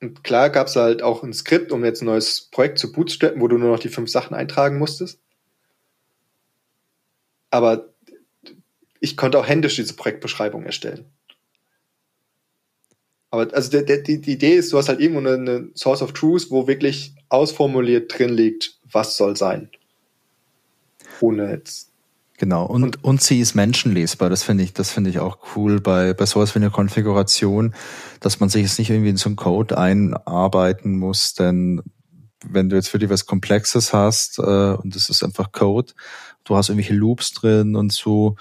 und 0.00 0.24
klar 0.24 0.50
gab 0.50 0.66
es 0.66 0.76
halt 0.76 1.02
auch 1.02 1.22
ein 1.22 1.32
Skript, 1.32 1.72
um 1.72 1.84
jetzt 1.84 2.02
ein 2.02 2.06
neues 2.06 2.42
Projekt 2.50 2.78
zu 2.78 2.92
bootstrappen, 2.92 3.40
wo 3.40 3.48
du 3.48 3.58
nur 3.58 3.70
noch 3.70 3.78
die 3.78 3.88
fünf 3.88 4.10
Sachen 4.10 4.34
eintragen 4.34 4.78
musstest. 4.78 5.20
Aber 7.50 7.88
ich 9.00 9.16
konnte 9.16 9.38
auch 9.38 9.46
händisch 9.46 9.76
diese 9.76 9.94
Projektbeschreibung 9.94 10.64
erstellen. 10.64 11.04
Aber 13.30 13.52
also 13.52 13.70
der, 13.70 13.82
der, 13.82 13.98
die, 13.98 14.20
die 14.20 14.32
Idee 14.32 14.54
ist, 14.54 14.72
du 14.72 14.78
hast 14.78 14.88
halt 14.88 15.00
irgendwo 15.00 15.20
eine, 15.20 15.34
eine 15.34 15.68
Source 15.74 16.02
of 16.02 16.12
Truth, 16.12 16.50
wo 16.50 16.66
wirklich 16.66 17.14
ausformuliert 17.28 18.16
drin 18.16 18.30
liegt, 18.30 18.78
was 18.94 19.16
soll 19.16 19.36
sein. 19.36 19.68
Ohne 21.20 21.50
jetzt 21.50 21.90
Genau, 22.36 22.66
und, 22.66 23.04
und 23.04 23.22
sie 23.22 23.40
ist 23.40 23.54
menschenlesbar. 23.54 24.28
Das 24.28 24.42
finde 24.42 24.64
ich, 24.64 24.72
das 24.72 24.90
finde 24.90 25.08
ich 25.08 25.20
auch 25.20 25.38
cool 25.54 25.80
bei, 25.80 26.14
bei 26.14 26.26
sowas 26.26 26.54
wie 26.54 26.58
einer 26.58 26.70
Konfiguration, 26.70 27.74
dass 28.18 28.40
man 28.40 28.48
sich 28.48 28.62
jetzt 28.62 28.78
nicht 28.78 28.90
irgendwie 28.90 29.10
in 29.10 29.16
so 29.16 29.28
einen 29.28 29.36
Code 29.36 29.78
einarbeiten 29.78 30.98
muss, 30.98 31.34
denn 31.34 31.80
wenn 32.44 32.68
du 32.68 32.76
jetzt 32.76 32.88
für 32.88 32.98
dich 32.98 33.08
was 33.08 33.26
Komplexes 33.26 33.92
hast, 33.92 34.38
äh, 34.38 34.42
und 34.42 34.96
es 34.96 35.08
ist 35.08 35.22
einfach 35.22 35.52
Code, 35.52 35.92
du 36.42 36.56
hast 36.56 36.68
irgendwelche 36.68 36.94
Loops 36.94 37.32
drin 37.32 37.76
und 37.76 37.92
so, 37.92 38.36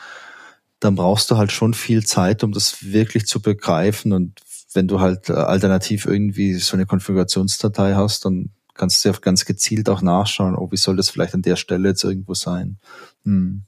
dann 0.80 0.96
brauchst 0.96 1.30
du 1.32 1.38
halt 1.38 1.52
schon 1.52 1.74
viel 1.74 2.04
Zeit, 2.06 2.44
um 2.44 2.52
das 2.52 2.84
wirklich 2.84 3.26
zu 3.26 3.42
begreifen. 3.42 4.12
Und 4.12 4.42
wenn 4.74 4.88
du 4.88 5.00
halt 5.00 5.30
äh, 5.30 5.34
alternativ 5.34 6.06
irgendwie 6.06 6.56
so 6.56 6.76
eine 6.76 6.86
Konfigurationsdatei 6.86 7.94
hast, 7.94 8.26
dann 8.26 8.50
kannst 8.74 9.04
du 9.04 9.10
ja 9.10 9.16
ganz 9.20 9.46
gezielt 9.46 9.90
auch 9.90 10.02
nachschauen, 10.02 10.56
oh, 10.56 10.72
wie 10.72 10.78
soll 10.78 10.96
das 10.96 11.10
vielleicht 11.10 11.34
an 11.34 11.42
der 11.42 11.56
Stelle 11.56 11.90
jetzt 11.90 12.04
irgendwo 12.04 12.34
sein. 12.34 12.78
Hm. 13.24 13.64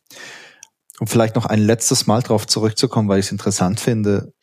Um 0.99 1.08
vielleicht 1.08 1.36
noch 1.36 1.45
ein 1.45 1.60
letztes 1.60 2.08
Mal 2.08 2.22
darauf 2.22 2.47
zurückzukommen, 2.47 3.10
weil 3.10 3.20
ich 3.20 3.26
es 3.26 3.32
interessant 3.32 3.80
finde. 3.80 4.34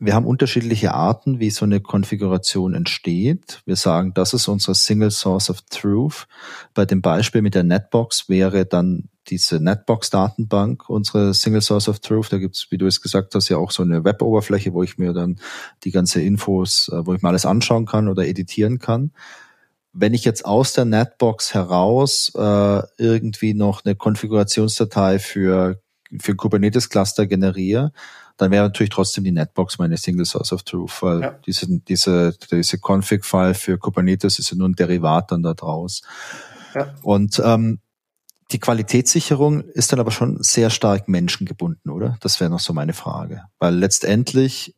Wir 0.00 0.14
haben 0.14 0.26
unterschiedliche 0.26 0.94
Arten, 0.94 1.38
wie 1.38 1.50
so 1.50 1.64
eine 1.64 1.80
Konfiguration 1.80 2.74
entsteht. 2.74 3.62
Wir 3.66 3.76
sagen, 3.76 4.12
das 4.14 4.34
ist 4.34 4.48
unsere 4.48 4.74
Single 4.74 5.12
Source 5.12 5.48
of 5.48 5.60
Truth. 5.70 6.26
Bei 6.74 6.84
dem 6.84 7.02
Beispiel 7.02 7.40
mit 7.40 7.54
der 7.54 7.62
Netbox 7.62 8.28
wäre 8.28 8.66
dann 8.66 9.10
diese 9.28 9.60
Netbox-Datenbank 9.60 10.88
unsere 10.88 11.34
Single 11.34 11.62
Source 11.62 11.88
of 11.88 12.00
Truth. 12.00 12.32
Da 12.32 12.38
gibt's, 12.38 12.66
wie 12.70 12.78
du 12.78 12.86
es 12.88 13.00
gesagt 13.00 13.32
hast, 13.36 13.48
ja 13.48 13.58
auch 13.58 13.70
so 13.70 13.84
eine 13.84 14.02
Web-Oberfläche, 14.02 14.72
wo 14.72 14.82
ich 14.82 14.98
mir 14.98 15.12
dann 15.12 15.38
die 15.84 15.92
ganze 15.92 16.20
Infos, 16.20 16.90
äh, 16.92 17.06
wo 17.06 17.14
ich 17.14 17.22
mir 17.22 17.28
alles 17.28 17.46
anschauen 17.46 17.86
kann 17.86 18.08
oder 18.08 18.26
editieren 18.26 18.80
kann 18.80 19.12
wenn 19.92 20.14
ich 20.14 20.24
jetzt 20.24 20.44
aus 20.44 20.72
der 20.72 20.84
Netbox 20.84 21.54
heraus 21.54 22.32
äh, 22.34 22.82
irgendwie 22.96 23.54
noch 23.54 23.84
eine 23.84 23.94
Konfigurationsdatei 23.94 25.18
für 25.18 25.80
für 26.20 26.36
Kubernetes-Cluster 26.36 27.26
generiere, 27.26 27.92
dann 28.36 28.50
wäre 28.50 28.64
natürlich 28.64 28.90
trotzdem 28.90 29.24
die 29.24 29.32
Netbox 29.32 29.78
meine 29.78 29.96
Single 29.96 30.24
Source 30.26 30.52
of 30.52 30.62
Truth, 30.62 31.02
weil 31.02 31.20
ja. 31.20 31.38
diese, 31.46 31.66
diese, 31.80 32.36
diese 32.50 32.78
Config-File 32.78 33.54
für 33.54 33.78
Kubernetes 33.78 34.38
ist 34.38 34.50
ja 34.50 34.56
nur 34.56 34.68
ein 34.68 34.74
Derivat 34.74 35.30
dann 35.30 35.42
da 35.42 35.54
draus. 35.54 36.02
Ja. 36.74 36.94
Und 37.02 37.40
ähm, 37.44 37.80
die 38.50 38.58
Qualitätssicherung 38.58 39.62
ist 39.62 39.92
dann 39.92 40.00
aber 40.00 40.10
schon 40.10 40.42
sehr 40.42 40.70
stark 40.70 41.08
menschengebunden, 41.08 41.90
oder? 41.90 42.16
Das 42.20 42.40
wäre 42.40 42.50
noch 42.50 42.60
so 42.60 42.72
meine 42.72 42.92
Frage. 42.92 43.44
Weil 43.58 43.76
letztendlich 43.76 44.74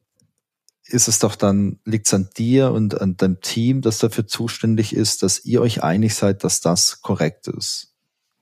ist 0.86 1.08
es 1.08 1.18
doch 1.18 1.34
dann, 1.34 1.78
liegt 1.84 2.06
es 2.06 2.14
an 2.14 2.28
dir 2.36 2.72
und 2.72 3.00
an 3.00 3.16
deinem 3.16 3.40
Team, 3.40 3.80
das 3.80 3.98
dafür 3.98 4.26
zuständig 4.26 4.94
ist, 4.94 5.22
dass 5.22 5.44
ihr 5.44 5.60
euch 5.60 5.82
einig 5.82 6.14
seid, 6.14 6.44
dass 6.44 6.60
das 6.60 7.00
korrekt 7.00 7.48
ist. 7.48 7.94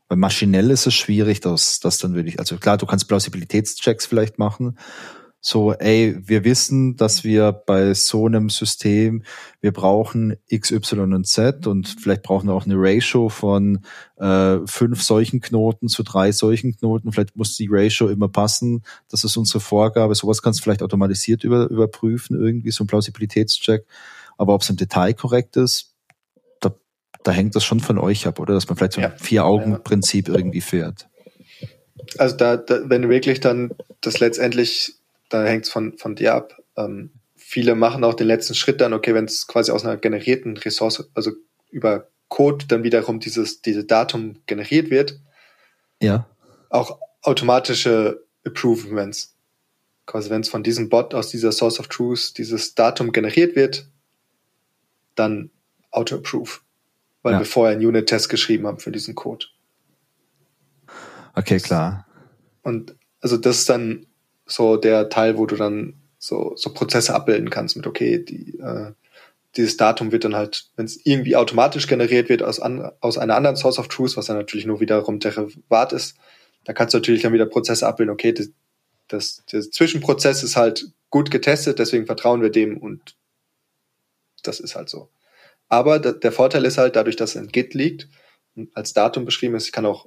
Weil 0.09 0.18
maschinell 0.18 0.70
ist 0.70 0.86
es 0.86 0.95
schwierig, 0.95 1.40
dass 1.40 1.80
das 1.80 1.99
dann 1.99 2.14
wirklich, 2.14 2.38
also 2.38 2.57
klar, 2.59 2.76
du 2.78 2.86
kannst 2.86 3.09
Plausibilitätschecks 3.09 4.07
vielleicht 4.07 4.38
machen, 4.38 4.76
so, 5.45 5.72
ey, 5.72 6.16
wir 6.20 6.45
wissen, 6.45 6.95
dass 6.97 7.24
wir 7.24 7.51
bei 7.51 7.95
so 7.95 8.26
einem 8.26 8.49
System, 8.49 9.24
wir 9.61 9.72
brauchen 9.72 10.36
X, 10.47 10.70
Y 10.70 11.12
und 11.12 11.26
Z 11.26 11.66
und 11.66 11.88
vielleicht 11.88 12.22
brauchen 12.22 12.47
wir 12.47 12.55
auch 12.55 12.64
eine 12.64 12.76
Ratio 12.76 13.28
von 13.28 13.80
äh, 14.18 14.59
fünf 14.66 15.03
solchen 15.03 15.40
Knoten 15.40 15.88
zu 15.88 16.05
drei 16.05 16.30
solchen 16.30 16.76
Knoten. 16.76 17.11
Vielleicht 17.11 17.34
muss 17.34 17.57
die 17.57 17.66
Ratio 17.68 18.07
immer 18.07 18.28
passen. 18.28 18.84
Das 19.11 19.24
ist 19.24 19.36
unsere 19.36 19.59
Vorgabe. 19.59 20.14
Sowas 20.14 20.43
kannst 20.43 20.61
du 20.61 20.62
vielleicht 20.62 20.82
automatisiert 20.82 21.43
über, 21.43 21.68
überprüfen, 21.68 22.40
irgendwie 22.40 22.70
so 22.70 22.84
ein 22.84 22.86
Plausibilitätscheck. 22.86 23.84
Aber 24.38 24.55
ob 24.55 24.62
es 24.62 24.70
im 24.70 24.76
Detail 24.76 25.12
korrekt 25.12 25.57
ist, 25.57 25.93
da, 26.61 26.72
da 27.24 27.32
hängt 27.32 27.57
das 27.57 27.64
schon 27.64 27.80
von 27.80 27.99
euch 27.99 28.28
ab, 28.28 28.38
oder? 28.38 28.55
Dass 28.55 28.68
man 28.68 28.76
vielleicht 28.76 28.93
so 28.93 29.01
ein 29.01 29.11
ja. 29.11 29.16
Vier-Augen-Prinzip 29.18 30.28
irgendwie 30.28 30.61
fährt. 30.61 31.09
Also 32.16 32.36
da, 32.36 32.57
da, 32.57 32.88
wenn 32.88 33.03
du 33.03 33.09
wirklich 33.09 33.40
dann 33.40 33.72
das 34.01 34.20
letztendlich 34.20 35.01
da 35.33 35.45
hängt 35.45 35.64
es 35.64 35.70
von, 35.70 35.97
von 35.97 36.14
dir 36.14 36.35
ab. 36.35 36.61
Ähm, 36.76 37.11
viele 37.37 37.74
machen 37.74 38.05
auch 38.05 38.14
den 38.14 38.26
letzten 38.26 38.55
Schritt 38.55 38.80
dann, 38.80 38.93
okay, 38.93 39.14
wenn 39.14 39.24
es 39.24 39.47
quasi 39.47 39.72
aus 39.72 39.85
einer 39.85 39.97
generierten 39.97 40.57
Ressource, 40.57 41.11
also 41.14 41.33
über 41.70 42.09
Code 42.28 42.66
dann 42.66 42.83
wiederum 42.83 43.20
dieses, 43.20 43.62
diese 43.62 43.85
Datum 43.85 44.41
generiert 44.47 44.91
wird. 44.91 45.20
Ja. 46.01 46.26
Auch 46.70 46.99
automatische 47.22 48.24
Approvements. 48.45 49.37
Quasi 50.07 50.30
wenn 50.30 50.41
es 50.41 50.49
von 50.49 50.62
diesem 50.62 50.89
Bot 50.89 51.14
aus 51.14 51.28
dieser 51.28 51.53
Source 51.53 51.78
of 51.78 51.89
Truth 51.89 52.37
dieses 52.39 52.74
Datum 52.74 53.12
generiert 53.12 53.55
wird, 53.55 53.89
dann 55.14 55.51
Auto-Approve. 55.91 56.61
Weil 57.22 57.35
ja. 57.35 57.39
wir 57.39 57.47
vorher 57.47 57.76
einen 57.76 57.87
Unit-Test 57.87 58.28
geschrieben 58.28 58.66
haben 58.66 58.78
für 58.78 58.91
diesen 58.91 59.14
Code. 59.14 59.47
Okay, 61.35 61.59
klar. 61.59 62.07
Und 62.62 62.97
also 63.20 63.37
das 63.37 63.59
ist 63.59 63.68
dann 63.68 64.07
so 64.53 64.76
der 64.76 65.09
Teil, 65.09 65.38
wo 65.38 65.46
du 65.46 65.57
dann 65.57 65.94
so, 66.18 66.53
so 66.57 66.72
Prozesse 66.72 67.14
abbilden 67.14 67.50
kannst 67.50 67.76
mit, 67.76 67.86
okay, 67.86 68.18
die, 68.18 68.59
äh, 68.59 68.92
dieses 69.57 69.76
Datum 69.76 70.12
wird 70.12 70.24
dann 70.24 70.36
halt, 70.36 70.70
wenn 70.76 70.86
es 70.86 71.05
irgendwie 71.05 71.36
automatisch 71.36 71.86
generiert 71.86 72.28
wird 72.28 72.42
aus, 72.42 72.61
an, 72.61 72.90
aus 73.00 73.18
einer 73.18 73.36
anderen 73.36 73.57
Source 73.57 73.78
of 73.78 73.88
Truth, 73.88 74.16
was 74.16 74.26
dann 74.26 74.36
natürlich 74.36 74.66
nur 74.66 74.80
wiederum 74.80 75.18
Derivat 75.18 75.92
ist, 75.92 76.16
da 76.64 76.72
kannst 76.72 76.94
du 76.94 76.98
natürlich 76.98 77.22
dann 77.22 77.32
wieder 77.32 77.46
Prozesse 77.46 77.86
abbilden, 77.86 78.12
okay, 78.12 78.32
das, 78.32 78.50
das, 79.09 79.44
der 79.50 79.62
Zwischenprozess 79.62 80.42
ist 80.42 80.57
halt 80.57 80.92
gut 81.11 81.30
getestet, 81.30 81.78
deswegen 81.78 82.07
vertrauen 82.07 82.40
wir 82.40 82.50
dem 82.50 82.78
und 82.78 83.16
das 84.42 84.61
ist 84.61 84.74
halt 84.74 84.88
so. 84.88 85.11
Aber 85.68 85.98
der 85.98 86.32
Vorteil 86.32 86.64
ist 86.64 86.78
halt, 86.78 86.96
dadurch, 86.96 87.16
dass 87.16 87.34
es 87.34 87.42
in 87.42 87.48
Git 87.48 87.74
liegt 87.74 88.09
und 88.55 88.74
als 88.76 88.92
Datum 88.92 89.24
beschrieben 89.24 89.55
ist, 89.55 89.66
ich 89.66 89.72
kann 89.72 89.86
auch 89.86 90.07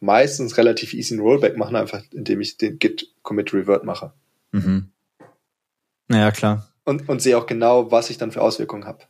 meistens 0.00 0.56
relativ 0.56 0.94
easy 0.94 1.14
ein 1.14 1.20
Rollback 1.20 1.56
machen, 1.56 1.76
einfach 1.76 2.02
indem 2.12 2.40
ich 2.40 2.56
den 2.56 2.78
Git 2.78 3.08
Commit 3.22 3.52
Revert 3.52 3.84
mache. 3.84 4.12
Mhm. 4.52 4.90
Naja, 6.08 6.30
klar. 6.32 6.66
Und, 6.84 7.08
und 7.08 7.22
sehe 7.22 7.38
auch 7.38 7.46
genau, 7.46 7.92
was 7.92 8.10
ich 8.10 8.18
dann 8.18 8.32
für 8.32 8.42
Auswirkungen 8.42 8.86
habe. 8.86 9.04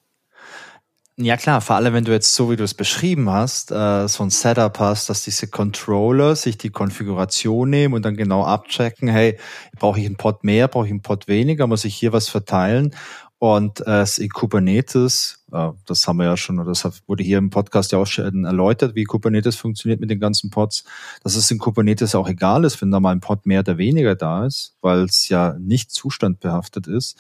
Ja 1.22 1.36
klar, 1.36 1.60
vor 1.60 1.76
allem 1.76 1.92
wenn 1.92 2.04
du 2.04 2.12
jetzt 2.12 2.34
so 2.34 2.50
wie 2.50 2.56
du 2.56 2.64
es 2.64 2.72
beschrieben 2.72 3.28
hast, 3.28 3.70
äh, 3.72 4.08
so 4.08 4.22
ein 4.22 4.30
Setup 4.30 4.78
hast, 4.78 5.10
dass 5.10 5.22
diese 5.22 5.48
Controller 5.48 6.34
sich 6.34 6.56
die 6.56 6.70
Konfiguration 6.70 7.68
nehmen 7.68 7.92
und 7.92 8.06
dann 8.06 8.16
genau 8.16 8.44
abchecken, 8.44 9.06
hey, 9.06 9.38
brauche 9.78 10.00
ich 10.00 10.06
einen 10.06 10.16
Pod 10.16 10.44
mehr, 10.44 10.66
brauche 10.66 10.86
ich 10.86 10.92
einen 10.92 11.02
Pod 11.02 11.28
weniger, 11.28 11.66
muss 11.66 11.84
ich 11.84 11.94
hier 11.94 12.14
was 12.14 12.28
verteilen 12.28 12.94
und 13.40 13.80
äh, 13.86 14.04
in 14.18 14.28
Kubernetes, 14.28 15.42
äh, 15.50 15.70
das 15.86 16.06
haben 16.06 16.18
wir 16.18 16.26
ja 16.26 16.36
schon, 16.36 16.58
oder 16.58 16.68
das 16.68 16.84
wurde 17.08 17.24
hier 17.24 17.38
im 17.38 17.48
Podcast 17.48 17.90
ja 17.90 17.96
auch 17.96 18.06
schon 18.06 18.44
erläutert, 18.44 18.94
wie 18.94 19.04
Kubernetes 19.04 19.56
funktioniert 19.56 19.98
mit 19.98 20.10
den 20.10 20.20
ganzen 20.20 20.50
Pods, 20.50 20.84
dass 21.22 21.36
es 21.36 21.50
in 21.50 21.56
Kubernetes 21.56 22.14
auch 22.14 22.28
egal 22.28 22.64
ist, 22.64 22.82
wenn 22.82 22.90
da 22.90 23.00
mal 23.00 23.12
ein 23.12 23.20
Pod 23.20 23.46
mehr 23.46 23.60
oder 23.60 23.78
weniger 23.78 24.14
da 24.14 24.44
ist, 24.44 24.76
weil 24.82 25.04
es 25.04 25.30
ja 25.30 25.56
nicht 25.58 25.90
zustandbehaftet 25.90 26.86
ist. 26.86 27.18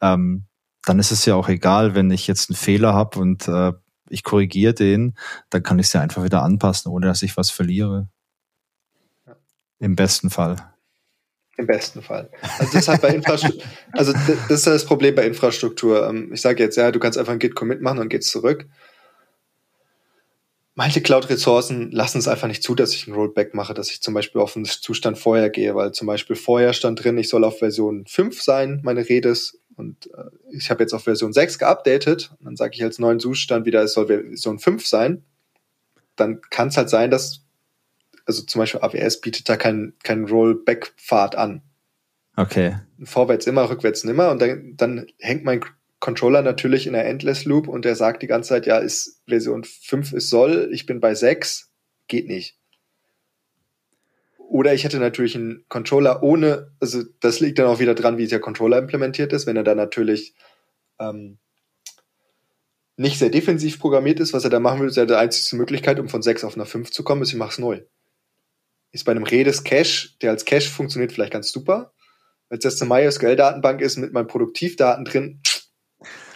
Ähm, 0.00 0.46
dann 0.86 0.98
ist 0.98 1.12
es 1.12 1.24
ja 1.24 1.36
auch 1.36 1.48
egal, 1.48 1.94
wenn 1.94 2.10
ich 2.10 2.26
jetzt 2.26 2.50
einen 2.50 2.56
Fehler 2.56 2.92
habe 2.92 3.20
und 3.20 3.46
äh, 3.46 3.72
ich 4.08 4.24
korrigiere 4.24 4.74
den, 4.74 5.14
dann 5.50 5.62
kann 5.62 5.78
ich 5.78 5.86
es 5.86 5.92
ja 5.92 6.00
einfach 6.00 6.24
wieder 6.24 6.42
anpassen, 6.42 6.90
ohne 6.90 7.06
dass 7.06 7.22
ich 7.22 7.36
was 7.36 7.52
verliere. 7.52 8.08
Im 9.78 9.94
besten 9.94 10.30
Fall. 10.30 10.56
Im 11.60 11.66
besten 11.66 12.00
Fall. 12.00 12.30
Also 12.58 12.72
das 12.72 12.88
hat 12.88 13.02
bei 13.02 13.08
Infrastruktur, 13.08 13.62
also 13.92 14.12
das 14.12 14.48
ist 14.60 14.66
das 14.66 14.84
Problem 14.86 15.14
bei 15.14 15.26
Infrastruktur. 15.26 16.08
Ähm, 16.08 16.32
ich 16.32 16.40
sage 16.40 16.62
jetzt, 16.62 16.76
ja, 16.76 16.90
du 16.90 16.98
kannst 16.98 17.18
einfach 17.18 17.34
ein 17.34 17.38
Git-Commit 17.38 17.82
machen 17.82 17.98
und 17.98 18.08
geht's 18.08 18.30
zurück. 18.30 18.66
Manche 20.74 21.02
Cloud-Ressourcen 21.02 21.90
lassen 21.90 22.16
es 22.16 22.28
einfach 22.28 22.48
nicht 22.48 22.62
zu, 22.62 22.74
dass 22.74 22.94
ich 22.94 23.06
ein 23.06 23.12
Rollback 23.12 23.52
mache, 23.52 23.74
dass 23.74 23.90
ich 23.90 24.00
zum 24.00 24.14
Beispiel 24.14 24.40
auf 24.40 24.54
den 24.54 24.64
Zustand 24.64 25.18
vorher 25.18 25.50
gehe, 25.50 25.74
weil 25.74 25.92
zum 25.92 26.06
Beispiel 26.06 26.34
vorher 26.34 26.72
stand 26.72 27.04
drin, 27.04 27.18
ich 27.18 27.28
soll 27.28 27.44
auf 27.44 27.58
Version 27.58 28.06
5 28.06 28.40
sein, 28.40 28.80
meine 28.82 29.06
Redis, 29.06 29.60
und 29.76 30.06
äh, 30.14 30.30
ich 30.50 30.70
habe 30.70 30.82
jetzt 30.82 30.94
auf 30.94 31.04
Version 31.04 31.34
6 31.34 31.58
geupdatet, 31.58 32.30
und 32.38 32.46
dann 32.46 32.56
sage 32.56 32.72
ich 32.74 32.82
als 32.82 32.98
neuen 32.98 33.20
Zustand 33.20 33.66
wieder, 33.66 33.82
es 33.82 33.92
soll 33.92 34.06
Version 34.06 34.58
5 34.58 34.86
sein, 34.86 35.24
dann 36.16 36.40
kann 36.48 36.68
es 36.68 36.78
halt 36.78 36.88
sein, 36.88 37.10
dass 37.10 37.42
also 38.30 38.44
zum 38.44 38.60
Beispiel 38.60 38.80
AWS 38.80 39.20
bietet 39.20 39.48
da 39.48 39.56
keinen 39.56 39.94
kein 40.04 40.24
Rollback-Pfad 40.24 41.34
an. 41.34 41.62
Okay. 42.36 42.76
Vorwärts 43.02 43.46
immer, 43.46 43.68
rückwärts 43.68 44.04
nimmer 44.04 44.30
und 44.30 44.40
dann, 44.40 44.74
dann 44.76 45.06
hängt 45.18 45.44
mein 45.44 45.64
Controller 45.98 46.42
natürlich 46.42 46.86
in 46.86 46.92
der 46.92 47.06
Endless 47.06 47.44
Loop 47.44 47.66
und 47.66 47.84
der 47.84 47.96
sagt 47.96 48.22
die 48.22 48.28
ganze 48.28 48.50
Zeit, 48.50 48.66
ja, 48.66 48.78
ist 48.78 49.20
Version 49.26 49.64
5 49.64 50.12
ist 50.12 50.30
soll, 50.30 50.70
ich 50.72 50.86
bin 50.86 51.00
bei 51.00 51.14
6, 51.14 51.70
geht 52.06 52.28
nicht. 52.28 52.56
Oder 54.38 54.74
ich 54.74 54.84
hätte 54.84 54.98
natürlich 54.98 55.34
einen 55.34 55.64
Controller 55.68 56.22
ohne, 56.22 56.72
also 56.80 57.02
das 57.18 57.40
liegt 57.40 57.58
dann 57.58 57.66
auch 57.66 57.80
wieder 57.80 57.94
dran, 57.94 58.16
wie 58.16 58.28
der 58.28 58.40
Controller 58.40 58.78
implementiert 58.78 59.32
ist, 59.32 59.46
wenn 59.46 59.56
er 59.56 59.64
dann 59.64 59.76
natürlich 59.76 60.34
ähm, 61.00 61.38
nicht 62.96 63.18
sehr 63.18 63.30
defensiv 63.30 63.80
programmiert 63.80 64.20
ist, 64.20 64.32
was 64.32 64.44
er 64.44 64.50
da 64.50 64.60
machen 64.60 64.80
will, 64.80 64.88
ist 64.88 64.96
ja 64.96 65.04
die 65.04 65.14
einzige 65.14 65.56
Möglichkeit, 65.56 65.98
um 65.98 66.08
von 66.08 66.22
6 66.22 66.44
auf 66.44 66.54
eine 66.54 66.64
5 66.64 66.92
zu 66.92 67.02
kommen, 67.02 67.22
ist, 67.22 67.32
ich 67.32 67.38
mache 67.38 67.50
es 67.50 67.58
neu 67.58 67.82
ist 68.92 69.04
bei 69.04 69.12
einem 69.12 69.24
Redis 69.24 69.64
Cache, 69.64 70.10
der 70.22 70.30
als 70.30 70.44
Cache 70.44 70.68
funktioniert, 70.68 71.12
vielleicht 71.12 71.32
ganz 71.32 71.52
super. 71.52 71.92
Es 72.48 72.64
jetzt 72.64 72.82
eine 72.82 72.88
MySQL-Datenbank 72.92 73.80
ist 73.80 73.96
mit 73.96 74.12
meinen 74.12 74.26
Produktivdaten 74.26 75.04
drin, 75.04 75.40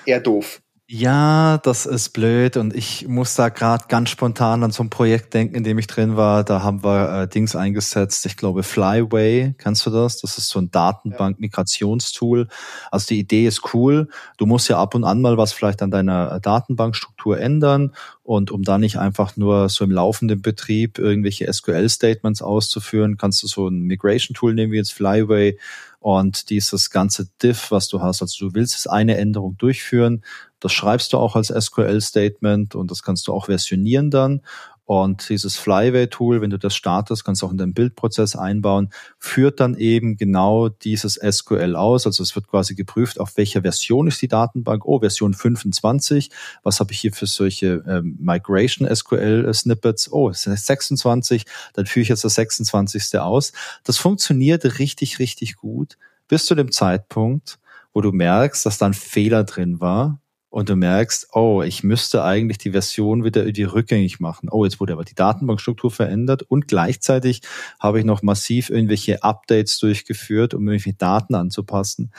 eher 0.07 0.21
doof. 0.21 0.63
Ja, 0.87 1.57
das 1.63 1.87
ist 1.87 2.11
blöd 2.11 2.59
und 2.59 2.75
ich 2.77 3.09
muss 3.09 3.35
da 3.37 3.49
gerade 3.49 3.85
ganz 3.89 4.11
spontan 4.11 4.63
an 4.63 4.71
so 4.71 4.83
ein 4.83 4.91
Projekt 4.91 5.33
denken, 5.33 5.55
in 5.55 5.65
dem 5.65 5.79
ich 5.79 5.87
drin 5.87 6.19
war. 6.19 6.45
Da 6.45 6.63
haben 6.63 6.85
wir 6.85 7.23
äh, 7.23 7.27
Dings 7.29 7.57
eingesetzt. 7.57 8.27
Ich 8.27 8.37
glaube 8.37 8.63
Flyway, 8.63 9.55
kennst 9.57 9.87
du 9.87 9.91
das? 9.91 10.21
Das 10.21 10.37
ist 10.37 10.51
so 10.51 10.59
ein 10.59 10.71
Datenbank-Migrationstool. 10.71 12.49
Also 12.91 13.07
die 13.07 13.19
Idee 13.19 13.47
ist 13.47 13.73
cool. 13.73 14.09
Du 14.37 14.45
musst 14.45 14.69
ja 14.69 14.79
ab 14.79 14.95
und 14.95 15.05
an 15.05 15.23
mal 15.23 15.39
was 15.39 15.55
vielleicht 15.55 15.81
an 15.81 15.91
deiner 15.91 16.39
Datenbankstruktur 16.41 17.41
ändern 17.41 17.95
und 18.23 18.51
um 18.51 18.63
da 18.63 18.77
nicht 18.77 18.99
einfach 18.99 19.39
nur 19.39 19.71
so 19.71 19.85
im 19.85 19.91
laufenden 19.91 20.43
Betrieb 20.43 20.99
irgendwelche 20.99 21.51
SQL-Statements 21.51 22.43
auszuführen, 22.43 23.17
kannst 23.17 23.43
du 23.43 23.47
so 23.47 23.69
ein 23.69 23.81
Migration-Tool 23.85 24.53
nehmen 24.53 24.73
wie 24.73 24.77
jetzt 24.77 24.93
Flyway 24.93 25.59
und 26.01 26.51
dieses 26.51 26.91
ganze 26.91 27.29
Diff, 27.43 27.71
was 27.71 27.89
du 27.89 28.03
hast, 28.03 28.21
also 28.21 28.49
du 28.49 28.55
willst 28.55 28.77
es 28.77 28.87
eine 28.87 29.17
Änderung 29.17 29.57
durchführen, 29.57 30.23
das 30.65 30.73
schreibst 30.73 31.13
du 31.13 31.19
auch 31.19 31.37
als 31.37 31.49
SQL-Statement 31.49 32.75
und 32.75 32.91
das 32.91 33.03
kannst 33.03 33.29
du 33.29 33.35
auch 33.35 33.47
versionieren 33.47 34.11
dann. 34.11 34.41
Und 34.87 35.29
dieses 35.29 35.59
Flyway-Tool, 35.59 36.41
wenn 36.41 36.49
du 36.49 36.59
das 36.59 36.75
startest, 36.75 37.23
kannst 37.23 37.43
du 37.43 37.47
auch 37.47 37.51
in 37.51 37.59
deinen 37.59 37.75
Bildprozess 37.75 38.35
einbauen, 38.35 38.89
führt 39.19 39.61
dann 39.61 39.75
eben 39.75 40.17
genau 40.17 40.71
dieses 40.71 41.21
SQL 41.23 41.77
aus. 41.77 42.07
Also 42.07 42.23
es 42.23 42.35
wird 42.35 42.49
quasi 42.49 42.75
geprüft, 42.75 43.21
auf 43.21 43.37
welcher 43.37 43.61
Version 43.61 44.07
ist 44.07 44.23
die 44.23 44.29
Datenbank. 44.29 44.87
Oh, 44.87 45.01
Version 45.01 45.35
25. 45.35 46.31
Was 46.63 46.81
habe 46.81 46.93
ich 46.93 47.01
hier 47.01 47.13
für 47.13 47.27
solche 47.27 47.85
ähm, 47.87 48.17
Migration 48.19 48.89
SQL 48.89 49.53
Snippets? 49.53 50.11
Oh, 50.11 50.31
es 50.31 50.47
ist 50.47 50.65
26. 50.65 51.45
Dann 51.75 51.85
führe 51.85 52.05
ich 52.05 52.09
jetzt 52.09 52.25
das 52.25 52.37
26. 52.37 53.19
aus. 53.19 53.53
Das 53.85 53.99
funktioniert 53.99 54.79
richtig, 54.79 55.19
richtig 55.19 55.57
gut 55.57 55.99
bis 56.27 56.47
zu 56.47 56.55
dem 56.55 56.73
Zeitpunkt, 56.73 57.59
wo 57.93 58.01
du 58.01 58.13
merkst, 58.13 58.65
dass 58.65 58.79
da 58.79 58.87
ein 58.87 58.95
Fehler 58.95 59.45
drin 59.45 59.79
war 59.79 60.21
und 60.55 60.69
du 60.69 60.77
merkst, 60.77 61.31
oh, 61.33 61.63
ich 61.63 61.83
müsste 61.83 62.23
eigentlich 62.23 62.59
die 62.59 62.71
Version 62.71 63.25
wieder 63.25 63.45
irgendwie 63.45 63.65
rückgängig 63.65 64.21
machen. 64.21 64.49
Oh, 64.49 64.65
jetzt 64.65 64.79
wurde 64.79 64.93
aber 64.93 65.05
die 65.05 65.17
Datenbankstruktur 65.17 65.91
verändert 65.91 66.43
und 66.43 66.69
gleichzeitig 66.69 67.43
habe 67.81 67.99
ich 67.99 68.05
noch 68.05 68.23
massiv 68.23 68.71
irgendwelche 68.71 69.25
Updates 69.25 69.81
durchgeführt, 69.81 70.55
um 70.55 70.69
irgendwelche 70.69 70.97
Daten 70.97 71.35
anzupassen. 71.35 72.13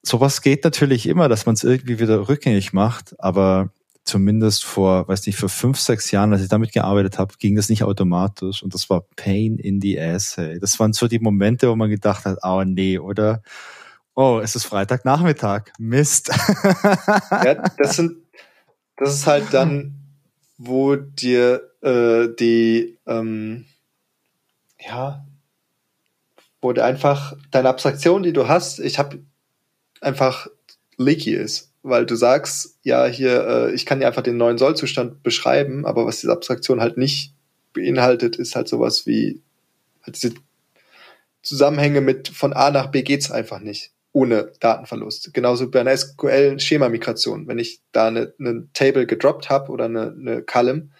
Sowas 0.00 0.42
geht 0.42 0.62
natürlich 0.62 1.08
immer, 1.08 1.28
dass 1.28 1.44
man 1.44 1.56
es 1.56 1.64
irgendwie 1.64 1.98
wieder 1.98 2.28
rückgängig 2.28 2.72
macht, 2.72 3.18
aber 3.18 3.70
zumindest 4.04 4.64
vor, 4.64 5.08
weiß 5.08 5.26
nicht, 5.26 5.36
vor 5.36 5.48
fünf, 5.48 5.80
sechs 5.80 6.12
Jahren, 6.12 6.32
als 6.32 6.42
ich 6.42 6.48
damit 6.48 6.70
gearbeitet 6.70 7.18
habe, 7.18 7.34
ging 7.36 7.56
das 7.56 7.68
nicht 7.68 7.82
automatisch 7.82 8.62
und 8.62 8.74
das 8.74 8.88
war 8.88 9.06
Pain 9.16 9.58
in 9.58 9.80
the 9.80 9.98
ass. 9.98 10.36
Hey. 10.36 10.60
Das 10.60 10.78
waren 10.78 10.92
so 10.92 11.08
die 11.08 11.18
Momente, 11.18 11.68
wo 11.68 11.74
man 11.74 11.90
gedacht 11.90 12.26
hat, 12.26 12.38
oh 12.44 12.62
nee, 12.62 13.00
oder? 13.00 13.42
Oh, 14.14 14.40
es 14.42 14.56
ist 14.56 14.66
Freitagnachmittag. 14.66 15.72
Mist. 15.78 16.28
ja, 17.30 17.54
das 17.78 17.96
sind, 17.96 18.18
das 18.96 19.14
ist 19.14 19.26
halt 19.26 19.52
dann, 19.52 19.94
wo 20.58 20.96
dir 20.96 21.70
äh, 21.80 22.28
die, 22.38 22.98
ähm, 23.06 23.66
ja, 24.78 25.24
wo 26.60 26.72
dir 26.72 26.84
einfach 26.84 27.34
deine 27.50 27.68
Abstraktion, 27.68 28.22
die 28.22 28.32
du 28.32 28.48
hast, 28.48 28.78
ich 28.78 28.98
habe 28.98 29.20
einfach 30.00 30.48
leaky 30.98 31.34
ist 31.34 31.70
weil 31.82 32.06
du 32.06 32.14
sagst, 32.14 32.78
ja, 32.82 33.06
hier, 33.06 33.46
äh, 33.46 33.72
ich 33.72 33.86
kann 33.86 34.00
dir 34.00 34.06
einfach 34.06 34.22
den 34.22 34.36
neuen 34.36 34.58
Sollzustand 34.58 35.22
beschreiben, 35.22 35.86
aber 35.86 36.06
was 36.06 36.20
diese 36.20 36.32
Abstraktion 36.32 36.80
halt 36.80 36.96
nicht 36.96 37.34
beinhaltet, 37.72 38.36
ist 38.36 38.54
halt 38.54 38.68
sowas 38.68 39.06
wie 39.06 39.40
halt 40.02 40.16
diese 40.16 40.34
Zusammenhänge 41.42 42.00
mit 42.00 42.28
von 42.28 42.52
A 42.52 42.70
nach 42.70 42.88
B 42.88 43.02
geht's 43.02 43.30
einfach 43.30 43.60
nicht 43.60 43.92
ohne 44.12 44.52
Datenverlust. 44.60 45.32
Genauso 45.34 45.70
bei 45.70 45.80
einer 45.80 45.96
SQL-Schema-Migration. 45.96 47.46
Wenn 47.46 47.58
ich 47.58 47.80
da 47.92 48.08
eine, 48.08 48.34
eine 48.38 48.68
Table 48.72 49.06
gedroppt 49.06 49.50
habe 49.50 49.70
oder 49.70 49.84
eine, 49.84 50.14
eine 50.18 50.42
Column, 50.42 50.92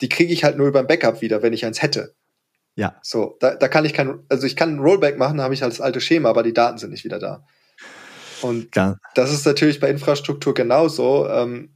die 0.00 0.08
kriege 0.08 0.32
ich 0.32 0.44
halt 0.44 0.56
nur 0.56 0.68
über 0.68 0.78
ein 0.78 0.86
Backup 0.86 1.20
wieder, 1.20 1.42
wenn 1.42 1.52
ich 1.52 1.64
eins 1.64 1.82
hätte. 1.82 2.14
Ja. 2.76 2.96
So, 3.02 3.36
da, 3.40 3.56
da 3.56 3.68
kann 3.68 3.84
ich 3.84 3.92
kein, 3.92 4.20
also 4.28 4.46
ich 4.46 4.56
kann 4.56 4.76
ein 4.76 4.78
Rollback 4.78 5.18
machen, 5.18 5.38
da 5.38 5.44
habe 5.44 5.54
ich 5.54 5.62
halt 5.62 5.72
das 5.72 5.80
alte 5.80 6.00
Schema, 6.00 6.30
aber 6.30 6.42
die 6.42 6.54
Daten 6.54 6.78
sind 6.78 6.90
nicht 6.90 7.04
wieder 7.04 7.18
da. 7.18 7.44
Und 8.42 8.74
ja. 8.74 8.96
das 9.14 9.32
ist 9.32 9.44
natürlich 9.44 9.80
bei 9.80 9.90
Infrastruktur 9.90 10.54
genauso. 10.54 11.28
Ähm, 11.28 11.74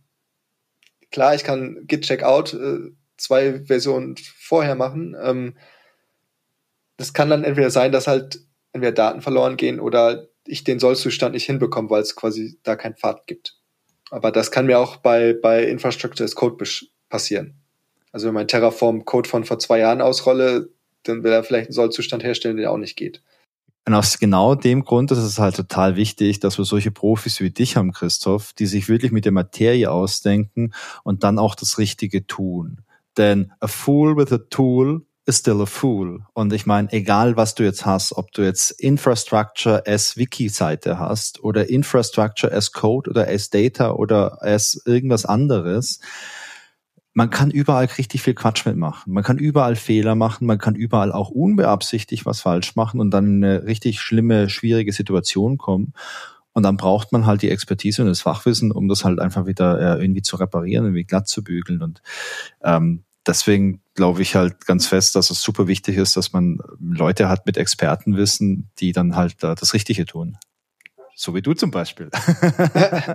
klar, 1.11 1.34
ich 1.34 1.44
kann 1.44 1.86
Git 1.86 2.02
Checkout 2.07 2.55
äh, 2.55 2.92
zwei 3.16 3.64
Versionen 3.64 4.16
vorher 4.16 4.76
machen. 4.76 5.16
Ähm, 5.20 5.57
das 6.96 7.12
kann 7.12 7.28
dann 7.28 7.44
entweder 7.44 7.70
sein, 7.70 7.92
dass 7.92 8.07
halt 8.07 8.40
entweder 8.72 8.92
Daten 8.92 9.20
verloren 9.20 9.57
gehen 9.57 9.80
oder 9.80 10.28
ich 10.47 10.64
den 10.64 10.78
Sollzustand 10.78 11.34
nicht 11.34 11.47
hinbekomme, 11.47 11.90
weil 11.90 12.03
es 12.03 12.16
quasi 12.16 12.59
da 12.62 12.76
keinen 12.76 12.97
Pfad 12.97 13.26
gibt. 13.26 13.59
Aber 14.11 14.30
das 14.30 14.51
kann 14.51 14.66
mir 14.66 14.78
auch 14.78 14.97
bei, 14.97 15.32
bei 15.32 15.64
Infrastructure 15.64 16.24
as 16.24 16.34
Code 16.34 16.64
passieren. 17.09 17.55
Also 18.12 18.28
wenn 18.28 18.34
mein 18.34 18.49
Terraform 18.49 19.05
Code 19.05 19.28
von 19.28 19.45
vor 19.45 19.59
zwei 19.59 19.80
Jahren 19.80 20.01
ausrolle, 20.01 20.70
dann 21.03 21.24
will 21.24 21.32
er 21.32 21.45
vielleicht 21.45 21.68
einen 21.68 21.74
Sollzustand 21.74 22.22
herstellen, 22.22 22.57
der 22.57 22.70
auch 22.70 22.76
nicht 22.78 22.97
geht. 22.97 23.22
Und 23.86 23.95
aus 23.95 24.18
genau 24.18 24.55
dem 24.55 24.84
Grund 24.84 25.11
ist 25.11 25.18
es 25.18 25.38
halt 25.38 25.57
total 25.57 25.97
wichtig, 25.97 26.40
dass 26.40 26.57
wir 26.57 26.64
solche 26.64 26.90
Profis 26.90 27.40
wie 27.40 27.51
dich 27.51 27.76
haben, 27.76 27.92
Christoph, 27.92 28.55
die 28.55 28.66
sich 28.66 28.88
wirklich 28.88 29.12
mit 29.12 29.26
der 29.26 29.32
Materie 29.32 29.90
ausdenken 29.90 30.72
und 31.03 31.22
dann 31.22 31.38
auch 31.38 31.55
das 31.55 31.76
Richtige 31.76 32.26
tun. 32.26 32.80
Denn 33.18 33.53
a 33.61 33.66
fool 33.66 34.16
with 34.16 34.32
a 34.32 34.38
tool 34.38 35.03
is 35.26 35.38
still 35.38 35.62
a 35.62 35.66
fool. 35.66 36.20
Und 36.34 36.52
ich 36.52 36.66
meine, 36.66 36.92
egal 36.92 37.36
was 37.36 37.54
du 37.54 37.62
jetzt 37.62 37.86
hast, 37.86 38.12
ob 38.12 38.32
du 38.32 38.42
jetzt 38.42 38.70
Infrastructure 38.72 39.82
as 39.86 40.16
Wiki-Seite 40.16 40.98
hast 40.98 41.42
oder 41.42 41.68
Infrastructure 41.68 42.52
as 42.52 42.72
Code 42.72 43.10
oder 43.10 43.28
as 43.28 43.50
Data 43.50 43.92
oder 43.92 44.42
as 44.42 44.80
irgendwas 44.84 45.24
anderes, 45.24 46.00
man 47.14 47.30
kann 47.30 47.50
überall 47.50 47.86
richtig 47.86 48.22
viel 48.22 48.34
Quatsch 48.34 48.66
mitmachen. 48.66 49.12
Man 49.12 49.22
kann 49.22 49.38
überall 49.38 49.76
Fehler 49.76 50.16
machen, 50.16 50.46
man 50.46 50.58
kann 50.58 50.74
überall 50.74 51.12
auch 51.12 51.30
unbeabsichtigt 51.30 52.26
was 52.26 52.40
falsch 52.40 52.74
machen 52.74 53.00
und 53.00 53.12
dann 53.12 53.26
in 53.26 53.44
eine 53.44 53.64
richtig 53.64 54.00
schlimme, 54.00 54.50
schwierige 54.50 54.92
Situation 54.92 55.56
kommen. 55.56 55.94
Und 56.52 56.64
dann 56.64 56.76
braucht 56.76 57.12
man 57.12 57.26
halt 57.26 57.42
die 57.42 57.50
Expertise 57.50 58.02
und 58.02 58.08
das 58.08 58.20
Fachwissen, 58.20 58.72
um 58.72 58.88
das 58.88 59.04
halt 59.04 59.20
einfach 59.20 59.46
wieder 59.46 59.98
äh, 59.98 60.02
irgendwie 60.02 60.22
zu 60.22 60.36
reparieren, 60.36 60.84
irgendwie 60.84 61.04
glatt 61.04 61.28
zu 61.28 61.42
bügeln. 61.42 61.82
Und 61.82 62.02
ähm, 62.62 63.04
deswegen 63.26 63.80
glaube 63.95 64.22
ich 64.22 64.34
halt 64.34 64.66
ganz 64.66 64.86
fest, 64.86 65.14
dass 65.14 65.30
es 65.30 65.42
super 65.42 65.66
wichtig 65.66 65.97
ist, 65.97 66.16
dass 66.16 66.32
man 66.32 66.59
Leute 66.80 67.28
hat 67.28 67.47
mit 67.47 67.57
Expertenwissen, 67.57 68.70
die 68.78 68.92
dann 68.92 69.16
halt 69.16 69.42
äh, 69.45 69.55
das 69.55 69.74
Richtige 69.74 70.05
tun. 70.05 70.36
So 71.14 71.34
wie 71.34 71.42
du 71.42 71.55
zum 71.55 71.70
Beispiel. 71.70 72.11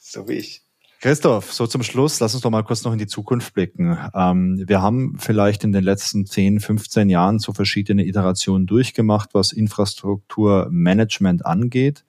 so 0.00 0.28
wie 0.28 0.34
ich. 0.34 0.64
Christoph, 1.00 1.52
so 1.52 1.66
zum 1.66 1.82
Schluss, 1.82 2.18
lass 2.20 2.32
uns 2.32 2.42
doch 2.42 2.50
mal 2.50 2.62
kurz 2.62 2.82
noch 2.84 2.92
in 2.92 2.98
die 2.98 3.06
Zukunft 3.06 3.52
blicken. 3.52 3.98
Ähm, 4.14 4.64
wir 4.66 4.80
haben 4.80 5.18
vielleicht 5.18 5.62
in 5.62 5.72
den 5.72 5.84
letzten 5.84 6.24
10, 6.24 6.60
15 6.60 7.10
Jahren 7.10 7.38
so 7.38 7.52
verschiedene 7.52 8.06
Iterationen 8.06 8.66
durchgemacht, 8.66 9.34
was 9.34 9.52
Infrastrukturmanagement 9.52 11.44
angeht. 11.44 12.06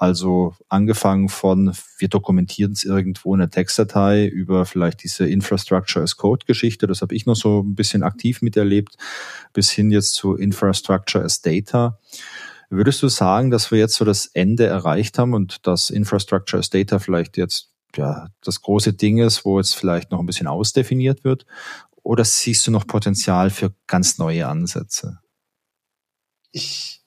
Also 0.00 0.54
angefangen 0.70 1.28
von, 1.28 1.74
wir 1.98 2.08
dokumentieren 2.08 2.72
es 2.72 2.84
irgendwo 2.84 3.34
in 3.34 3.40
der 3.40 3.50
Textdatei 3.50 4.26
über 4.26 4.64
vielleicht 4.64 5.04
diese 5.04 5.28
Infrastructure 5.28 6.02
as 6.02 6.16
Code 6.16 6.46
Geschichte, 6.46 6.86
das 6.86 7.02
habe 7.02 7.14
ich 7.14 7.26
noch 7.26 7.36
so 7.36 7.60
ein 7.60 7.74
bisschen 7.74 8.02
aktiv 8.02 8.40
miterlebt, 8.40 8.96
bis 9.52 9.70
hin 9.70 9.90
jetzt 9.90 10.14
zu 10.14 10.36
Infrastructure 10.36 11.22
as 11.22 11.42
Data. 11.42 11.98
Würdest 12.70 13.02
du 13.02 13.08
sagen, 13.08 13.50
dass 13.50 13.70
wir 13.70 13.78
jetzt 13.78 13.96
so 13.96 14.06
das 14.06 14.24
Ende 14.24 14.64
erreicht 14.64 15.18
haben 15.18 15.34
und 15.34 15.66
dass 15.66 15.90
Infrastructure 15.90 16.58
as 16.58 16.70
Data 16.70 16.98
vielleicht 16.98 17.36
jetzt 17.36 17.70
ja, 17.94 18.28
das 18.40 18.62
große 18.62 18.94
Ding 18.94 19.18
ist, 19.18 19.44
wo 19.44 19.58
jetzt 19.58 19.76
vielleicht 19.76 20.12
noch 20.12 20.20
ein 20.20 20.26
bisschen 20.26 20.46
ausdefiniert 20.46 21.24
wird? 21.24 21.44
Oder 22.02 22.24
siehst 22.24 22.66
du 22.66 22.70
noch 22.70 22.86
Potenzial 22.86 23.50
für 23.50 23.74
ganz 23.86 24.16
neue 24.16 24.48
Ansätze? 24.48 25.18
Ich, 26.52 26.99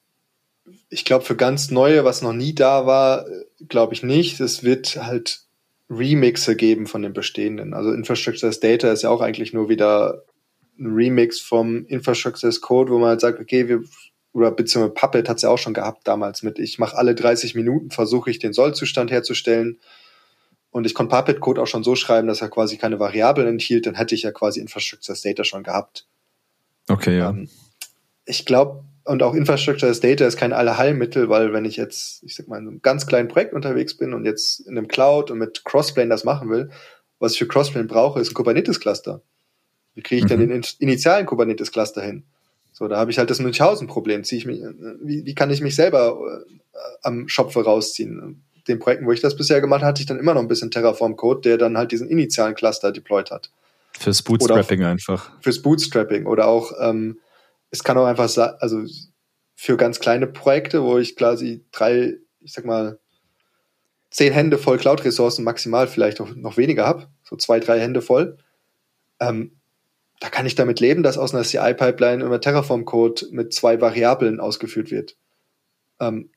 ich 0.94 1.04
glaube, 1.04 1.24
für 1.24 1.34
ganz 1.34 1.72
neue, 1.72 2.04
was 2.04 2.22
noch 2.22 2.32
nie 2.32 2.54
da 2.54 2.86
war, 2.86 3.26
glaube 3.68 3.94
ich 3.94 4.04
nicht. 4.04 4.38
Es 4.38 4.62
wird 4.62 4.96
halt 4.96 5.40
Remixe 5.90 6.54
geben 6.54 6.86
von 6.86 7.02
den 7.02 7.12
bestehenden. 7.12 7.74
Also 7.74 7.90
Infrastructure 7.90 8.48
as 8.48 8.60
Data 8.60 8.92
ist 8.92 9.02
ja 9.02 9.10
auch 9.10 9.20
eigentlich 9.20 9.52
nur 9.52 9.68
wieder 9.68 10.22
ein 10.78 10.94
Remix 10.94 11.40
vom 11.40 11.84
Infrastructure 11.86 12.48
as 12.48 12.60
Code, 12.60 12.92
wo 12.92 12.98
man 12.98 13.08
halt 13.08 13.20
sagt, 13.20 13.40
okay, 13.40 13.68
wir 13.68 13.82
oder 14.32 14.52
beziehungsweise 14.52 14.94
Puppet 14.94 15.28
hat 15.28 15.36
es 15.38 15.42
ja 15.42 15.50
auch 15.50 15.58
schon 15.58 15.74
gehabt 15.74 16.06
damals 16.06 16.44
mit, 16.44 16.60
ich 16.60 16.78
mache 16.78 16.96
alle 16.96 17.16
30 17.16 17.56
Minuten, 17.56 17.90
versuche 17.90 18.30
ich 18.30 18.38
den 18.38 18.52
Sollzustand 18.52 19.10
herzustellen 19.10 19.80
und 20.70 20.86
ich 20.86 20.94
konnte 20.94 21.14
Puppet-Code 21.14 21.60
auch 21.60 21.66
schon 21.66 21.84
so 21.84 21.96
schreiben, 21.96 22.28
dass 22.28 22.40
er 22.40 22.48
quasi 22.50 22.76
keine 22.76 23.00
Variablen 23.00 23.46
enthielt, 23.48 23.86
dann 23.86 23.94
hätte 23.94 24.14
ich 24.14 24.22
ja 24.22 24.30
quasi 24.30 24.60
Infrastructure 24.60 25.12
as 25.12 25.22
Data 25.22 25.42
schon 25.42 25.64
gehabt. 25.64 26.06
Okay, 26.88 27.18
ja. 27.18 27.30
Ähm, 27.30 27.48
ich 28.26 28.44
glaube, 28.44 28.84
und 29.04 29.22
auch 29.22 29.34
Infrastructure 29.34 29.90
as 29.90 30.00
Data 30.00 30.26
ist 30.26 30.36
kein 30.36 30.52
Allerheilmittel, 30.52 31.28
weil 31.28 31.52
wenn 31.52 31.64
ich 31.64 31.76
jetzt, 31.76 32.22
ich 32.24 32.34
sag 32.34 32.48
mal, 32.48 32.58
in 32.58 32.68
einem 32.68 32.82
ganz 32.82 33.06
kleinen 33.06 33.28
Projekt 33.28 33.52
unterwegs 33.52 33.96
bin 33.96 34.14
und 34.14 34.24
jetzt 34.24 34.60
in 34.60 34.76
einem 34.76 34.88
Cloud 34.88 35.30
und 35.30 35.38
mit 35.38 35.64
Crossplane 35.64 36.08
das 36.08 36.24
machen 36.24 36.50
will, 36.50 36.70
was 37.18 37.32
ich 37.32 37.38
für 37.38 37.48
Crossplane 37.48 37.86
brauche, 37.86 38.20
ist 38.20 38.30
ein 38.30 38.34
Kubernetes-Cluster. 38.34 39.22
Wie 39.94 40.02
kriege 40.02 40.18
ich 40.18 40.24
mhm. 40.24 40.40
denn 40.40 40.48
den 40.48 40.64
initialen 40.78 41.26
Kubernetes-Cluster 41.26 42.02
hin? 42.02 42.24
So, 42.72 42.88
da 42.88 42.96
habe 42.96 43.10
ich 43.10 43.18
halt 43.18 43.30
das 43.30 43.38
Münchhausen-Problem. 43.38 44.24
Ziehe 44.24 44.38
ich 44.38 44.46
mich, 44.46 44.60
wie, 45.02 45.24
wie 45.24 45.34
kann 45.34 45.50
ich 45.50 45.60
mich 45.60 45.76
selber 45.76 46.18
äh, 46.48 46.78
am 47.02 47.28
Schopfe 47.28 47.64
rausziehen? 47.64 48.42
den 48.68 48.78
Projekten, 48.78 49.06
wo 49.06 49.12
ich 49.12 49.20
das 49.20 49.36
bisher 49.36 49.60
gemacht 49.60 49.82
habe, 49.82 49.88
hatte 49.88 50.00
ich 50.00 50.06
dann 50.06 50.18
immer 50.18 50.34
noch 50.34 50.40
ein 50.40 50.48
bisschen 50.48 50.70
Terraform-Code, 50.70 51.42
der 51.42 51.58
dann 51.58 51.76
halt 51.76 51.92
diesen 51.92 52.08
initialen 52.08 52.54
Cluster 52.54 52.92
deployed 52.92 53.30
hat. 53.30 53.50
Fürs 53.98 54.22
Bootstrapping 54.22 54.82
einfach. 54.82 55.30
Fürs 55.40 55.62
Bootstrapping 55.62 56.26
oder 56.26 56.48
auch, 56.48 56.72
ähm, 56.80 57.18
es 57.74 57.82
kann 57.82 57.98
auch 57.98 58.06
einfach 58.06 58.28
sein, 58.28 58.52
also 58.60 58.84
für 59.56 59.76
ganz 59.76 59.98
kleine 59.98 60.28
Projekte, 60.28 60.84
wo 60.84 60.96
ich 60.98 61.16
quasi 61.16 61.64
drei, 61.72 62.18
ich 62.40 62.52
sag 62.52 62.64
mal, 62.64 63.00
zehn 64.10 64.32
Hände 64.32 64.58
voll 64.58 64.78
Cloud-Ressourcen 64.78 65.42
maximal 65.42 65.88
vielleicht 65.88 66.20
auch 66.20 66.32
noch 66.36 66.56
weniger 66.56 66.86
habe, 66.86 67.08
so 67.24 67.36
zwei, 67.36 67.58
drei 67.58 67.80
Hände 67.80 68.00
voll, 68.00 68.38
ähm, 69.18 69.58
da 70.20 70.28
kann 70.30 70.46
ich 70.46 70.54
damit 70.54 70.78
leben, 70.78 71.02
dass 71.02 71.18
aus 71.18 71.34
einer 71.34 71.42
CI-Pipeline 71.42 72.24
immer 72.24 72.40
Terraform-Code 72.40 73.26
mit 73.32 73.52
zwei 73.52 73.80
Variablen 73.80 74.38
ausgeführt 74.38 74.92
wird. 74.92 75.16
Ähm, 75.98 76.30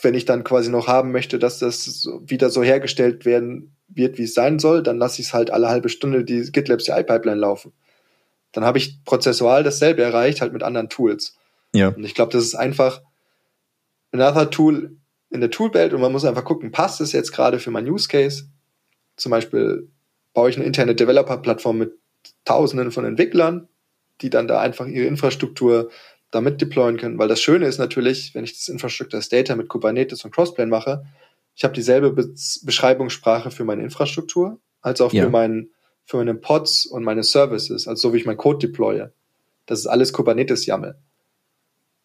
wenn 0.00 0.14
ich 0.14 0.24
dann 0.24 0.44
quasi 0.44 0.70
noch 0.70 0.86
haben 0.86 1.10
möchte, 1.10 1.40
dass 1.40 1.58
das 1.58 2.08
wieder 2.20 2.50
so 2.50 2.62
hergestellt 2.62 3.24
werden 3.24 3.74
wird, 3.88 4.18
wie 4.18 4.24
es 4.24 4.34
sein 4.34 4.60
soll, 4.60 4.84
dann 4.84 4.98
lasse 4.98 5.20
ich 5.20 5.28
es 5.28 5.34
halt 5.34 5.50
alle 5.50 5.68
halbe 5.68 5.88
Stunde 5.88 6.24
die 6.24 6.52
GitLab 6.52 6.80
CI-Pipeline 6.80 7.40
laufen. 7.40 7.72
Dann 8.52 8.64
habe 8.64 8.78
ich 8.78 9.04
prozessual 9.04 9.62
dasselbe 9.62 10.02
erreicht, 10.02 10.40
halt 10.40 10.52
mit 10.52 10.62
anderen 10.62 10.88
Tools. 10.88 11.36
Ja. 11.74 11.88
Und 11.88 12.04
ich 12.04 12.14
glaube, 12.14 12.32
das 12.32 12.44
ist 12.44 12.54
einfach 12.54 13.02
another 14.12 14.50
Tool 14.50 14.96
in 15.30 15.40
der 15.40 15.50
Toolbelt 15.50 15.94
und 15.94 16.00
man 16.00 16.12
muss 16.12 16.24
einfach 16.24 16.44
gucken, 16.44 16.70
passt 16.70 17.00
es 17.00 17.12
jetzt 17.12 17.32
gerade 17.32 17.58
für 17.58 17.70
mein 17.70 17.88
Use 17.88 18.08
Case? 18.08 18.44
Zum 19.16 19.30
Beispiel 19.30 19.88
baue 20.34 20.50
ich 20.50 20.56
eine 20.56 20.66
interne 20.66 20.94
Developer-Plattform 20.94 21.78
mit 21.78 21.92
Tausenden 22.44 22.92
von 22.92 23.04
Entwicklern, 23.04 23.68
die 24.20 24.30
dann 24.30 24.46
da 24.46 24.60
einfach 24.60 24.86
ihre 24.86 25.06
Infrastruktur 25.06 25.90
damit 26.30 26.60
deployen 26.60 26.96
können. 26.98 27.18
Weil 27.18 27.28
das 27.28 27.40
Schöne 27.40 27.66
ist 27.66 27.78
natürlich, 27.78 28.34
wenn 28.34 28.44
ich 28.44 28.52
das 28.52 28.68
Infrastructure 28.68 29.18
as 29.18 29.28
Data 29.28 29.56
mit 29.56 29.68
Kubernetes 29.68 30.24
und 30.24 30.34
Crossplane 30.34 30.70
mache, 30.70 31.04
ich 31.54 31.64
habe 31.64 31.74
dieselbe 31.74 32.12
Be 32.12 32.34
Beschreibungssprache 32.62 33.50
für 33.50 33.64
meine 33.64 33.82
Infrastruktur 33.82 34.58
als 34.80 35.00
auch 35.00 35.12
ja. 35.12 35.24
für, 35.24 35.30
mein, 35.30 35.70
für 36.04 36.18
meine 36.18 36.34
Pods 36.34 36.86
und 36.86 37.04
meine 37.04 37.22
Services, 37.22 37.88
also 37.88 38.08
so 38.08 38.12
wie 38.12 38.18
ich 38.18 38.26
meinen 38.26 38.36
Code 38.36 38.66
deploye. 38.66 39.10
Das 39.66 39.78
ist 39.78 39.86
alles 39.86 40.12
Kubernetes-YAML. 40.12 40.96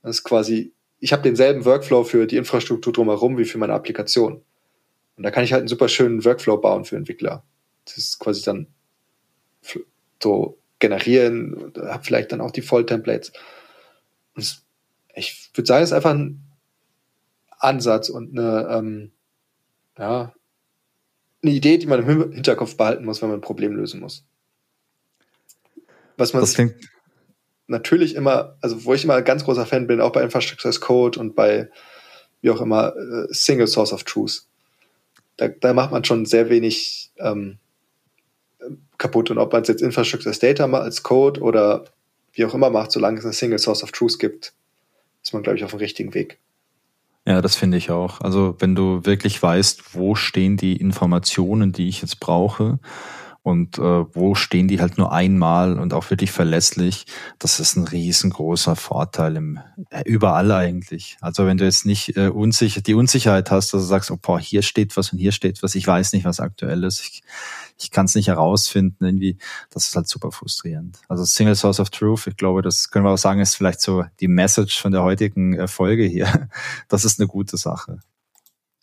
Das 0.03 0.17
ist 0.17 0.23
quasi, 0.23 0.73
ich 0.99 1.11
habe 1.11 1.23
denselben 1.23 1.65
Workflow 1.65 2.03
für 2.03 2.27
die 2.27 2.37
Infrastruktur 2.37 2.93
drumherum 2.93 3.37
wie 3.37 3.45
für 3.45 3.57
meine 3.57 3.73
Applikation. 3.73 4.43
Und 5.17 5.23
da 5.23 5.31
kann 5.31 5.43
ich 5.43 5.51
halt 5.51 5.61
einen 5.61 5.67
super 5.67 5.89
schönen 5.89 6.23
Workflow 6.23 6.57
bauen 6.57 6.85
für 6.85 6.95
Entwickler. 6.95 7.43
Das 7.85 7.97
ist 7.97 8.19
quasi 8.19 8.43
dann 8.43 8.67
so 10.21 10.59
generieren, 10.79 11.73
habe 11.75 12.03
vielleicht 12.03 12.31
dann 12.31 12.41
auch 12.41 12.51
die 12.51 12.61
Volltemplates. 12.61 13.33
Ich 15.15 15.49
würde 15.55 15.67
sagen, 15.67 15.83
es 15.83 15.89
ist 15.89 15.95
einfach 15.95 16.13
ein 16.13 16.43
Ansatz 17.59 18.09
und 18.09 18.37
eine, 18.37 18.67
ähm, 18.69 19.11
ja, 19.97 20.33
eine 21.47 21.55
Idee, 21.55 21.77
die 21.77 21.87
man 21.87 22.07
im 22.07 22.31
Hinterkopf 22.33 22.77
behalten 22.77 23.05
muss, 23.05 23.21
wenn 23.21 23.29
man 23.29 23.39
ein 23.39 23.41
Problem 23.41 23.75
lösen 23.75 23.99
muss. 23.99 24.23
Was 26.17 26.33
man 26.33 26.41
das 26.41 26.53
klingt 26.53 26.75
natürlich 27.67 28.15
immer, 28.15 28.57
also 28.61 28.85
wo 28.85 28.93
ich 28.93 29.03
immer 29.03 29.15
ein 29.15 29.23
ganz 29.23 29.43
großer 29.43 29.65
Fan 29.65 29.87
bin, 29.87 30.01
auch 30.01 30.11
bei 30.11 30.23
Infrastructure 30.23 30.69
as 30.69 30.81
Code 30.81 31.19
und 31.19 31.35
bei 31.35 31.69
wie 32.41 32.49
auch 32.49 32.61
immer 32.61 32.95
äh, 32.95 33.27
Single 33.31 33.67
Source 33.67 33.93
of 33.93 34.03
Truth. 34.03 34.43
Da, 35.37 35.47
da 35.47 35.73
macht 35.73 35.91
man 35.91 36.03
schon 36.03 36.25
sehr 36.25 36.49
wenig 36.49 37.11
ähm, 37.17 37.57
kaputt. 38.97 39.29
Und 39.29 39.37
ob 39.37 39.53
man 39.53 39.63
es 39.63 39.67
jetzt 39.67 39.81
Infrastructure 39.81 40.29
as 40.29 40.39
Data 40.39 40.65
als 40.65 41.03
Code 41.03 41.41
oder 41.41 41.85
wie 42.33 42.45
auch 42.45 42.53
immer 42.53 42.69
macht, 42.69 42.91
solange 42.91 43.19
es 43.19 43.25
eine 43.25 43.33
Single 43.33 43.59
Source 43.59 43.83
of 43.83 43.91
Truth 43.91 44.19
gibt, 44.19 44.53
ist 45.23 45.33
man, 45.33 45.43
glaube 45.43 45.57
ich, 45.57 45.63
auf 45.63 45.71
dem 45.71 45.79
richtigen 45.79 46.13
Weg. 46.13 46.39
Ja, 47.27 47.41
das 47.41 47.57
finde 47.57 47.75
ich 47.75 47.91
auch. 47.91 48.21
Also 48.21 48.55
wenn 48.59 48.73
du 48.73 49.03
wirklich 49.03 49.43
weißt, 49.43 49.93
wo 49.93 50.15
stehen 50.15 50.55
die 50.55 50.77
Informationen, 50.77 51.73
die 51.73 51.89
ich 51.89 52.01
jetzt 52.01 52.21
brauche, 52.21 52.79
und 53.43 53.77
äh, 53.77 53.81
wo 54.13 54.35
stehen 54.35 54.67
die 54.67 54.81
halt 54.81 54.97
nur 54.97 55.13
einmal 55.13 55.79
und 55.79 55.93
auch 55.93 56.09
wirklich 56.09 56.31
verlässlich, 56.33 57.05
das 57.39 57.61
ist 57.61 57.77
ein 57.77 57.85
riesengroßer 57.85 58.75
Vorteil 58.75 59.37
im, 59.37 59.59
äh, 59.89 60.03
überall 60.05 60.51
eigentlich. 60.51 61.17
Also 61.21 61.45
wenn 61.45 61.57
du 61.57 61.63
jetzt 61.63 61.85
nicht 61.85 62.17
äh, 62.17 62.27
unsicher, 62.27 62.81
die 62.81 62.93
Unsicherheit 62.93 63.49
hast, 63.49 63.73
dass 63.73 63.81
du 63.81 63.87
sagst, 63.87 64.11
oh, 64.11 64.17
boah, 64.21 64.37
hier 64.39 64.63
steht 64.63 64.97
was 64.97 65.13
und 65.13 65.19
hier 65.19 65.31
steht 65.31 65.63
was, 65.63 65.75
ich 65.75 65.87
weiß 65.87 66.11
nicht, 66.11 66.25
was 66.25 66.41
aktuell 66.41 66.83
ist, 66.83 66.99
ich, 66.99 67.23
ich 67.79 67.91
kann 67.91 68.05
es 68.05 68.15
nicht 68.15 68.27
herausfinden, 68.27 69.05
irgendwie, 69.05 69.37
das 69.69 69.89
ist 69.89 69.95
halt 69.95 70.07
super 70.07 70.31
frustrierend. 70.31 70.99
Also 71.07 71.25
Single 71.25 71.55
Source 71.55 71.79
of 71.79 71.89
Truth, 71.89 72.27
ich 72.27 72.37
glaube, 72.37 72.61
das 72.61 72.89
können 72.89 73.05
wir 73.05 73.11
auch 73.11 73.17
sagen, 73.17 73.39
ist 73.39 73.55
vielleicht 73.55 73.81
so 73.81 74.03
die 74.19 74.27
Message 74.27 74.79
von 74.79 74.91
der 74.91 75.03
heutigen 75.03 75.53
äh, 75.53 75.67
Folge 75.67 76.03
hier. 76.03 76.49
Das 76.89 77.05
ist 77.05 77.19
eine 77.19 77.27
gute 77.27 77.57
Sache. 77.57 77.99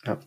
Ja. 0.05 0.17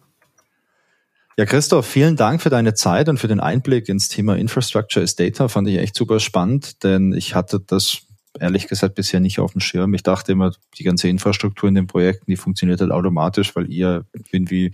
Ja, 1.37 1.45
Christoph, 1.45 1.87
vielen 1.87 2.16
Dank 2.16 2.43
für 2.43 2.51
deine 2.51 2.75
Zeit 2.75 3.09
und 3.09 3.19
für 3.19 3.29
den 3.29 3.39
Einblick 3.39 3.89
ins 3.89 4.09
Thema 4.09 4.37
Infrastructure 4.37 5.05
is 5.05 5.14
Data. 5.14 5.47
Fand 5.47 5.69
ich 5.69 5.79
echt 5.79 5.95
super 5.95 6.19
spannend, 6.19 6.83
denn 6.83 7.12
ich 7.12 7.37
hatte 7.37 7.61
das 7.61 8.07
ehrlich 8.39 8.68
gesagt 8.68 8.95
bisher 8.95 9.20
nicht 9.20 9.39
auf 9.41 9.53
dem 9.53 9.61
Schirm. 9.61 9.95
Ich 9.95 10.03
dachte 10.03 10.33
immer, 10.33 10.53
die 10.79 10.85
ganze 10.85 11.09
Infrastruktur 11.09 11.68
in 11.68 11.74
den 11.74 11.87
Projekten, 11.87 12.31
die 12.31 12.37
funktioniert 12.37 12.81
halt 12.81 12.91
automatisch, 12.91 13.55
weil 13.57 13.70
ihr 13.70 14.05
irgendwie 14.31 14.72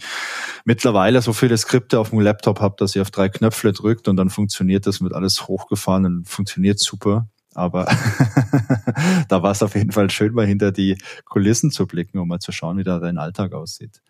mittlerweile 0.64 1.22
so 1.22 1.32
viele 1.32 1.56
Skripte 1.56 1.98
auf 1.98 2.10
dem 2.10 2.20
Laptop 2.20 2.60
habt, 2.60 2.80
dass 2.80 2.94
ihr 2.96 3.02
auf 3.02 3.10
drei 3.10 3.28
Knöpfe 3.28 3.72
drückt 3.72 4.08
und 4.08 4.16
dann 4.16 4.30
funktioniert 4.30 4.86
das, 4.86 5.00
wird 5.00 5.14
alles 5.14 5.46
hochgefahren 5.46 6.04
und 6.06 6.28
funktioniert 6.28 6.78
super. 6.78 7.28
Aber 7.54 7.86
da 9.28 9.42
war 9.42 9.52
es 9.52 9.62
auf 9.62 9.74
jeden 9.74 9.92
Fall 9.92 10.10
schön, 10.10 10.34
mal 10.34 10.46
hinter 10.46 10.72
die 10.72 10.98
Kulissen 11.24 11.70
zu 11.70 11.86
blicken, 11.86 12.18
um 12.18 12.28
mal 12.28 12.40
zu 12.40 12.52
schauen, 12.52 12.78
wie 12.78 12.84
da 12.84 12.98
dein 12.98 13.18
Alltag 13.18 13.52
aussieht. 13.52 14.02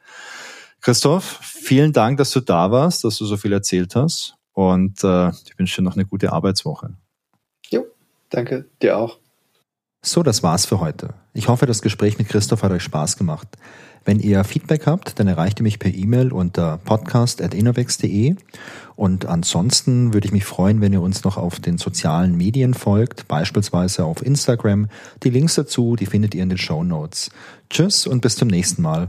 Christoph, 0.80 1.40
vielen 1.42 1.92
Dank, 1.92 2.18
dass 2.18 2.30
du 2.30 2.40
da 2.40 2.70
warst, 2.70 3.05
dass 3.05 3.18
du 3.18 3.24
so 3.24 3.36
viel 3.36 3.53
erzählt 3.53 3.97
hast 3.97 4.36
und 4.53 5.03
äh, 5.05 5.30
ich 5.30 5.59
wünsche 5.59 5.80
dir 5.80 5.84
noch 5.84 5.95
eine 5.95 6.07
gute 6.07 6.32
Arbeitswoche. 6.32 6.95
Jo, 7.70 7.86
danke 8.30 8.66
dir 8.80 8.99
auch. 8.99 9.23
So, 10.07 10.22
das 10.22 10.42
war's 10.42 10.66
für 10.66 10.80
heute. 10.80 11.14
Ich 11.32 11.48
hoffe, 11.48 11.64
das 11.64 11.80
Gespräch 11.80 12.18
mit 12.18 12.28
Christoph 12.28 12.62
hat 12.62 12.70
euch 12.70 12.82
Spaß 12.82 13.16
gemacht. 13.16 13.48
Wenn 14.05 14.20
ihr 14.20 14.44
Feedback 14.44 14.86
habt, 14.86 15.18
dann 15.18 15.28
erreicht 15.28 15.61
ihr 15.61 15.62
mich 15.62 15.78
per 15.78 15.94
E-Mail 15.94 16.30
unter 16.30 16.76
podcast.innovex.de 16.84 18.36
und 18.96 19.24
ansonsten 19.24 20.12
würde 20.12 20.26
ich 20.26 20.32
mich 20.32 20.44
freuen, 20.44 20.82
wenn 20.82 20.92
ihr 20.92 21.00
uns 21.00 21.24
noch 21.24 21.38
auf 21.38 21.59
den 21.59 21.78
sozialen 21.78 22.36
Medien 22.36 22.74
folgt, 22.74 23.28
beispielsweise 23.28 24.05
auf 24.05 24.20
Instagram. 24.20 24.88
Die 25.22 25.30
Links 25.30 25.55
dazu, 25.55 25.96
die 25.96 26.05
findet 26.05 26.34
ihr 26.34 26.42
in 26.42 26.50
den 26.50 26.59
Show 26.59 26.84
Notes. 26.84 27.30
Tschüss 27.70 28.07
und 28.07 28.20
bis 28.20 28.36
zum 28.36 28.48
nächsten 28.48 28.82
Mal. 28.82 29.09